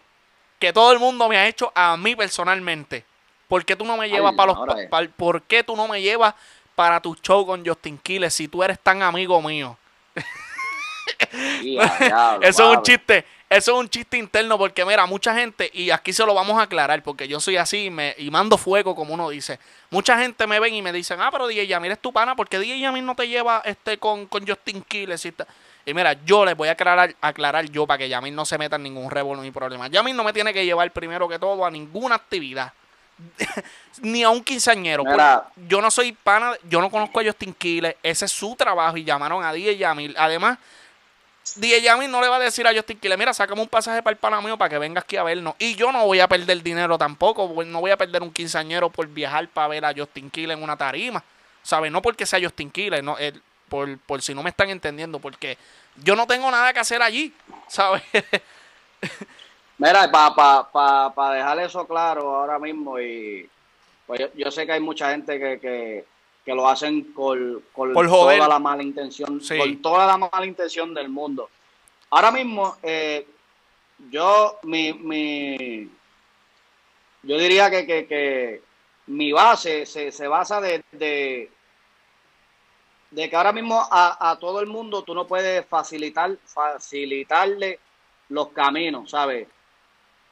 que 0.59 0.73
todo 0.75 0.93
el 0.93 0.99
mundo 0.99 1.29
me 1.29 1.37
ha 1.39 1.47
hecho 1.47 1.73
a 1.75 1.97
mí 1.97 2.15
personalmente. 2.17 3.05
¿Por 3.49 3.65
qué 3.65 3.77
tú 3.77 3.85
no 3.85 3.97
me 3.97 4.09
llevas 4.09 4.33
Ay, 4.33 4.37
para 4.37 4.53
los 4.53 4.67
pa- 4.67 4.75
pa- 4.89 5.09
¿Por 5.17 5.43
qué 5.43 5.63
tú 5.63 5.77
no 5.77 5.87
me 5.89 6.01
llevas 6.03 6.35
para 6.75 7.01
tu 7.01 7.15
show 7.17 7.47
con 7.47 7.65
Justin 7.65 7.99
Quiles 7.99 8.35
si 8.35 8.49
tú 8.49 8.63
eres 8.63 8.79
tan 8.81 9.03
amigo 9.03 9.41
mío? 9.43 9.77
Eso 12.41 12.71
es 12.73 12.77
un 12.79 12.83
chiste, 12.83 13.25
eso 13.49 13.73
es 13.73 13.79
un 13.79 13.89
chiste 13.89 14.17
interno 14.17 14.59
porque 14.59 14.85
mira, 14.85 15.07
mucha 15.07 15.35
gente 15.35 15.71
y 15.73 15.91
aquí 15.91 16.13
se 16.13 16.25
lo 16.25 16.35
vamos 16.35 16.59
a 16.59 16.63
aclarar 16.63 17.03
porque 17.03 17.29
yo 17.29 17.41
soy 17.41 17.57
así 17.57 17.87
y, 17.87 17.91
me, 17.91 18.15
y 18.19 18.31
mando 18.31 18.57
fuego 18.57 18.95
como 18.97 19.15
uno 19.15 19.29
dice. 19.31 19.59
Mucha 19.91 20.19
gente 20.19 20.47
me 20.47 20.59
ven 20.61 20.75
y 20.75 20.83
me 20.83 20.93
dicen, 20.93 21.21
"Ah, 21.21 21.31
pero 21.31 21.47
DJ 21.47 21.67
Yamil 21.67 21.93
es 21.93 21.99
tu 22.01 22.13
pana, 22.13 22.35
¿por 22.35 22.49
qué 22.49 22.59
DJ 22.59 22.81
Yamil 22.81 23.05
no 23.05 23.15
te 23.15 23.29
lleva 23.29 23.63
este 23.65 23.99
con, 23.99 24.27
con 24.27 24.47
Justin 24.47 24.83
Quiles?" 24.83 25.25
Y, 25.27 25.33
ta-?" 25.33 25.47
Y 25.87 25.93
mira, 25.95 26.15
yo 26.25 26.45
les 26.45 26.57
voy 26.57 26.69
a 26.69 26.73
aclarar, 26.73 27.15
aclarar 27.21 27.67
yo 27.71 27.87
para 27.87 27.99
que 27.99 28.09
Yamil 28.09 28.35
no 28.35 28.45
se 28.47 28.57
meta 28.59 28.77
en 28.77 28.83
ningún 28.85 29.11
revuelo 29.11 29.43
ni 29.43 29.51
problema. 29.51 29.89
Yamil 29.89 30.17
no 30.17 30.25
me 30.25 30.33
tiene 30.33 30.53
que 30.53 30.65
llevar 30.65 30.91
primero 30.93 31.29
que 31.29 31.39
todo 31.39 31.65
a 31.67 31.71
ninguna 31.71 32.15
actividad. 32.15 32.73
Ni 34.01 34.23
a 34.23 34.31
un 34.31 34.43
quinceañero. 34.43 35.05
Por- 35.05 35.15
yo 35.69 35.81
no 35.81 35.91
soy 35.91 36.13
pana, 36.13 36.53
yo 36.69 36.81
no 36.81 36.91
conozco 36.91 37.21
a 37.21 37.25
Justin 37.25 37.55
Quiles, 37.55 37.97
ese 38.03 38.25
es 38.25 38.33
su 38.33 38.55
trabajo 38.57 38.97
y 38.97 39.05
llamaron 39.05 39.45
a 39.45 39.53
DJ 39.53 39.77
Yamil. 39.77 40.15
Además, 40.19 40.59
DJ 41.57 41.83
Yamil 41.83 42.11
no 42.11 42.21
le 42.21 42.29
va 42.29 42.37
a 42.37 42.41
decir 42.41 42.67
a 42.67 42.75
Justin 42.75 42.99
Quiles, 42.99 43.19
mira, 43.19 43.33
sácame 43.35 43.61
un 43.61 43.69
pasaje 43.69 44.03
para 44.03 44.13
el 44.13 44.19
pana 44.19 44.41
mío 44.41 44.57
para 44.57 44.69
que 44.71 44.79
venga 44.79 45.01
aquí 45.01 45.17
a 45.17 45.23
vernos. 45.23 45.55
Y 45.59 45.75
yo 45.77 45.93
no 45.93 46.05
voy 46.07 46.21
a 46.21 46.29
perder 46.29 46.63
dinero 46.63 46.97
tampoco, 46.99 47.53
pues, 47.55 47.69
no 47.69 47.81
voy 47.81 47.91
a 47.91 47.97
perder 47.97 48.23
un 48.23 48.33
quinceañero 48.33 48.91
por 48.91 49.07
viajar 49.07 49.49
para 49.49 49.69
ver 49.69 49.85
a 49.85 49.93
Justin 49.95 50.31
Quiles 50.31 50.57
en 50.57 50.63
una 50.63 50.77
tarima. 50.77 51.23
¿Sabes? 51.63 51.91
No 51.93 52.03
porque 52.03 52.27
sea 52.27 52.41
Justin 52.43 52.71
Quiles, 52.71 53.03
no, 53.03 53.17
el- 53.19 53.41
por, 53.69 53.99
por 54.01 54.21
si 54.23 54.35
no 54.35 54.43
me 54.43 54.51
están 54.51 54.69
entendiendo, 54.71 55.19
porque 55.19 55.57
yo 55.97 56.15
no 56.17 56.27
tengo 56.27 56.51
nada 56.51 56.73
que 56.73 56.81
hacer 56.81 57.01
allí, 57.03 57.33
¿sabes? 57.69 58.03
Mira, 59.79 60.11
para 60.11 60.35
pa, 60.35 60.71
pa, 60.71 61.15
pa 61.15 61.35
dejar 61.35 61.59
eso 61.61 61.87
claro 61.87 62.37
ahora 62.37 62.59
mismo, 62.59 62.99
y 63.01 63.49
pues 64.07 64.21
yo, 64.21 64.27
yo 64.35 64.51
sé 64.51 64.67
que 64.67 64.73
hay 64.73 64.81
mucha 64.81 65.11
gente 65.11 65.39
que, 65.39 65.59
que, 65.59 66.05
que 66.45 66.55
lo 66.55 66.69
hacen 66.69 67.13
con, 67.13 67.63
con 67.73 67.93
Por 67.93 68.09
joder. 68.09 68.39
toda 68.39 68.49
la 68.49 68.59
mala 68.59 68.83
intención, 68.83 69.41
Sí. 69.41 69.59
con 69.59 69.83
toda 69.83 70.07
la 70.07 70.17
mala 70.17 70.47
intención 70.47 70.95
del 70.95 71.09
mundo. 71.09 71.49
Ahora 72.11 72.31
mismo, 72.31 72.77
eh, 72.83 73.27
yo, 74.11 74.59
mi, 74.63 74.93
mi, 74.93 75.91
yo 77.23 77.39
diría 77.39 77.69
que, 77.71 77.85
que, 77.87 78.07
que 78.07 78.63
mi 79.09 79.33
base 79.33 79.87
se, 79.87 80.13
se 80.13 80.29
basa 80.29 80.61
de, 80.61 80.85
de, 80.93 81.51
de 83.11 83.31
que 83.31 83.37
ahora 83.37 83.53
mismo 83.53 83.81
a, 83.91 84.31
a 84.31 84.39
todo 84.39 84.61
el 84.61 84.67
mundo 84.67 85.03
tú 85.03 85.15
no 85.15 85.27
puedes 85.27 85.67
facilitar, 85.67 86.37
facilitarle 86.45 87.81
los 88.29 88.49
caminos, 88.51 89.11
¿sabes? 89.11 89.49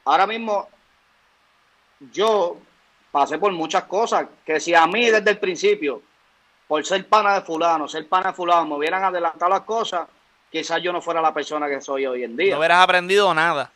Ahora 0.05 0.27
mismo 0.27 0.67
yo 2.11 2.57
pasé 3.11 3.37
por 3.37 3.51
muchas 3.51 3.83
cosas 3.83 4.27
que 4.45 4.59
si 4.59 4.73
a 4.73 4.85
mí 4.87 5.09
desde 5.09 5.31
el 5.31 5.39
principio, 5.39 6.01
por 6.67 6.85
ser 6.85 7.07
pana 7.07 7.35
de 7.35 7.41
fulano, 7.41 7.87
ser 7.87 8.07
pana 8.07 8.29
de 8.29 8.33
fulano, 8.35 8.65
me 8.65 8.75
hubieran 8.75 9.03
adelantado 9.03 9.51
las 9.51 9.61
cosas, 9.61 10.07
quizás 10.51 10.81
yo 10.81 10.91
no 10.91 11.01
fuera 11.01 11.21
la 11.21 11.33
persona 11.33 11.67
que 11.69 11.79
soy 11.81 12.05
hoy 12.05 12.23
en 12.23 12.35
día. 12.35 12.53
No 12.53 12.59
hubieras 12.59 12.83
aprendido 12.83 13.33
nada. 13.33 13.71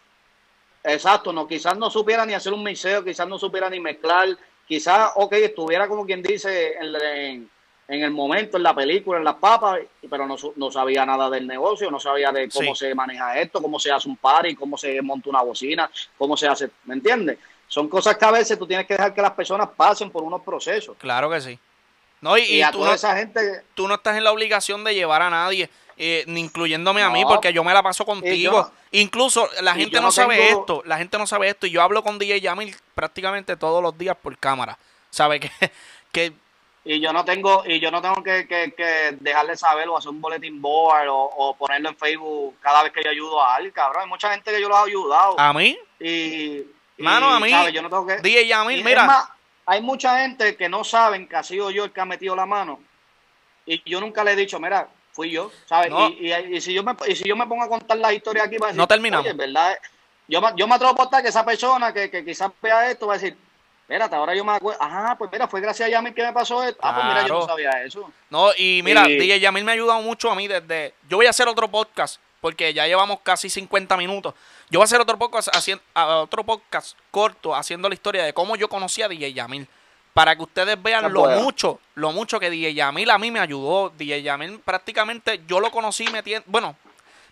Exacto, 0.83 1.33
no, 1.33 1.47
quizás 1.47 1.77
no 1.77 1.89
supiera 1.89 2.25
ni 2.25 2.33
hacer 2.33 2.53
un 2.53 2.63
mixeo, 2.63 3.03
quizás 3.03 3.27
no 3.27 3.37
supiera 3.37 3.69
ni 3.69 3.79
mezclar, 3.79 4.29
quizás, 4.67 5.11
ok, 5.15 5.33
estuviera 5.33 5.87
como 5.87 6.05
quien 6.05 6.21
dice 6.23 6.75
en, 6.77 6.95
en- 6.95 7.49
en 7.87 8.03
el 8.03 8.11
momento, 8.11 8.57
en 8.57 8.63
la 8.63 8.75
película, 8.75 9.17
en 9.19 9.23
las 9.23 9.35
papas, 9.35 9.79
pero 10.09 10.27
no, 10.27 10.37
su- 10.37 10.53
no 10.57 10.69
sabía 10.71 11.05
nada 11.05 11.29
del 11.29 11.47
negocio, 11.47 11.89
no 11.89 11.99
sabía 11.99 12.31
de 12.31 12.49
cómo 12.49 12.75
Sí. 12.75 12.85
se 12.85 12.93
maneja 12.95 13.39
esto, 13.39 13.61
cómo 13.61 13.79
se 13.79 13.91
hace 13.91 14.09
un 14.09 14.17
party, 14.17 14.55
cómo 14.55 14.77
se 14.77 15.01
monta 15.01 15.29
una 15.29 15.41
bocina, 15.41 15.89
cómo 16.17 16.35
se 16.35 16.47
hace, 16.47 16.69
¿me 16.85 16.95
entiendes? 16.95 17.37
Son 17.67 17.87
cosas 17.89 18.17
que 18.17 18.25
a 18.25 18.31
veces 18.31 18.57
tú 18.59 18.67
tienes 18.67 18.85
que 18.87 18.93
dejar 18.95 19.13
que 19.13 19.21
las 19.21 19.31
personas 19.31 19.69
pasen 19.75 20.09
por 20.11 20.23
unos 20.23 20.41
procesos. 20.41 20.95
Claro 20.97 21.29
que 21.29 21.39
sí. 21.41 21.59
No, 22.19 22.37
y, 22.37 22.41
Y, 22.41 22.55
y 22.57 22.61
a 22.61 22.71
tú, 22.71 22.79
toda 22.79 22.89
no, 22.89 22.95
esa 22.95 23.15
gente, 23.15 23.63
tú 23.75 23.87
no 23.87 23.95
estás 23.95 24.17
en 24.17 24.23
la 24.23 24.31
obligación 24.31 24.83
de 24.83 24.93
llevar 24.95 25.21
a 25.21 25.29
nadie, 25.29 25.69
eh, 25.97 26.23
ni 26.27 26.41
incluyéndome 26.41 27.01
a 27.03 27.09
mí, 27.09 27.23
porque 27.25 27.53
yo 27.53 27.63
me 27.63 27.73
la 27.73 27.83
paso 27.83 28.05
contigo. 28.05 28.51
yo- 28.51 28.71
Incluso 28.91 29.47
la 29.61 29.75
gente 29.75 29.97
no, 29.97 30.03
no 30.03 30.11
sabe 30.11 30.37
tengo- 30.37 30.59
esto, 30.61 30.81
la 30.85 30.97
gente 30.97 31.17
no 31.17 31.27
sabe 31.27 31.49
esto, 31.49 31.67
y 31.67 31.71
yo 31.71 31.81
hablo 31.81 32.01
con 32.03 32.17
DJ 32.19 32.39
Yamil 32.41 32.75
prácticamente 32.95 33.55
todos 33.57 33.83
los 33.83 33.97
días 33.97 34.15
por 34.21 34.37
cámara. 34.37 34.77
¿Sabe 35.09 35.39
que, 35.39 35.51
que 36.11 36.33
y 36.89 36.99
yo 37.01 37.11
no 37.11 37.25
tengo, 37.25 37.63
y 37.65 37.79
yo 37.79 37.91
no 37.91 38.01
tengo 38.01 38.23
que, 38.23 38.47
que- 38.47 38.73
que 38.75 39.17
dejarle 39.19 39.57
saber 39.57 39.89
o 39.89 39.97
hacer 39.97 40.09
un 40.09 40.21
bulletin 40.21 40.61
board 40.61 41.09
o, 41.09 41.17
o 41.17 41.55
ponerlo 41.57 41.89
en 41.89 41.97
Facebook 41.97 42.55
cada 42.61 42.83
vez 42.83 42.93
que 42.93 43.03
yo 43.03 43.09
ayudo 43.09 43.41
a 43.41 43.55
alguien, 43.55 43.73
cabrón. 43.73 44.03
Hay 44.03 44.09
mucha 44.09 44.31
gente 44.31 44.51
que 44.51 44.61
yo 44.61 44.69
los 44.69 44.77
he 44.79 44.89
ayudado. 44.89 45.39
a 45.39 45.51
mí, 45.53 45.77
y, 45.99 46.07
y, 46.07 46.65
Mano, 46.99 47.29
a 47.29 47.39
mí, 47.39 47.49
¿sabes? 47.49 47.73
Yo 47.73 47.81
no 47.81 47.89
tengo 47.89 48.05
que, 48.07 48.17
DJ 48.17 48.47
Yamil, 48.47 48.79
y 48.79 48.83
mira, 48.83 49.03
más, 49.05 49.27
hay 49.65 49.81
mucha 49.81 50.19
gente 50.21 50.55
que 50.55 50.69
no 50.69 50.83
saben 50.83 51.27
que 51.27 51.35
ha 51.35 51.43
sido 51.43 51.69
yo 51.71 51.83
el 51.85 51.91
que 51.91 51.99
ha 52.01 52.05
metido 52.05 52.35
la 52.35 52.45
mano. 52.45 52.79
Y 53.65 53.81
yo 53.89 53.99
nunca 53.99 54.23
le 54.23 54.31
he 54.31 54.35
dicho, 54.37 54.59
mira, 54.59 54.87
fui 55.11 55.29
yo, 55.31 55.51
¿sabes? 55.65 55.89
No. 55.89 56.07
Y, 56.09 56.31
y- 56.31 56.55
y 56.57 56.61
si 56.61 56.73
yo 56.73 56.83
me, 56.83 56.95
y 57.07 57.15
si 57.15 57.25
yo 57.27 57.35
me 57.35 57.45
pongo 57.47 57.63
a 57.63 57.67
contar 57.69 57.97
la 57.97 58.13
historia 58.13 58.43
aquí, 58.43 58.57
va 58.57 58.67
a 58.67 58.69
decir, 58.69 58.77
No 58.77 58.87
terminamos. 58.87 59.25
"Oye, 59.25 59.33
¿verdad? 59.35 59.77
Yo, 60.29 60.39
me- 60.41 60.51
yo 60.55 60.67
me 60.67 60.75
atrevo 60.75 60.91
a 60.91 60.93
apostar 60.93 61.21
que 61.21 61.29
esa 61.29 61.43
persona 61.45 61.93
que, 61.93 62.09
que 62.09 62.23
quizás 62.23 62.51
vea 62.61 62.89
esto 62.89 63.07
va 63.07 63.15
a 63.15 63.17
decir, 63.17 63.37
espérate, 63.87 64.15
ahora 64.17 64.35
yo 64.35 64.43
me 64.43 64.51
acuerdo, 64.51 64.81
ajá, 64.83 65.17
pues 65.17 65.31
mira, 65.31 65.47
fue 65.47 65.61
gracias 65.61 65.87
a 65.87 65.89
Yamil 65.89 66.13
que 66.13 66.21
me 66.21 66.33
pasó 66.33 66.61
esto. 66.61 66.79
Ah, 66.83 66.93
pues 66.93 67.05
mira, 67.05 67.25
yo 67.25 67.33
no 67.35 67.45
sabía 67.45 67.71
eso. 67.83 68.11
No, 68.29 68.49
y 68.57 68.81
mira, 68.83 69.09
Y- 69.09 69.17
DJ 69.17 69.39
Yamil 69.39 69.63
me 69.63 69.71
ha 69.71 69.75
ayudado 69.75 70.01
mucho 70.01 70.29
a 70.29 70.35
mí 70.35 70.45
desde... 70.45 70.93
Yo 71.07 71.15
voy 71.15 71.25
a 71.25 71.29
hacer 71.29 71.47
otro 71.47 71.69
podcast, 71.69 72.19
porque 72.41 72.73
ya 72.73 72.85
llevamos 72.85 73.19
casi 73.23 73.49
50 73.49 73.95
minutos. 73.95 74.33
Yo 74.69 74.79
voy 74.79 74.83
a 74.83 74.85
hacer 74.85 74.99
otro 74.99 75.17
podcast, 75.17 75.47
haciendo, 75.55 75.81
otro 75.95 76.43
podcast 76.43 76.97
corto 77.11 77.55
haciendo 77.55 77.87
la 77.87 77.95
historia 77.95 78.25
de 78.25 78.33
cómo 78.33 78.57
yo 78.57 78.67
conocí 78.67 79.01
a 79.01 79.07
DJ 79.07 79.31
Yamil. 79.33 79.65
Para 80.13 80.35
que 80.35 80.43
ustedes 80.43 80.81
vean 80.81 81.13
lo 81.13 81.25
mucho, 81.41 81.79
lo 81.95 82.11
mucho 82.11 82.39
que 82.41 82.49
DJ 82.49 82.73
Yamil 82.73 83.09
a 83.09 83.17
mí 83.17 83.31
me 83.31 83.39
ayudó. 83.39 83.89
DJ 83.97 84.21
Yamil 84.23 84.59
prácticamente 84.59 85.41
yo 85.47 85.61
lo 85.61 85.71
conocí 85.71 86.07
metiendo... 86.09 86.43
Bueno, 86.47 86.75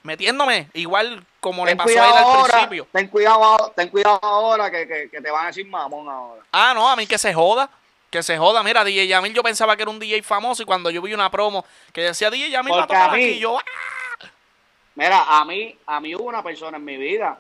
metiéndome, 0.06 0.70
igual 0.74 1.26
como 1.40 1.66
le 1.66 1.76
pasó 1.76 1.90
a 1.90 1.94
él 1.94 2.00
al 2.00 2.24
ahora, 2.24 2.54
principio. 2.54 2.88
ten 2.92 3.08
cuidado, 3.08 3.74
ten 3.76 3.90
cuidado 3.90 4.20
ahora 4.22 4.72
que, 4.72 4.88
que, 4.88 5.10
que 5.10 5.22
te 5.22 5.30
van 5.32 5.44
a 5.44 5.48
decir 5.48 5.66
mamón 5.68 6.08
ahora. 6.08 6.42
Ah, 6.52 6.74
no, 6.74 6.88
a 6.90 6.96
mí 6.96 7.06
que 7.06 7.18
se 7.18 7.34
joda. 7.34 7.70
Que 8.10 8.24
se 8.24 8.38
joda. 8.38 8.64
Mira, 8.64 8.84
DJ 8.86 9.08
Yamil 9.08 9.34
yo 9.34 9.44
pensaba 9.44 9.76
que 9.76 9.82
era 9.82 9.92
un 9.92 10.00
DJ 10.00 10.22
famoso 10.24 10.64
y 10.64 10.66
cuando 10.66 10.90
yo 10.90 11.02
vi 11.02 11.14
una 11.14 11.30
promo 11.30 11.66
que 11.92 12.02
decía 12.02 12.30
DJ 12.30 12.50
Yamil 12.52 12.72
va 12.74 12.84
a 12.84 12.88
tocar 12.88 13.10
a 13.10 13.14
mí- 13.14 13.24
aquí, 13.24 13.40
yo, 13.40 13.58
¡ah! 13.60 14.28
Mira, 14.96 15.24
a 15.28 15.44
mí, 15.44 15.78
a 15.86 16.00
mí 16.00 16.16
hubo 16.16 16.24
una 16.24 16.42
persona 16.42 16.78
en 16.78 16.86
mi 16.86 16.96
vida 16.96 17.38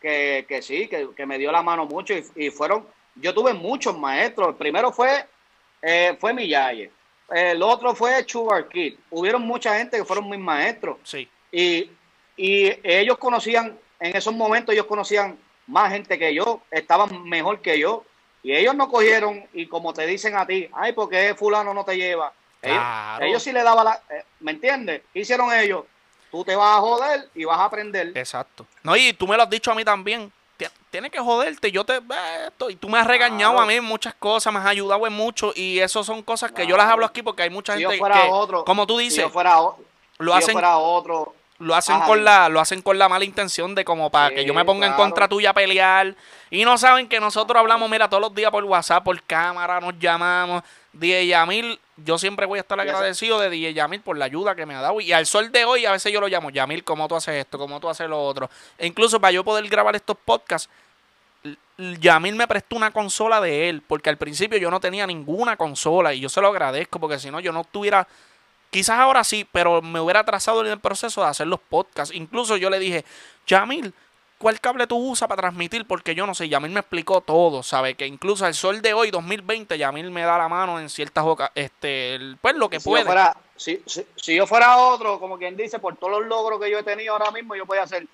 que, 0.00 0.44
que 0.48 0.62
sí, 0.62 0.86
que, 0.86 1.08
que 1.16 1.26
me 1.26 1.38
dio 1.38 1.50
la 1.50 1.62
mano 1.62 1.86
mucho 1.86 2.14
y, 2.14 2.24
y 2.36 2.50
fueron, 2.50 2.86
yo 3.16 3.34
tuve 3.34 3.52
muchos 3.54 3.98
maestros. 3.98 4.48
El 4.50 4.54
primero 4.54 4.92
fue, 4.92 5.26
eh, 5.82 6.16
fue 6.20 6.32
Millaye. 6.32 6.92
El 7.28 7.60
otro 7.62 7.92
fue 7.96 8.24
Sugar 8.28 8.68
Kid. 8.68 8.94
Hubieron 9.10 9.42
mucha 9.42 9.76
gente 9.76 9.96
que 9.96 10.04
fueron 10.04 10.30
mis 10.30 10.38
maestros. 10.38 10.98
Sí, 11.02 11.28
Y, 11.52 11.90
y 12.36 12.72
ellos 12.82 13.18
conocían, 13.18 13.78
en 14.00 14.16
esos 14.16 14.34
momentos 14.34 14.72
ellos 14.74 14.86
conocían 14.86 15.38
más 15.66 15.92
gente 15.92 16.18
que 16.18 16.34
yo, 16.34 16.60
estaban 16.70 17.24
mejor 17.28 17.60
que 17.60 17.78
yo. 17.78 18.04
Y 18.42 18.54
ellos 18.54 18.74
no 18.76 18.88
cogieron 18.88 19.44
y 19.52 19.66
como 19.66 19.92
te 19.92 20.06
dicen 20.06 20.36
a 20.36 20.46
ti, 20.46 20.68
ay, 20.72 20.92
porque 20.92 21.34
fulano 21.34 21.74
no 21.74 21.84
te 21.84 21.96
lleva. 21.96 22.32
Ellos, 22.62 22.76
Claro. 22.78 23.24
ellos 23.24 23.42
sí 23.42 23.52
le 23.52 23.62
daban 23.62 23.84
la... 23.84 24.00
eh, 24.10 24.22
¿Me 24.40 24.52
entiendes? 24.52 25.02
¿Qué 25.12 25.20
hicieron 25.20 25.52
ellos? 25.52 25.84
Tú 26.30 26.44
te 26.44 26.54
vas 26.54 26.76
a 26.78 26.80
joder 26.80 27.28
y 27.34 27.44
vas 27.44 27.58
a 27.58 27.64
aprender. 27.64 28.12
exacto. 28.16 28.66
No, 28.82 28.96
y 28.96 29.12
tú 29.14 29.26
me 29.26 29.36
lo 29.36 29.42
has 29.42 29.50
dicho 29.50 29.70
a 29.70 29.74
mí 29.74 29.84
también. 29.84 30.30
Ti- 30.56 30.66
Tienes 30.90 31.10
que 31.10 31.18
joderte, 31.18 31.70
yo 31.72 31.84
te... 31.84 31.96
eh, 31.96 32.00
esto, 32.48 32.70
y 32.70 32.76
tú 32.76 32.88
me 32.88 32.98
has 32.98 33.06
regañado 33.06 33.52
Claro. 33.54 33.64
a 33.64 33.66
mí 33.66 33.74
en 33.74 33.84
muchas 33.84 34.14
cosas, 34.14 34.52
me 34.52 34.58
has 34.60 34.66
ayudado 34.66 35.06
en 35.06 35.12
mucho 35.12 35.52
y 35.54 35.80
eso 35.80 36.04
son 36.04 36.22
cosas 36.22 36.52
que 36.52 36.66
yo 36.66 36.76
las 36.76 36.86
hablo 36.86 37.04
aquí 37.06 37.22
porque 37.22 37.42
hay 37.42 37.50
mucha 37.50 37.74
si 37.74 37.80
yo 37.82 37.88
gente 37.90 37.98
fuera 38.00 38.22
que, 38.22 38.28
otro, 38.30 38.64
como 38.64 38.86
tú 38.86 38.98
si 38.98 39.04
dices, 39.04 39.24
yo 39.24 39.30
fuera, 39.30 39.60
o- 39.60 39.78
lo 40.18 40.34
hacen 40.34 40.52
fuera 40.52 40.78
otro, 40.78 41.34
lo 41.58 41.74
hacen 41.74 41.96
Ajá, 41.96 42.06
con 42.06 42.24
la 42.24 42.48
lo 42.48 42.60
hacen 42.60 42.82
con 42.82 42.98
la 42.98 43.08
mala 43.08 43.24
intención 43.24 43.74
de 43.74 43.84
como 43.84 44.10
para 44.10 44.34
que 44.34 44.44
yo 44.44 44.52
me 44.54 44.64
ponga 44.64 44.86
en 44.86 44.92
contra 44.94 45.28
tuya 45.28 45.50
a 45.50 45.54
pelear. 45.54 46.14
Y 46.50 46.64
no 46.64 46.78
saben 46.78 47.08
que 47.08 47.18
nosotros 47.20 47.58
hablamos 47.58 47.88
mira 47.90 48.08
todos 48.08 48.20
los 48.20 48.34
días 48.34 48.50
por 48.50 48.64
WhatsApp 48.64 49.04
por 49.04 49.20
cámara 49.22 49.80
nos 49.80 49.98
llamamos. 49.98 50.62
DJ 50.92 51.26
Yamil 51.26 51.78
yo 51.98 52.18
siempre 52.18 52.46
voy 52.46 52.58
a 52.58 52.62
estar 52.62 52.78
agradecido 52.78 53.38
de 53.38 53.50
DJ 53.50 53.74
Yamil 53.74 54.00
por 54.00 54.16
la 54.16 54.26
ayuda 54.26 54.54
que 54.54 54.66
me 54.66 54.74
ha 54.74 54.80
dado. 54.80 55.00
Y 55.00 55.12
al 55.12 55.26
sol 55.26 55.50
de 55.52 55.64
hoy 55.64 55.86
a 55.86 55.92
veces 55.92 56.12
yo 56.12 56.20
lo 56.20 56.28
llamo 56.28 56.50
Yamil 56.50 56.84
cómo 56.84 57.08
tú 57.08 57.16
haces 57.16 57.36
esto 57.36 57.58
cómo 57.58 57.80
tú 57.80 57.88
haces 57.88 58.08
lo 58.08 58.22
otro 58.22 58.50
e 58.78 58.86
incluso 58.86 59.20
para 59.20 59.32
yo 59.32 59.44
poder 59.44 59.66
grabar 59.68 59.96
estos 59.96 60.16
podcasts 60.24 60.68
Yamil 61.78 62.34
me 62.34 62.48
prestó 62.48 62.76
una 62.76 62.90
consola 62.90 63.40
de 63.40 63.68
él, 63.68 63.82
porque 63.86 64.08
al 64.08 64.16
principio 64.16 64.58
yo 64.58 64.70
no 64.70 64.80
tenía 64.80 65.06
ninguna 65.06 65.56
consola 65.56 66.14
y 66.14 66.20
yo 66.20 66.28
se 66.28 66.40
lo 66.40 66.48
agradezco, 66.48 66.98
porque 66.98 67.18
si 67.18 67.30
no 67.30 67.38
yo 67.40 67.52
no 67.52 67.64
tuviera, 67.64 68.08
quizás 68.76 68.98
ahora 68.98 69.24
sí, 69.24 69.46
pero 69.50 69.80
me 69.80 70.00
hubiera 70.00 70.20
atrasado 70.20 70.60
en 70.64 70.70
el 70.70 70.78
proceso 70.80 71.22
de 71.22 71.28
hacer 71.28 71.46
los 71.46 71.60
podcasts. 71.60 72.14
Incluso 72.14 72.58
yo 72.58 72.68
le 72.68 72.78
dije, 72.78 73.04
Yamil, 73.46 73.94
¿cuál 74.38 74.60
cable 74.60 74.86
tú 74.86 74.96
usas 74.98 75.28
para 75.28 75.40
transmitir? 75.40 75.86
Porque 75.86 76.14
yo 76.14 76.26
no 76.26 76.34
sé, 76.34 76.46
Yamil 76.50 76.72
me 76.72 76.80
explicó 76.80 77.22
todo, 77.22 77.62
¿sabe? 77.62 77.94
Que 77.94 78.06
incluso 78.06 78.44
al 78.44 78.52
sol 78.54 78.82
de 78.82 78.92
hoy, 78.92 79.10
2020, 79.10 79.78
Yamil 79.78 80.10
me 80.10 80.22
da 80.22 80.36
la 80.36 80.48
mano 80.48 80.78
en 80.78 80.90
ciertas 80.90 81.24
oca- 81.24 81.52
este, 81.54 82.18
pues 82.42 82.54
lo 82.56 82.68
que 82.68 82.78
si 82.80 82.88
puede. 82.88 83.04
yo 83.04 83.06
fuera, 83.06 83.36
si, 83.56 83.82
si, 83.86 84.06
si 84.14 84.36
yo 84.36 84.46
fuera 84.46 84.76
otro, 84.76 85.18
como 85.18 85.38
quien 85.38 85.56
dice, 85.56 85.78
por 85.78 85.96
todos 85.96 86.18
los 86.20 86.26
logros 86.28 86.60
que 86.60 86.70
yo 86.70 86.78
he 86.78 86.82
tenido 86.82 87.14
ahora 87.14 87.30
mismo, 87.30 87.54
yo 87.56 87.64
podía 87.64 87.84
hacer, 87.84 88.06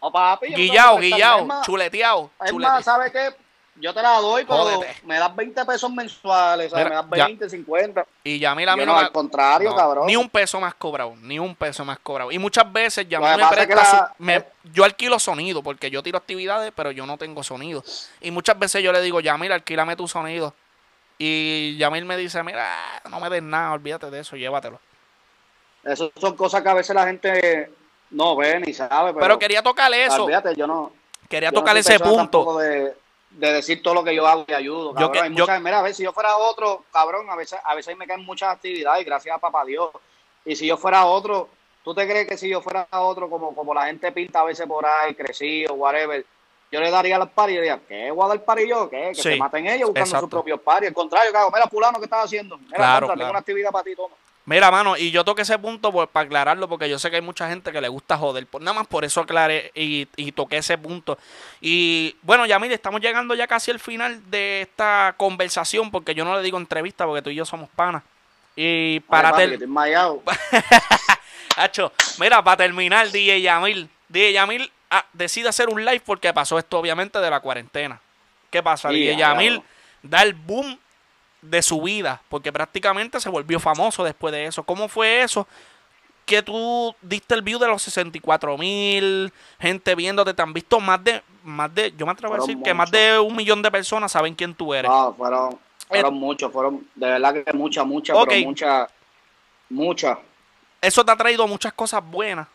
oh, 0.00 0.12
papi, 0.12 0.46
voy 0.48 0.54
a 0.54 0.58
Guillao, 0.58 0.98
guillao, 0.98 1.62
chuleteado, 1.62 2.30
Es 2.44 2.50
chuleteado. 2.50 2.74
más, 2.76 2.84
¿sabes 2.84 3.10
qué? 3.12 3.34
Yo 3.80 3.94
te 3.94 4.02
la 4.02 4.18
doy, 4.20 4.44
pero 4.44 4.58
Jódete. 4.64 4.94
me 5.06 5.18
das 5.18 5.34
20 5.34 5.64
pesos 5.64 5.90
mensuales, 5.90 6.70
¿sabes? 6.70 6.84
Mira, 6.86 7.02
me 7.02 7.08
das 7.10 7.18
ya. 7.18 7.26
20, 7.26 7.48
50. 7.50 8.06
Y 8.24 8.38
Yamil 8.38 8.68
a 8.68 8.76
mí 8.76 8.84
no 8.84 8.96
al 8.98 9.10
contrario, 9.10 9.70
No, 9.70 9.76
cabrón. 9.76 10.06
Ni 10.06 10.16
un 10.16 10.28
peso 10.28 10.60
más 10.60 10.74
cobrado, 10.74 11.14
ni 11.22 11.38
un 11.38 11.54
peso 11.54 11.84
más 11.84 11.98
cobrado. 12.00 12.30
Y 12.30 12.38
muchas 12.38 12.70
veces 12.72 13.08
ya 13.08 13.18
que 13.18 13.42
me 13.42 13.48
presta 13.48 13.74
la- 13.74 13.84
su- 14.16 14.22
me- 14.22 14.44
yo 14.72 14.84
alquilo 14.84 15.18
sonido, 15.18 15.62
porque 15.62 15.90
yo 15.90 16.02
tiro 16.02 16.18
actividades, 16.18 16.72
pero 16.76 16.90
yo 16.90 17.06
no 17.06 17.16
tengo 17.16 17.42
sonido. 17.42 17.82
Y 18.20 18.30
muchas 18.30 18.58
veces 18.58 18.82
yo 18.82 18.92
le 18.92 19.00
digo, 19.00 19.20
Yamil, 19.20 19.52
alquílame 19.52 19.96
tu 19.96 20.06
sonido. 20.06 20.54
Y 21.18 21.76
Yamil 21.78 22.04
me 22.04 22.16
dice, 22.16 22.42
mira, 22.42 22.68
no 23.10 23.20
me 23.20 23.28
des 23.30 23.42
nada, 23.42 23.72
olvídate 23.72 24.10
de 24.10 24.20
eso, 24.20 24.36
llévatelo. 24.36 24.80
Esas 25.84 26.10
son 26.20 26.36
cosas 26.36 26.62
que 26.62 26.68
a 26.68 26.74
veces 26.74 26.94
la 26.94 27.06
gente 27.06 27.70
no 28.10 28.36
ve 28.36 28.60
ni 28.60 28.72
sabe. 28.74 29.10
Pero, 29.12 29.20
Pero, 29.20 29.38
quería 29.38 29.62
tocar 29.62 29.92
eso, 29.94 30.24
Olvídate, 30.24 30.54
yo 30.54 30.66
no. 30.66 30.92
quería 31.28 31.50
yo 31.50 31.54
tocar 31.54 31.76
ese 31.76 31.98
punto. 31.98 32.58
De, 32.58 32.94
de 33.30 33.52
decir 33.52 33.82
todo 33.82 33.94
lo 33.94 34.04
que 34.04 34.14
yo 34.14 34.26
hago 34.26 34.44
y 34.48 34.52
ayudo. 34.52 34.88
Yo 34.90 34.94
Cabrón. 34.94 35.12
que- 35.12 35.20
Hay 35.20 35.34
yo- 35.34 35.44
muchas- 35.44 35.62
mira, 35.62 35.78
a 35.78 35.82
ver, 35.82 35.94
si 35.94 36.02
yo 36.02 36.12
fuera 36.12 36.36
otro, 36.36 36.84
cabrón, 36.92 37.30
a 37.30 37.36
veces, 37.36 37.58
a 37.64 37.74
veces 37.74 37.96
me 37.96 38.06
caen 38.06 38.24
muchas 38.24 38.54
actividades, 38.54 39.04
gracias 39.06 39.34
a 39.34 39.38
papá 39.38 39.64
Dios. 39.64 39.90
Y 40.44 40.56
si 40.56 40.66
yo 40.66 40.76
fuera 40.76 41.04
otro, 41.06 41.48
¿tú 41.84 41.94
te 41.94 42.06
crees 42.08 42.26
que 42.28 42.36
si 42.36 42.48
yo 42.48 42.60
fuera 42.60 42.86
otro, 42.90 43.30
como, 43.30 43.54
como 43.54 43.72
la 43.72 43.86
gente 43.86 44.10
pinta 44.12 44.40
a 44.40 44.44
veces 44.44 44.66
por 44.66 44.84
ahí, 44.84 45.14
crecido, 45.14 45.74
whatever, 45.74 46.24
yo 46.72 46.80
le 46.80 46.90
daría 46.90 47.18
las 47.18 47.30
paris 47.30 47.54
y 47.54 47.58
diría, 47.58 47.80
¿qué 47.88 48.10
voy 48.10 48.24
a 48.24 48.28
dar 48.28 48.44
pari 48.44 48.68
yo? 48.68 48.88
¿Qué? 48.88 49.08
Que 49.08 49.14
Sí, 49.16 49.22
se 49.22 49.36
maten 49.36 49.66
ellos 49.66 49.88
buscando 49.88 50.00
exacto. 50.06 50.20
sus 50.26 50.30
propios 50.30 50.60
paris. 50.60 50.88
Al 50.88 50.94
contrario, 50.94 51.32
cago, 51.32 51.50
mira, 51.52 51.66
fulano, 51.68 51.98
¿qué 51.98 52.04
estás 52.04 52.24
haciendo? 52.24 52.58
Mira, 52.58 52.76
Claro, 52.76 53.06
contra, 53.06 53.06
claro. 53.06 53.18
tengo 53.18 53.30
una 53.30 53.38
actividad 53.40 53.70
para 53.70 53.84
ti, 53.84 53.96
toma. 53.96 54.14
Mira, 54.50 54.68
mano, 54.72 54.96
y 54.96 55.12
yo 55.12 55.24
toqué 55.24 55.42
ese 55.42 55.56
punto 55.60 55.92
por- 55.92 56.08
para 56.08 56.26
aclararlo, 56.26 56.68
porque 56.68 56.88
yo 56.90 56.98
sé 56.98 57.08
que 57.08 57.16
hay 57.16 57.22
mucha 57.22 57.48
gente 57.48 57.70
que 57.70 57.80
le 57.80 57.86
gusta 57.86 58.18
joder. 58.18 58.48
Por, 58.48 58.60
nada 58.60 58.74
más 58.76 58.88
por 58.88 59.04
eso 59.04 59.20
aclaré 59.20 59.70
y, 59.76 60.08
y 60.16 60.32
toqué 60.32 60.56
ese 60.56 60.76
punto. 60.76 61.16
Y 61.60 62.16
bueno, 62.22 62.46
ya 62.46 62.58
mire, 62.58 62.74
estamos 62.74 63.00
llegando 63.00 63.36
ya 63.36 63.46
casi 63.46 63.70
al 63.70 63.78
final 63.78 64.20
de 64.28 64.62
esta 64.62 65.14
conversación, 65.16 65.92
porque 65.92 66.16
yo 66.16 66.24
no 66.24 66.34
le 66.36 66.42
digo 66.42 66.58
entrevista, 66.58 67.06
porque 67.06 67.22
tú 67.22 67.30
y 67.30 67.36
yo 67.36 67.44
somos 67.44 67.68
panas. 67.76 68.02
Y 68.56 68.98
para 69.00 69.28
Ay, 69.28 69.32
papi, 69.32 69.40
ter- 69.42 69.48
que 69.50 69.54
estoy 69.54 69.68
enmayado. 69.68 70.22
Hacho, 71.56 71.92
mira, 72.18 72.42
para 72.42 72.56
terminar, 72.56 73.08
DJ 73.08 73.40
Yamil. 73.42 73.88
DJ 74.08 74.32
Yamil 74.32 74.72
ah, 74.90 75.06
decide 75.12 75.48
hacer 75.48 75.68
un 75.68 75.84
live 75.84 76.02
porque 76.04 76.32
pasó 76.34 76.58
esto, 76.58 76.76
obviamente, 76.76 77.20
de 77.20 77.30
la 77.30 77.38
cuarentena. 77.38 78.00
¿Qué 78.50 78.62
pasa? 78.64 78.88
Sí, 78.90 78.96
DJ 78.96 79.14
claro. 79.16 79.34
Yamil 79.34 79.62
da 80.02 80.22
el 80.22 80.34
boom 80.34 80.76
de 81.42 81.62
su 81.62 81.80
vida, 81.82 82.20
porque 82.28 82.52
prácticamente 82.52 83.20
se 83.20 83.28
volvió 83.28 83.58
famoso 83.60 84.04
después 84.04 84.32
de 84.32 84.46
eso. 84.46 84.62
¿Cómo 84.62 84.88
fue 84.88 85.22
eso? 85.22 85.46
Que 86.26 86.42
tú 86.42 86.94
diste 87.02 87.34
el 87.34 87.42
view 87.42 87.58
de 87.58 87.66
los 87.66 87.82
64 87.82 88.56
mil, 88.58 89.32
gente 89.58 89.94
viéndote, 89.94 90.34
te 90.34 90.42
han 90.42 90.52
visto 90.52 90.78
más 90.80 91.02
de, 91.02 91.22
más 91.42 91.74
de, 91.74 91.92
yo 91.96 92.06
me 92.06 92.12
atrevo 92.12 92.34
a 92.34 92.38
decir 92.38 92.58
que 92.62 92.74
más 92.74 92.90
de 92.90 93.18
un 93.18 93.34
millón 93.34 93.62
de 93.62 93.70
personas 93.70 94.12
saben 94.12 94.34
quién 94.34 94.54
tú 94.54 94.72
eres. 94.74 94.90
No, 94.90 95.14
fueron, 95.14 95.58
fueron 95.88 96.14
muchos, 96.14 96.52
fueron, 96.52 96.86
de 96.94 97.06
verdad 97.06 97.34
que 97.34 97.52
muchas, 97.52 97.84
muchas, 97.86 98.16
muchas, 98.44 98.88
muchas. 99.68 100.18
eso 100.80 101.04
te 101.04 101.10
ha 101.12 101.16
traído 101.16 101.46
muchas 101.48 101.72
cosas 101.72 102.02
buenas. 102.04 102.46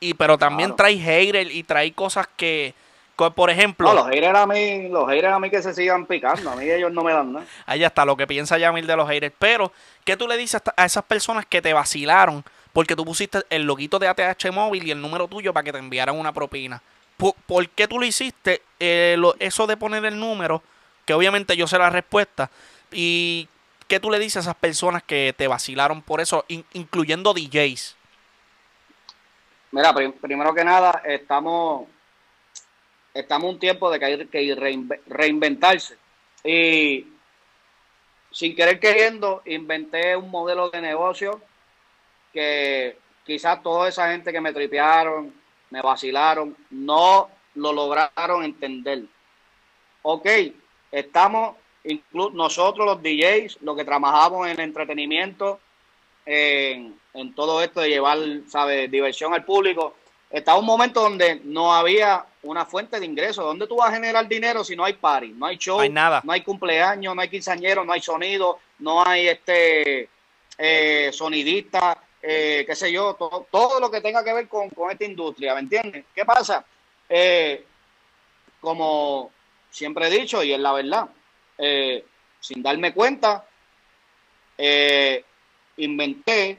Y 0.00 0.14
pero 0.14 0.38
también 0.38 0.68
Claro. 0.70 0.76
trae 0.76 0.96
hater 0.96 1.50
y 1.50 1.62
trae 1.64 1.92
cosas 1.92 2.28
que, 2.36 2.72
por 3.34 3.50
ejemplo, 3.50 3.88
No, 3.88 3.94
los 3.94 4.08
haters 4.08 4.38
a 4.38 4.46
mí, 4.46 4.88
los 4.88 5.08
haters 5.08 5.32
a 5.32 5.38
mí 5.40 5.50
que 5.50 5.60
se 5.62 5.74
sigan 5.74 6.06
picando, 6.06 6.50
a 6.50 6.56
mí 6.56 6.70
ellos 6.70 6.92
no 6.92 7.02
me 7.02 7.12
dan 7.12 7.32
nada. 7.32 7.46
ahí 7.66 7.82
está 7.84 8.04
lo 8.04 8.16
que 8.16 8.26
piensa 8.26 8.56
Yamil 8.58 8.86
de 8.86 8.96
los 8.96 9.08
haters. 9.08 9.34
Pero, 9.38 9.72
¿qué 10.04 10.16
tú 10.16 10.28
le 10.28 10.36
dices 10.36 10.62
a 10.76 10.84
esas 10.84 11.04
personas 11.04 11.44
que 11.46 11.60
te 11.60 11.72
vacilaron? 11.72 12.44
Porque 12.72 12.94
tú 12.94 13.04
pusiste 13.04 13.40
el 13.50 13.62
loguito 13.64 13.98
de 13.98 14.06
ATH 14.08 14.52
móvil 14.52 14.86
y 14.86 14.90
el 14.92 15.00
número 15.00 15.26
tuyo 15.26 15.52
para 15.52 15.64
que 15.64 15.72
te 15.72 15.78
enviaran 15.78 16.16
una 16.18 16.32
propina. 16.32 16.80
¿Por, 17.16 17.34
por 17.46 17.68
qué 17.70 17.88
tú 17.88 17.98
lo 17.98 18.06
hiciste? 18.06 18.62
Eh, 18.78 19.16
lo- 19.18 19.34
eso 19.40 19.66
de 19.66 19.76
poner 19.76 20.04
el 20.04 20.18
número, 20.20 20.62
que 21.04 21.12
obviamente 21.14 21.56
yo 21.56 21.66
sé 21.66 21.76
la 21.78 21.90
respuesta. 21.90 22.50
¿Y 22.92 23.48
qué 23.88 23.98
tú 23.98 24.10
le 24.10 24.18
dices 24.20 24.36
a 24.36 24.40
esas 24.40 24.54
personas 24.54 25.02
que 25.02 25.34
te 25.36 25.48
vacilaron 25.48 26.02
por 26.02 26.20
eso, 26.20 26.44
in- 26.46 26.64
incluyendo 26.74 27.34
DJs? 27.34 27.96
Mira, 29.72 29.92
prim- 29.92 30.12
primero 30.12 30.54
que 30.54 30.64
nada, 30.64 31.02
estamos, 31.04 31.88
estamos 33.20 33.50
un 33.50 33.58
tiempo 33.58 33.90
de 33.90 33.98
que 33.98 34.04
hay 34.04 34.26
que 34.26 34.56
reinve- 34.56 35.00
reinventarse. 35.06 35.96
Y 36.44 37.06
sin 38.30 38.54
querer 38.54 38.78
queriendo, 38.78 39.42
inventé 39.46 40.16
un 40.16 40.30
modelo 40.30 40.70
de 40.70 40.80
negocio 40.80 41.40
que 42.32 42.96
quizás 43.24 43.62
toda 43.62 43.88
esa 43.88 44.10
gente 44.10 44.32
que 44.32 44.40
me 44.40 44.52
tripearon, 44.52 45.32
me 45.70 45.82
vacilaron, 45.82 46.56
no 46.70 47.30
lo 47.54 47.72
lograron 47.72 48.44
entender. 48.44 49.02
Ok, 50.02 50.26
estamos, 50.92 51.56
inclu- 51.84 52.32
nosotros 52.32 52.86
los 52.86 53.02
DJs, 53.02 53.58
los 53.62 53.76
que 53.76 53.84
trabajamos 53.84 54.48
en 54.48 54.60
entretenimiento, 54.60 55.60
en, 56.24 56.98
en 57.14 57.34
todo 57.34 57.62
esto 57.62 57.80
de 57.80 57.88
llevar, 57.88 58.18
¿sabes?, 58.46 58.90
diversión 58.90 59.34
al 59.34 59.44
público. 59.44 59.96
Estaba 60.30 60.58
un 60.58 60.66
momento 60.66 61.00
donde 61.00 61.40
no 61.44 61.74
había 61.74 62.24
una 62.42 62.66
fuente 62.66 63.00
de 63.00 63.06
ingresos. 63.06 63.44
¿Dónde 63.44 63.66
tú 63.66 63.76
vas 63.76 63.90
a 63.90 63.94
generar 63.94 64.28
dinero 64.28 64.62
si 64.62 64.76
no 64.76 64.84
hay 64.84 64.92
party? 64.92 65.28
No 65.28 65.46
hay 65.46 65.56
show, 65.56 65.76
No 65.78 65.82
hay 65.82 65.90
nada. 65.90 66.20
no 66.22 66.32
hay 66.32 66.42
cumpleaños, 66.42 67.14
no 67.14 67.22
hay 67.22 67.28
quinceañeros, 67.28 67.86
no 67.86 67.92
hay 67.92 68.02
sonido, 68.02 68.58
no 68.78 69.06
hay 69.06 69.28
este 69.28 70.08
eh, 70.58 71.10
sonidista, 71.12 71.98
eh, 72.20 72.64
qué 72.66 72.74
sé 72.74 72.92
yo, 72.92 73.14
todo, 73.14 73.46
todo 73.50 73.80
lo 73.80 73.90
que 73.90 74.00
tenga 74.00 74.22
que 74.22 74.34
ver 74.34 74.48
con, 74.48 74.68
con 74.70 74.90
esta 74.90 75.04
industria, 75.04 75.54
¿me 75.54 75.60
entiendes? 75.60 76.04
¿Qué 76.14 76.24
pasa? 76.24 76.64
Eh, 77.08 77.64
como 78.60 79.30
siempre 79.70 80.08
he 80.08 80.10
dicho, 80.10 80.42
y 80.42 80.52
es 80.52 80.58
la 80.58 80.72
verdad, 80.72 81.08
sin 82.40 82.62
darme 82.62 82.92
cuenta, 82.92 83.46
inventé 85.76 86.58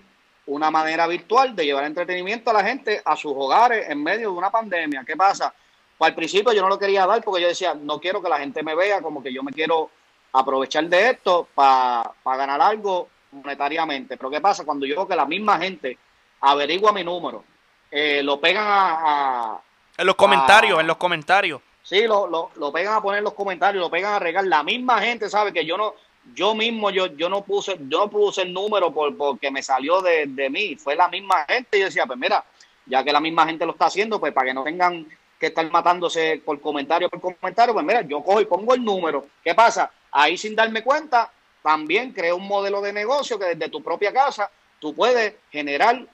una 0.50 0.72
manera 0.72 1.08
virtual 1.08 1.56
de 1.56 1.66
llevar 1.66 1.86
entretenimiento 1.86 2.50
a 2.50 2.54
la 2.54 2.64
gente 2.64 3.02
a 3.06 3.16
sus 3.16 3.34
hogares 3.36 3.88
en 3.90 4.02
medio 4.02 4.32
de 4.32 4.38
una 4.38 4.50
pandemia. 4.50 5.04
¿Qué 5.06 5.16
pasa? 5.16 5.54
Pues 5.98 6.10
al 6.10 6.16
principio 6.16 6.52
yo 6.54 6.62
no 6.62 6.70
lo 6.70 6.80
quería 6.80 7.06
dar 7.06 7.24
porque 7.24 7.42
yo 7.42 7.48
decía, 7.48 7.76
no 7.76 8.00
quiero 8.00 8.22
que 8.22 8.30
la 8.30 8.40
gente 8.40 8.64
me 8.64 8.76
vea 8.76 9.02
como 9.02 9.22
que 9.22 9.32
yo 9.32 9.44
me 9.44 9.52
quiero 9.52 9.92
aprovechar 10.34 10.86
de 10.86 11.12
esto 11.12 11.48
para 11.54 12.14
ganar 12.26 12.62
algo 12.62 13.10
monetariamente. 13.32 14.18
Pero 14.18 14.30
¿qué 14.30 14.42
pasa? 14.42 14.66
Cuando 14.66 14.86
yo 14.86 14.96
veo 14.96 15.08
que 15.08 15.16
la 15.16 15.26
misma 15.26 15.60
gente 15.60 15.98
averigua 16.42 16.92
mi 16.94 17.04
número, 17.04 17.44
eh, 17.92 18.24
lo 18.24 18.40
pegan 18.40 18.66
a, 18.68 19.60
En 19.98 20.08
los 20.08 20.16
comentarios, 20.16 20.80
en 20.80 20.88
los 20.88 20.98
comentarios. 20.98 21.62
Sí, 21.84 22.08
lo, 22.08 22.28
lo, 22.28 22.52
lo 22.56 22.72
pegan 22.72 22.96
a 22.96 23.02
poner 23.02 23.20
en 23.20 23.26
los 23.26 23.34
comentarios, 23.34 23.82
lo 23.82 23.90
pegan 23.90 24.14
a 24.14 24.20
regar. 24.20 24.46
La 24.46 24.64
misma 24.64 25.00
gente 25.02 25.30
sabe 25.30 25.54
que 25.54 25.66
yo 25.66 25.78
no, 25.78 25.94
yo 26.34 26.56
mismo, 26.56 26.90
yo, 26.90 27.08
yo 27.08 27.30
no 27.30 27.44
puse, 27.44 27.78
yo 27.88 28.00
no 28.00 28.10
puse 28.10 28.42
el 28.44 28.54
número 28.54 28.94
por, 28.94 29.16
porque 29.16 29.52
me 29.52 29.64
salió 29.64 30.02
de, 30.02 30.26
de 30.28 30.50
mí. 30.50 30.76
Fue 30.76 30.96
la 30.96 31.08
misma 31.08 31.46
gente. 31.48 31.78
Y 31.78 31.80
yo 31.82 31.86
decía, 31.86 32.06
pues 32.06 32.20
mira, 32.20 32.44
ya 32.86 33.04
que 33.04 33.12
la 33.12 33.20
misma 33.20 33.46
gente 33.46 33.66
lo 33.66 33.74
está 33.74 33.86
haciendo, 33.86 34.20
pues 34.20 34.34
para 34.34 34.48
que 34.48 34.54
no 34.54 34.64
tengan 34.64 35.08
que 35.40 35.48
estar 35.48 35.70
matándose 35.72 36.42
por 36.44 36.60
comentario 36.60 37.10
por 37.10 37.38
comentario, 37.38 37.74
pues 37.74 37.86
mira, 37.86 38.02
yo 38.02 38.22
cojo 38.22 38.42
y 38.42 38.46
pongo 38.46 38.74
el 38.74 38.84
número. 38.84 39.28
¿Qué 39.44 39.56
pasa? 39.56 39.90
Ahí 40.12 40.38
sin 40.38 40.56
darme 40.56 40.84
cuenta, 40.84 41.32
también 41.64 42.12
creo 42.12 42.36
un 42.36 42.48
modelo 42.48 42.82
de 42.82 42.92
negocio 42.92 43.40
que 43.40 43.46
desde 43.46 43.70
tu 43.70 43.82
propia 43.82 44.12
casa 44.12 44.50
tú 44.80 44.94
puedes 44.94 45.36
generar 45.52 46.06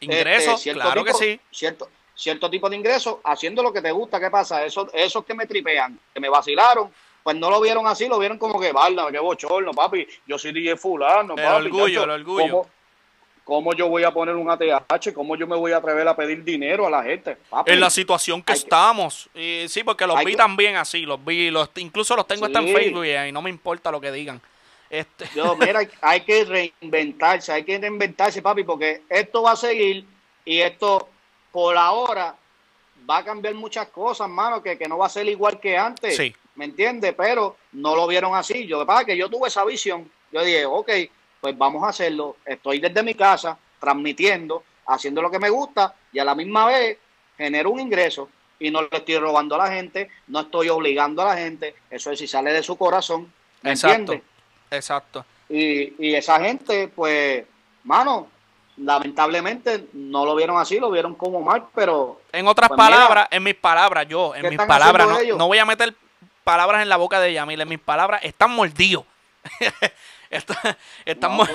ingresos, 0.00 0.66
este, 0.66 0.78
claro 0.78 1.04
que 1.04 1.14
sí. 1.14 1.40
Cierto, 1.50 1.88
cierto 2.14 2.50
tipo 2.50 2.68
de 2.68 2.76
ingresos 2.76 3.16
haciendo 3.24 3.62
lo 3.62 3.72
que 3.72 3.80
te 3.80 3.92
gusta. 3.92 4.20
¿Qué 4.20 4.30
pasa? 4.30 4.64
Esos, 4.64 4.90
esos 4.92 5.24
que 5.24 5.34
me 5.34 5.46
tripean, 5.46 5.98
que 6.12 6.20
me 6.20 6.28
vacilaron, 6.28 6.92
pues 7.26 7.36
no 7.38 7.50
lo 7.50 7.60
vieron 7.60 7.84
así, 7.88 8.06
lo 8.06 8.20
vieron 8.20 8.38
como 8.38 8.60
que, 8.60 8.70
bala, 8.70 9.08
qué 9.10 9.18
bochorno, 9.18 9.72
papi. 9.72 10.06
Yo 10.28 10.38
soy 10.38 10.52
DJ 10.52 10.76
fulano, 10.76 11.34
el 11.36 11.44
orgullo, 11.44 12.04
el 12.04 12.10
orgullo. 12.10 12.66
¿Cómo 13.42 13.74
yo 13.74 13.88
voy 13.88 14.04
a 14.04 14.12
poner 14.12 14.36
un 14.36 14.48
ATH? 14.48 15.12
¿Cómo 15.12 15.34
yo 15.34 15.48
me 15.48 15.56
voy 15.56 15.72
a 15.72 15.78
atrever 15.78 16.06
a 16.06 16.14
pedir 16.14 16.44
dinero 16.44 16.86
a 16.86 16.90
la 16.90 17.02
gente? 17.02 17.36
en 17.66 17.80
la 17.80 17.90
situación 17.90 18.44
que 18.44 18.52
estamos. 18.52 19.28
Y, 19.34 19.64
sí, 19.68 19.82
porque 19.82 20.06
los 20.06 20.24
vi 20.24 20.36
también 20.36 20.76
así, 20.76 21.00
los 21.00 21.24
vi, 21.24 21.50
los, 21.50 21.68
incluso 21.74 22.14
los 22.14 22.28
tengo 22.28 22.46
hasta 22.46 22.60
en 22.60 22.72
Facebook 22.72 23.04
y, 23.04 23.32
no 23.32 23.42
me 23.42 23.50
importa 23.50 23.90
lo 23.90 24.00
que 24.00 24.12
digan. 24.12 24.40
Este. 24.88 25.28
Yo, 25.34 25.56
mira, 25.56 25.80
hay, 26.02 26.20
que 26.20 26.44
reinventarse, 26.44 27.50
hay 27.50 27.64
que 27.64 27.76
reinventarse, 27.76 28.40
papi, 28.40 28.62
porque 28.62 29.02
esto 29.08 29.42
va 29.42 29.50
a 29.50 29.56
seguir 29.56 30.06
y 30.44 30.60
esto 30.60 31.08
por 31.50 31.76
ahora 31.76 32.36
va 33.10 33.18
a 33.18 33.24
cambiar 33.24 33.54
muchas 33.54 33.88
cosas, 33.88 34.28
mano, 34.28 34.62
que, 34.62 34.78
que 34.78 34.86
no 34.86 34.96
va 34.96 35.06
a 35.06 35.08
ser 35.08 35.26
igual 35.26 35.58
que 35.58 35.76
antes. 35.76 36.16
Sí. 36.16 36.32
¿Me 36.56 36.64
entiendes? 36.64 37.14
Pero 37.16 37.56
no 37.72 37.94
lo 37.94 38.06
vieron 38.06 38.34
así. 38.34 38.66
Yo, 38.66 38.84
para 38.84 39.04
que 39.04 39.16
yo 39.16 39.28
tuve 39.28 39.48
esa 39.48 39.64
visión. 39.64 40.10
Yo 40.32 40.42
dije, 40.42 40.66
ok, 40.66 40.90
pues 41.40 41.56
vamos 41.56 41.84
a 41.84 41.88
hacerlo. 41.88 42.36
Estoy 42.44 42.80
desde 42.80 43.02
mi 43.02 43.14
casa 43.14 43.58
transmitiendo, 43.78 44.64
haciendo 44.86 45.22
lo 45.22 45.30
que 45.30 45.38
me 45.38 45.50
gusta 45.50 45.94
y 46.12 46.18
a 46.18 46.24
la 46.24 46.34
misma 46.34 46.66
vez 46.66 46.98
genero 47.36 47.70
un 47.70 47.80
ingreso 47.80 48.28
y 48.58 48.70
no 48.70 48.82
le 48.82 48.88
estoy 48.90 49.18
robando 49.18 49.54
a 49.54 49.58
la 49.58 49.70
gente, 49.70 50.08
no 50.28 50.40
estoy 50.40 50.68
obligando 50.68 51.22
a 51.22 51.26
la 51.26 51.36
gente, 51.36 51.74
eso 51.90 52.10
es 52.10 52.18
si 52.18 52.26
sale 52.26 52.52
de 52.52 52.62
su 52.62 52.76
corazón. 52.76 53.30
¿me 53.62 53.72
exacto, 53.72 54.18
exacto. 54.70 55.24
Y, 55.48 55.94
y 56.04 56.14
esa 56.14 56.40
gente, 56.40 56.88
pues, 56.88 57.44
mano, 57.84 58.28
lamentablemente 58.78 59.86
no 59.92 60.24
lo 60.24 60.34
vieron 60.34 60.58
así, 60.58 60.78
lo 60.78 60.90
vieron 60.90 61.14
como 61.14 61.40
mal, 61.42 61.66
pero... 61.74 62.20
En 62.32 62.46
otras 62.46 62.68
pues 62.68 62.78
palabras, 62.78 63.28
en 63.30 63.42
mis 63.42 63.54
palabras, 63.54 64.06
yo, 64.08 64.34
en 64.34 64.48
mis 64.48 64.58
palabras, 64.58 65.06
no, 65.06 65.36
no, 65.36 65.46
voy 65.46 65.58
a 65.58 65.64
meter 65.64 65.94
palabras 66.46 66.80
en 66.80 66.88
la 66.88 66.96
boca 66.96 67.18
de 67.18 67.32
Yamil, 67.32 67.60
en 67.60 67.68
mis 67.68 67.80
palabras 67.80 68.20
están 68.22 68.52
mordidos. 68.52 69.04
estamos, 71.04 71.48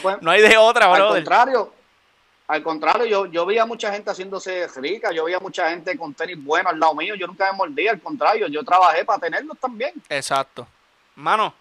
pues, 0.00 0.16
no, 0.22 0.30
hay 0.30 0.40
de 0.40 0.56
otra, 0.56 0.94
Al 0.94 1.08
contrario, 1.08 1.72
al 2.46 2.62
contrario, 2.62 3.06
yo, 3.06 3.26
yo 3.26 3.44
veía 3.44 3.66
mucha 3.66 3.92
gente 3.92 4.08
haciéndose 4.08 4.68
rica, 4.76 5.10
yo 5.10 5.24
veía 5.24 5.40
mucha 5.40 5.68
gente 5.70 5.98
con 5.98 6.14
tenis 6.14 6.42
buenos 6.42 6.72
al 6.72 6.78
lado 6.78 6.94
mío, 6.94 7.16
yo 7.16 7.26
nunca 7.26 7.50
me 7.50 7.58
mordí, 7.58 7.88
al 7.88 8.00
contrario, 8.00 8.46
yo 8.46 8.62
trabajé 8.62 9.04
para 9.04 9.18
tenerlos 9.18 9.58
también. 9.58 9.92
Exacto. 10.08 10.64
Mano, 11.16 11.52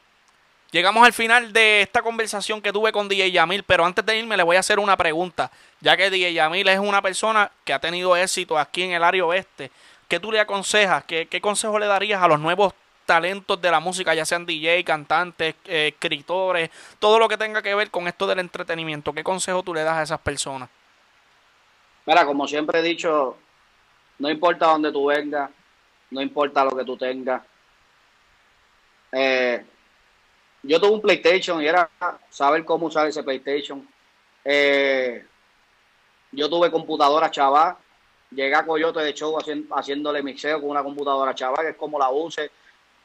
llegamos 0.69 1.03
al 1.03 1.13
final 1.13 1.51
de 1.51 1.81
esta 1.81 2.03
conversación 2.03 2.61
que 2.61 2.71
tuve 2.71 2.91
con 2.91 3.09
DJ 3.09 3.31
Yamil, 3.31 3.63
pero 3.63 3.83
antes 3.83 4.05
de 4.05 4.19
irme 4.19 4.37
le 4.37 4.43
voy 4.43 4.57
a 4.57 4.59
hacer 4.59 4.77
una 4.77 4.95
pregunta, 4.95 5.49
ya 5.81 5.97
que 5.97 6.11
DJ 6.11 6.33
Yamil 6.33 6.67
es 6.67 6.77
una 6.77 7.01
persona 7.01 7.51
que 7.63 7.73
ha 7.73 7.79
tenido 7.79 8.15
éxito 8.15 8.59
aquí 8.59 8.83
en 8.83 8.91
el 8.91 9.03
área 9.03 9.25
oeste. 9.25 9.71
¿Qué 10.07 10.19
tú 10.19 10.31
le 10.31 10.39
aconsejas? 10.39 11.03
¿Qué, 11.05 11.27
qué 11.27 11.41
consejo 11.41 11.79
le 11.79 11.87
darías 11.87 12.21
a 12.21 12.27
los 12.27 12.39
nuevos 12.39 12.73
talentos 13.05 13.61
de 13.61 13.71
la 13.71 13.79
música, 13.79 14.13
ya 14.13 14.25
sean 14.25 14.45
DJ, 14.45 14.83
cantantes, 14.83 15.55
eh, 15.65 15.89
escritores, 15.93 16.69
todo 16.99 17.19
lo 17.19 17.29
que 17.29 17.37
tenga 17.37 17.61
que 17.61 17.75
ver 17.75 17.89
con 17.91 18.07
esto 18.07 18.27
del 18.27 18.39
entretenimiento. 18.39 19.13
¿Qué 19.13 19.23
consejo 19.23 19.63
tú 19.63 19.73
le 19.73 19.83
das 19.83 19.97
a 19.97 20.03
esas 20.03 20.19
personas? 20.19 20.69
Mira, 22.05 22.25
como 22.25 22.47
siempre 22.47 22.79
he 22.79 22.83
dicho, 22.83 23.37
no 24.19 24.29
importa 24.29 24.67
dónde 24.67 24.91
tú 24.91 25.05
vengas, 25.05 25.49
no 26.11 26.21
importa 26.21 26.65
lo 26.65 26.75
que 26.75 26.83
tú 26.83 26.97
tengas. 26.97 27.41
Eh, 29.11 29.63
yo 30.63 30.79
tuve 30.79 30.91
un 30.91 31.01
PlayStation 31.01 31.61
y 31.61 31.67
era 31.67 31.89
saber 32.29 32.65
cómo 32.65 32.87
usar 32.87 33.07
ese 33.07 33.23
PlayStation. 33.23 33.87
Eh, 34.43 35.25
yo 36.31 36.49
tuve 36.49 36.71
computadora 36.71 37.31
chaval, 37.31 37.77
llegué 38.31 38.55
a 38.55 38.65
Coyote 38.65 38.99
de 38.99 39.13
Show 39.13 39.37
haciéndole 39.71 40.23
mixeo 40.23 40.59
con 40.61 40.69
una 40.69 40.83
computadora 40.83 41.35
chaval, 41.35 41.65
que 41.65 41.71
es 41.71 41.77
como 41.77 41.99
la 41.99 42.09
use 42.09 42.51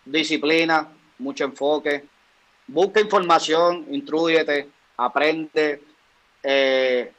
disciplina, 0.05 0.89
mucho 1.19 1.45
enfoque. 1.45 2.05
Busca 2.67 3.01
información, 3.01 3.87
intrúyete, 3.91 4.69
aprende, 4.97 5.83
eh, 6.43 7.13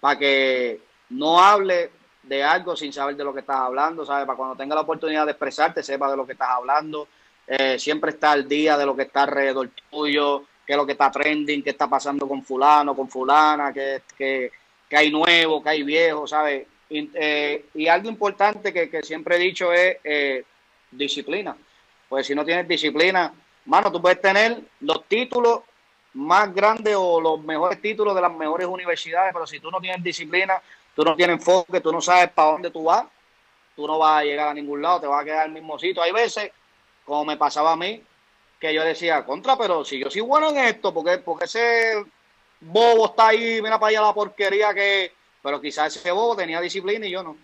para 0.00 0.18
que 0.18 0.80
no 1.10 1.40
hable 1.40 1.90
de 2.22 2.44
algo 2.44 2.76
sin 2.76 2.92
saber 2.92 3.16
de 3.16 3.24
lo 3.24 3.32
que 3.32 3.40
estás 3.40 3.56
hablando, 3.56 4.04
¿sabes? 4.04 4.26
Para 4.26 4.36
cuando 4.36 4.56
tenga 4.56 4.74
la 4.74 4.82
oportunidad 4.82 5.24
de 5.24 5.32
expresarte, 5.32 5.82
sepa 5.82 6.10
de 6.10 6.16
lo 6.16 6.26
que 6.26 6.32
estás 6.32 6.50
hablando. 6.50 7.08
Eh, 7.46 7.78
siempre 7.78 8.10
está 8.10 8.32
al 8.32 8.46
día 8.46 8.76
de 8.76 8.84
lo 8.84 8.94
que 8.94 9.02
está 9.02 9.22
alrededor 9.22 9.70
tuyo, 9.90 10.44
qué 10.66 10.74
es 10.74 10.76
lo 10.76 10.84
que 10.84 10.92
está 10.92 11.10
trending, 11.10 11.62
qué 11.62 11.70
está 11.70 11.88
pasando 11.88 12.28
con 12.28 12.44
fulano, 12.44 12.94
con 12.94 13.08
fulana, 13.08 13.72
qué, 13.72 14.02
que 14.16 14.96
hay 14.96 15.10
nuevo, 15.10 15.62
qué 15.62 15.70
hay 15.70 15.82
viejo, 15.82 16.26
¿sabes? 16.26 16.66
Y, 16.90 17.10
eh, 17.14 17.66
y 17.74 17.86
algo 17.88 18.08
importante 18.08 18.72
que, 18.72 18.88
que, 18.88 19.02
siempre 19.02 19.36
he 19.36 19.38
dicho 19.38 19.72
es 19.72 19.98
disciplina. 20.90 21.56
Pues 22.08 22.26
si 22.26 22.34
no 22.34 22.44
tienes 22.44 22.66
disciplina, 22.66 23.32
mano, 23.66 23.92
tú 23.92 24.00
puedes 24.00 24.20
tener 24.20 24.58
los 24.80 25.04
títulos 25.04 25.60
más 26.14 26.52
grandes 26.54 26.94
o 26.96 27.20
los 27.20 27.40
mejores 27.42 27.80
títulos 27.80 28.14
de 28.14 28.22
las 28.22 28.32
mejores 28.32 28.66
universidades, 28.66 29.32
pero 29.32 29.46
si 29.46 29.60
tú 29.60 29.70
no 29.70 29.80
tienes 29.80 30.02
disciplina, 30.02 30.60
tú 30.94 31.04
no 31.04 31.14
tienes 31.14 31.34
enfoque, 31.34 31.80
tú 31.80 31.92
no 31.92 32.00
sabes 32.00 32.30
para 32.30 32.52
dónde 32.52 32.70
tú 32.70 32.84
vas, 32.84 33.06
tú 33.76 33.86
no 33.86 33.98
vas 33.98 34.20
a 34.20 34.24
llegar 34.24 34.48
a 34.48 34.54
ningún 34.54 34.82
lado, 34.82 35.00
te 35.00 35.06
vas 35.06 35.22
a 35.22 35.24
quedar 35.24 35.44
al 35.44 35.52
mismo 35.52 35.78
sitio. 35.78 36.02
Hay 36.02 36.12
veces, 36.12 36.50
como 37.04 37.24
me 37.24 37.36
pasaba 37.36 37.72
a 37.72 37.76
mí, 37.76 38.02
que 38.58 38.74
yo 38.74 38.82
decía, 38.82 39.24
contra, 39.24 39.56
pero 39.56 39.84
si 39.84 39.98
yo 39.98 40.10
soy 40.10 40.22
bueno 40.22 40.50
en 40.50 40.58
esto, 40.58 40.92
porque, 40.92 41.18
porque 41.18 41.44
ese 41.44 42.04
bobo 42.60 43.06
está 43.06 43.28
ahí, 43.28 43.62
mira 43.62 43.78
para 43.78 43.90
allá 43.90 44.02
la 44.02 44.14
porquería 44.14 44.74
que... 44.74 45.12
Pero 45.42 45.60
quizás 45.60 45.94
ese 45.94 46.10
bobo 46.10 46.36
tenía 46.36 46.60
disciplina 46.60 47.06
y 47.06 47.10
yo 47.10 47.22
no. 47.22 47.36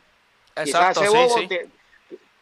Exacto, 0.57 1.01
quizás 1.01 1.09
ese 1.09 1.17
bobo 1.17 1.39
sí 1.39 1.49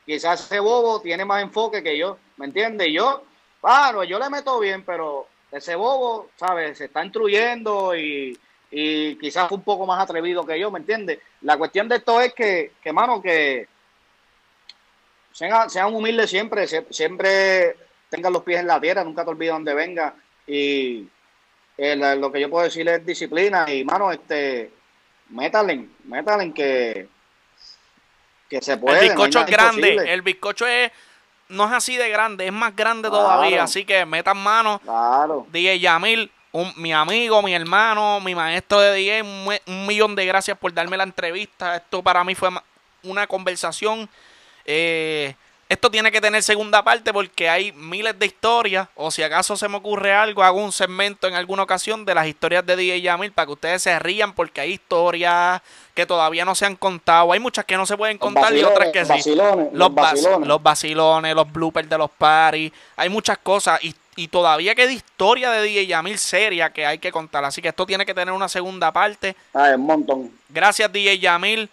quizás 0.04 0.44
ese 0.44 0.60
bobo 0.60 1.00
tiene 1.00 1.24
más 1.24 1.42
enfoque 1.42 1.82
que 1.82 1.96
yo, 1.96 2.18
¿me 2.36 2.46
entiendes? 2.46 2.88
Y 2.88 2.94
yo, 2.94 3.24
claro, 3.60 4.04
yo 4.04 4.18
le 4.18 4.30
meto 4.30 4.58
bien, 4.58 4.84
pero 4.84 5.26
ese 5.50 5.74
bobo, 5.74 6.30
¿sabes? 6.36 6.78
Se 6.78 6.86
está 6.86 7.04
instruyendo 7.04 7.96
y, 7.96 8.38
y 8.70 9.16
quizás 9.16 9.50
un 9.52 9.62
poco 9.62 9.86
más 9.86 10.02
atrevido 10.02 10.44
que 10.46 10.58
yo, 10.58 10.70
¿me 10.70 10.80
entiendes? 10.80 11.18
La 11.42 11.56
cuestión 11.56 11.88
de 11.88 11.96
esto 11.96 12.20
es 12.20 12.34
que, 12.34 12.72
que 12.82 12.92
mano, 12.92 13.22
que 13.22 13.68
sean, 15.32 15.70
sean 15.70 15.94
humildes 15.94 16.30
siempre, 16.30 16.66
siempre 16.66 17.76
tengan 18.08 18.32
los 18.32 18.42
pies 18.42 18.60
en 18.60 18.66
la 18.66 18.80
tierra, 18.80 19.04
nunca 19.04 19.24
te 19.24 19.30
olvides 19.30 19.54
dónde 19.54 19.74
venga. 19.74 20.14
Y 20.46 21.08
eh, 21.78 21.96
lo 21.96 22.32
que 22.32 22.40
yo 22.40 22.50
puedo 22.50 22.64
decir 22.64 22.88
es 22.88 23.04
disciplina 23.06 23.70
y, 23.72 23.84
mano, 23.84 24.10
este, 24.10 24.70
métalen, 25.32 25.90
métalen 26.04 26.52
que 26.52 27.08
se 28.60 28.76
puede. 28.76 29.00
El 29.00 29.08
bizcocho 29.08 29.40
es 29.40 29.46
grande, 29.46 30.12
el 30.12 30.22
bizcocho 30.22 30.66
es 30.66 30.92
no 31.52 31.66
es 31.66 31.72
así 31.72 31.96
de 31.96 32.08
grande, 32.08 32.46
es 32.46 32.52
más 32.52 32.74
grande 32.74 33.08
todavía, 33.08 33.62
así 33.62 33.84
que 33.84 34.04
metan 34.06 34.38
mano. 34.38 34.80
Claro. 34.82 35.46
DJ 35.52 35.78
Yamil, 35.78 36.30
un, 36.50 36.72
mi 36.76 36.92
amigo, 36.92 37.42
mi 37.42 37.54
hermano, 37.54 38.20
mi 38.20 38.34
maestro 38.34 38.80
de 38.80 38.94
DJ, 38.94 39.22
un, 39.22 39.86
millón 39.86 40.14
de 40.14 40.26
gracias 40.26 40.56
por 40.58 40.72
darme 40.72 40.96
la 40.96 41.04
entrevista. 41.04 41.76
Esto 41.76 42.02
para 42.02 42.24
mí 42.24 42.34
fue 42.34 42.48
una 43.02 43.26
conversación 43.26 44.08
eh, 44.64 45.34
esto 45.72 45.90
tiene 45.90 46.12
que 46.12 46.20
tener 46.20 46.42
segunda 46.42 46.82
parte 46.84 47.14
porque 47.14 47.48
hay 47.48 47.72
miles 47.72 48.18
de 48.18 48.26
historias. 48.26 48.88
O 48.94 49.10
si 49.10 49.22
acaso 49.22 49.56
se 49.56 49.68
me 49.70 49.78
ocurre 49.78 50.12
algo, 50.12 50.42
hago 50.42 50.62
un 50.62 50.70
segmento 50.70 51.26
en 51.26 51.34
alguna 51.34 51.62
ocasión 51.62 52.04
de 52.04 52.14
las 52.14 52.26
historias 52.26 52.66
de 52.66 52.76
DJ 52.76 53.00
Yamil 53.00 53.32
para 53.32 53.46
que 53.46 53.52
ustedes 53.52 53.82
se 53.82 53.98
rían 53.98 54.34
porque 54.34 54.60
hay 54.60 54.72
historias 54.72 55.62
que 55.94 56.04
todavía 56.04 56.44
no 56.44 56.54
se 56.54 56.66
han 56.66 56.76
contado. 56.76 57.32
Hay 57.32 57.40
muchas 57.40 57.64
que 57.64 57.78
no 57.78 57.86
se 57.86 57.96
pueden 57.96 58.18
contar 58.18 58.54
y 58.54 58.62
otras 58.62 58.90
que 58.92 59.06
sí. 59.06 59.34
los, 59.34 59.72
los 59.72 60.62
vacilones. 60.62 61.34
los 61.34 61.50
bloopers 61.50 61.88
de 61.88 61.96
los 61.96 62.10
paris. 62.10 62.70
Hay 62.96 63.08
muchas 63.08 63.38
cosas. 63.38 63.82
Y 63.82 63.94
y 64.14 64.28
todavía 64.28 64.74
queda 64.74 64.92
historia 64.92 65.50
de 65.50 65.62
DJ 65.62 65.86
Yamil 65.86 66.18
seria 66.18 66.70
que 66.70 66.84
hay 66.84 66.98
que 66.98 67.10
contar. 67.10 67.46
Así 67.46 67.62
que 67.62 67.68
esto 67.68 67.86
tiene 67.86 68.04
que 68.04 68.12
tener 68.12 68.34
una 68.34 68.46
segunda 68.46 68.92
parte. 68.92 69.34
Ah, 69.54 69.70
es 69.70 69.76
un 69.76 69.86
montón. 69.86 70.30
Gracias, 70.50 70.92
DJ 70.92 71.18
Yamil. 71.18 71.70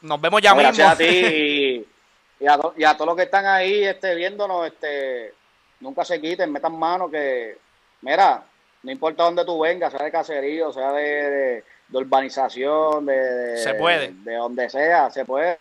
Nos 0.00 0.18
vemos 0.18 0.40
ya 0.40 0.54
Gracias 0.54 0.78
mismo. 0.78 0.92
a 0.94 0.96
ti 0.96 1.84
y, 2.40 2.46
a, 2.46 2.58
y 2.76 2.84
a 2.84 2.94
todos 2.94 3.06
los 3.06 3.16
que 3.16 3.22
están 3.24 3.46
ahí 3.46 3.84
este, 3.84 4.14
viéndonos, 4.14 4.66
este, 4.66 5.32
nunca 5.80 6.04
se 6.04 6.20
quiten, 6.20 6.52
metan 6.52 6.78
mano 6.78 7.10
que, 7.10 7.58
mira, 8.02 8.42
no 8.82 8.92
importa 8.92 9.24
dónde 9.24 9.44
tú 9.44 9.60
vengas, 9.60 9.92
sea 9.92 10.04
de 10.04 10.10
caserío, 10.12 10.72
sea 10.72 10.92
de, 10.92 11.02
de- 11.30 11.64
de 11.88 11.98
urbanización, 11.98 13.06
de, 13.06 13.14
de- 13.16 13.56
Se 13.58 13.74
puede. 13.74 14.12
de 14.12 14.34
donde 14.34 14.68
sea, 14.68 15.08
se 15.10 15.24
puede. 15.24 15.58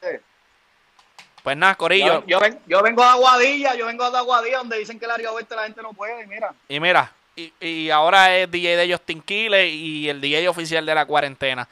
Pues 1.44 1.56
nada, 1.56 1.76
Corillo. 1.76 2.22
Yo, 2.22 2.24
yo, 2.26 2.40
ven- 2.40 2.60
yo 2.66 2.82
vengo 2.82 3.04
de 3.04 3.10
Aguadilla, 3.10 3.76
yo 3.76 3.86
vengo 3.86 4.10
de 4.10 4.18
Aguadilla, 4.18 4.58
donde 4.58 4.80
dicen 4.80 4.98
que 4.98 5.06
el 5.06 5.12
área 5.12 5.32
oeste 5.32 5.56
la 5.56 5.64
gente 5.66 5.82
no 5.84 5.94
puede, 5.94 6.26
mira. 6.26 6.54
Y 6.68 6.80
mira, 6.80 7.12
y, 7.36 7.54
y 7.60 7.90
ahora 7.92 8.36
es 8.36 8.50
DJ 8.50 8.76
de 8.78 8.92
Justin 8.92 9.22
Quiles 9.22 9.72
y 9.72 10.10
el 10.10 10.20
DJ 10.20 10.50
oficial 10.50 10.84
de 10.86 10.96
la 10.96 11.06
cuarentena. 11.06 11.68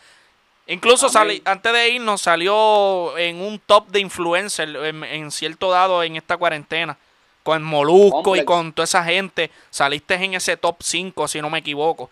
Incluso 0.68 1.10
sali- 1.10 1.42
antes 1.46 1.74
de 1.74 1.90
irnos 1.90 2.22
salió 2.22 3.18
en 3.18 3.42
un 3.42 3.60
top 3.60 3.88
de 3.90 4.00
influencer 4.00 4.70
en, 4.76 5.04
en 5.04 5.32
cierto 5.32 5.70
dado 5.72 6.04
en 6.04 6.16
esta 6.16 6.38
cuarentena. 6.38 6.98
Con 7.44 7.62
Molusco 7.62 8.38
y 8.38 8.46
con 8.46 8.72
toda 8.72 8.86
esa 8.86 9.04
gente. 9.04 9.52
Saliste 9.70 10.14
en 10.14 10.34
ese 10.36 10.56
top 10.56 10.78
5, 10.82 11.28
si 11.28 11.42
no 11.42 11.50
me 11.50 11.60
equivoco. 11.60 12.10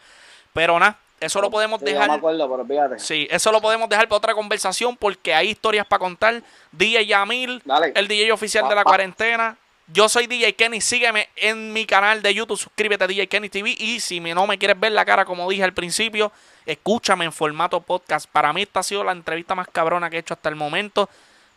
Pero 0.52 0.78
nada, 0.78 1.00
eso 1.22 1.40
lo 1.40 1.50
podemos 1.50 1.80
Sí, 1.80 1.86
dejar. 1.86 2.10
me 2.10 2.16
acuerdo, 2.16 2.52
pero 2.52 2.66
fíjate. 2.66 3.00
Sí, 3.00 3.28
eso 3.32 3.50
lo 3.54 3.62
podemos 3.62 3.88
dejar 3.88 4.10
para 4.10 4.18
otra 4.18 4.34
conversación 4.34 4.98
porque 4.98 5.34
hay 5.34 5.52
historias 5.52 5.86
para 5.86 6.00
contar. 6.00 6.44
DJ 6.74 7.06
Yamil, 7.06 7.62
Dale. 7.64 7.94
el 7.96 8.10
DJ 8.10 8.34
oficial 8.34 8.68
de 8.68 8.76
la 8.76 8.84
cuarentena. 8.84 9.56
Yo 9.94 10.08
soy 10.08 10.28
DJ 10.28 10.54
Kenny, 10.54 10.80
sígueme 10.80 11.28
en 11.36 11.74
mi 11.74 11.86
canal 11.86 12.22
de 12.22 12.34
YouTube, 12.34 12.58
suscríbete 12.58 13.04
a 13.04 13.08
DJ 13.08 13.28
Kenny 13.28 13.50
TV 13.50 13.76
y 13.78 14.00
si 14.00 14.20
no 14.22 14.48
me 14.48 14.58
quieres 14.58 14.80
ver 14.80 14.94
la 14.94 15.04
cara 15.04 15.26
como 15.26 15.50
dije 15.50 15.64
al 15.64 15.74
principio, 15.74 16.32
escúchame 16.66 17.26
en 17.26 17.34
formato 17.34 17.82
podcast. 17.82 18.30
Para 18.32 18.54
mí 18.54 18.62
esta 18.62 18.80
ha 18.80 18.84
sido 18.84 19.04
la 19.04 19.12
entrevista 19.12 19.54
más 19.54 19.68
cabrona 19.68 20.10
que 20.10 20.16
he 20.18 20.20
hecho 20.20 20.34
hasta 20.34 20.48
el 20.48 20.56
momento. 20.56 21.10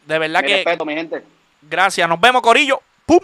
De 0.06 0.18
verdad 0.18 0.42
Mi 0.42 0.48
que 0.48 0.54
respeto, 0.56 0.84
mi 0.84 0.94
gente. 0.94 1.22
gracias. 1.62 2.08
Nos 2.08 2.20
vemos, 2.20 2.42
Corillo. 2.42 2.80
¡Pum! 3.06 3.20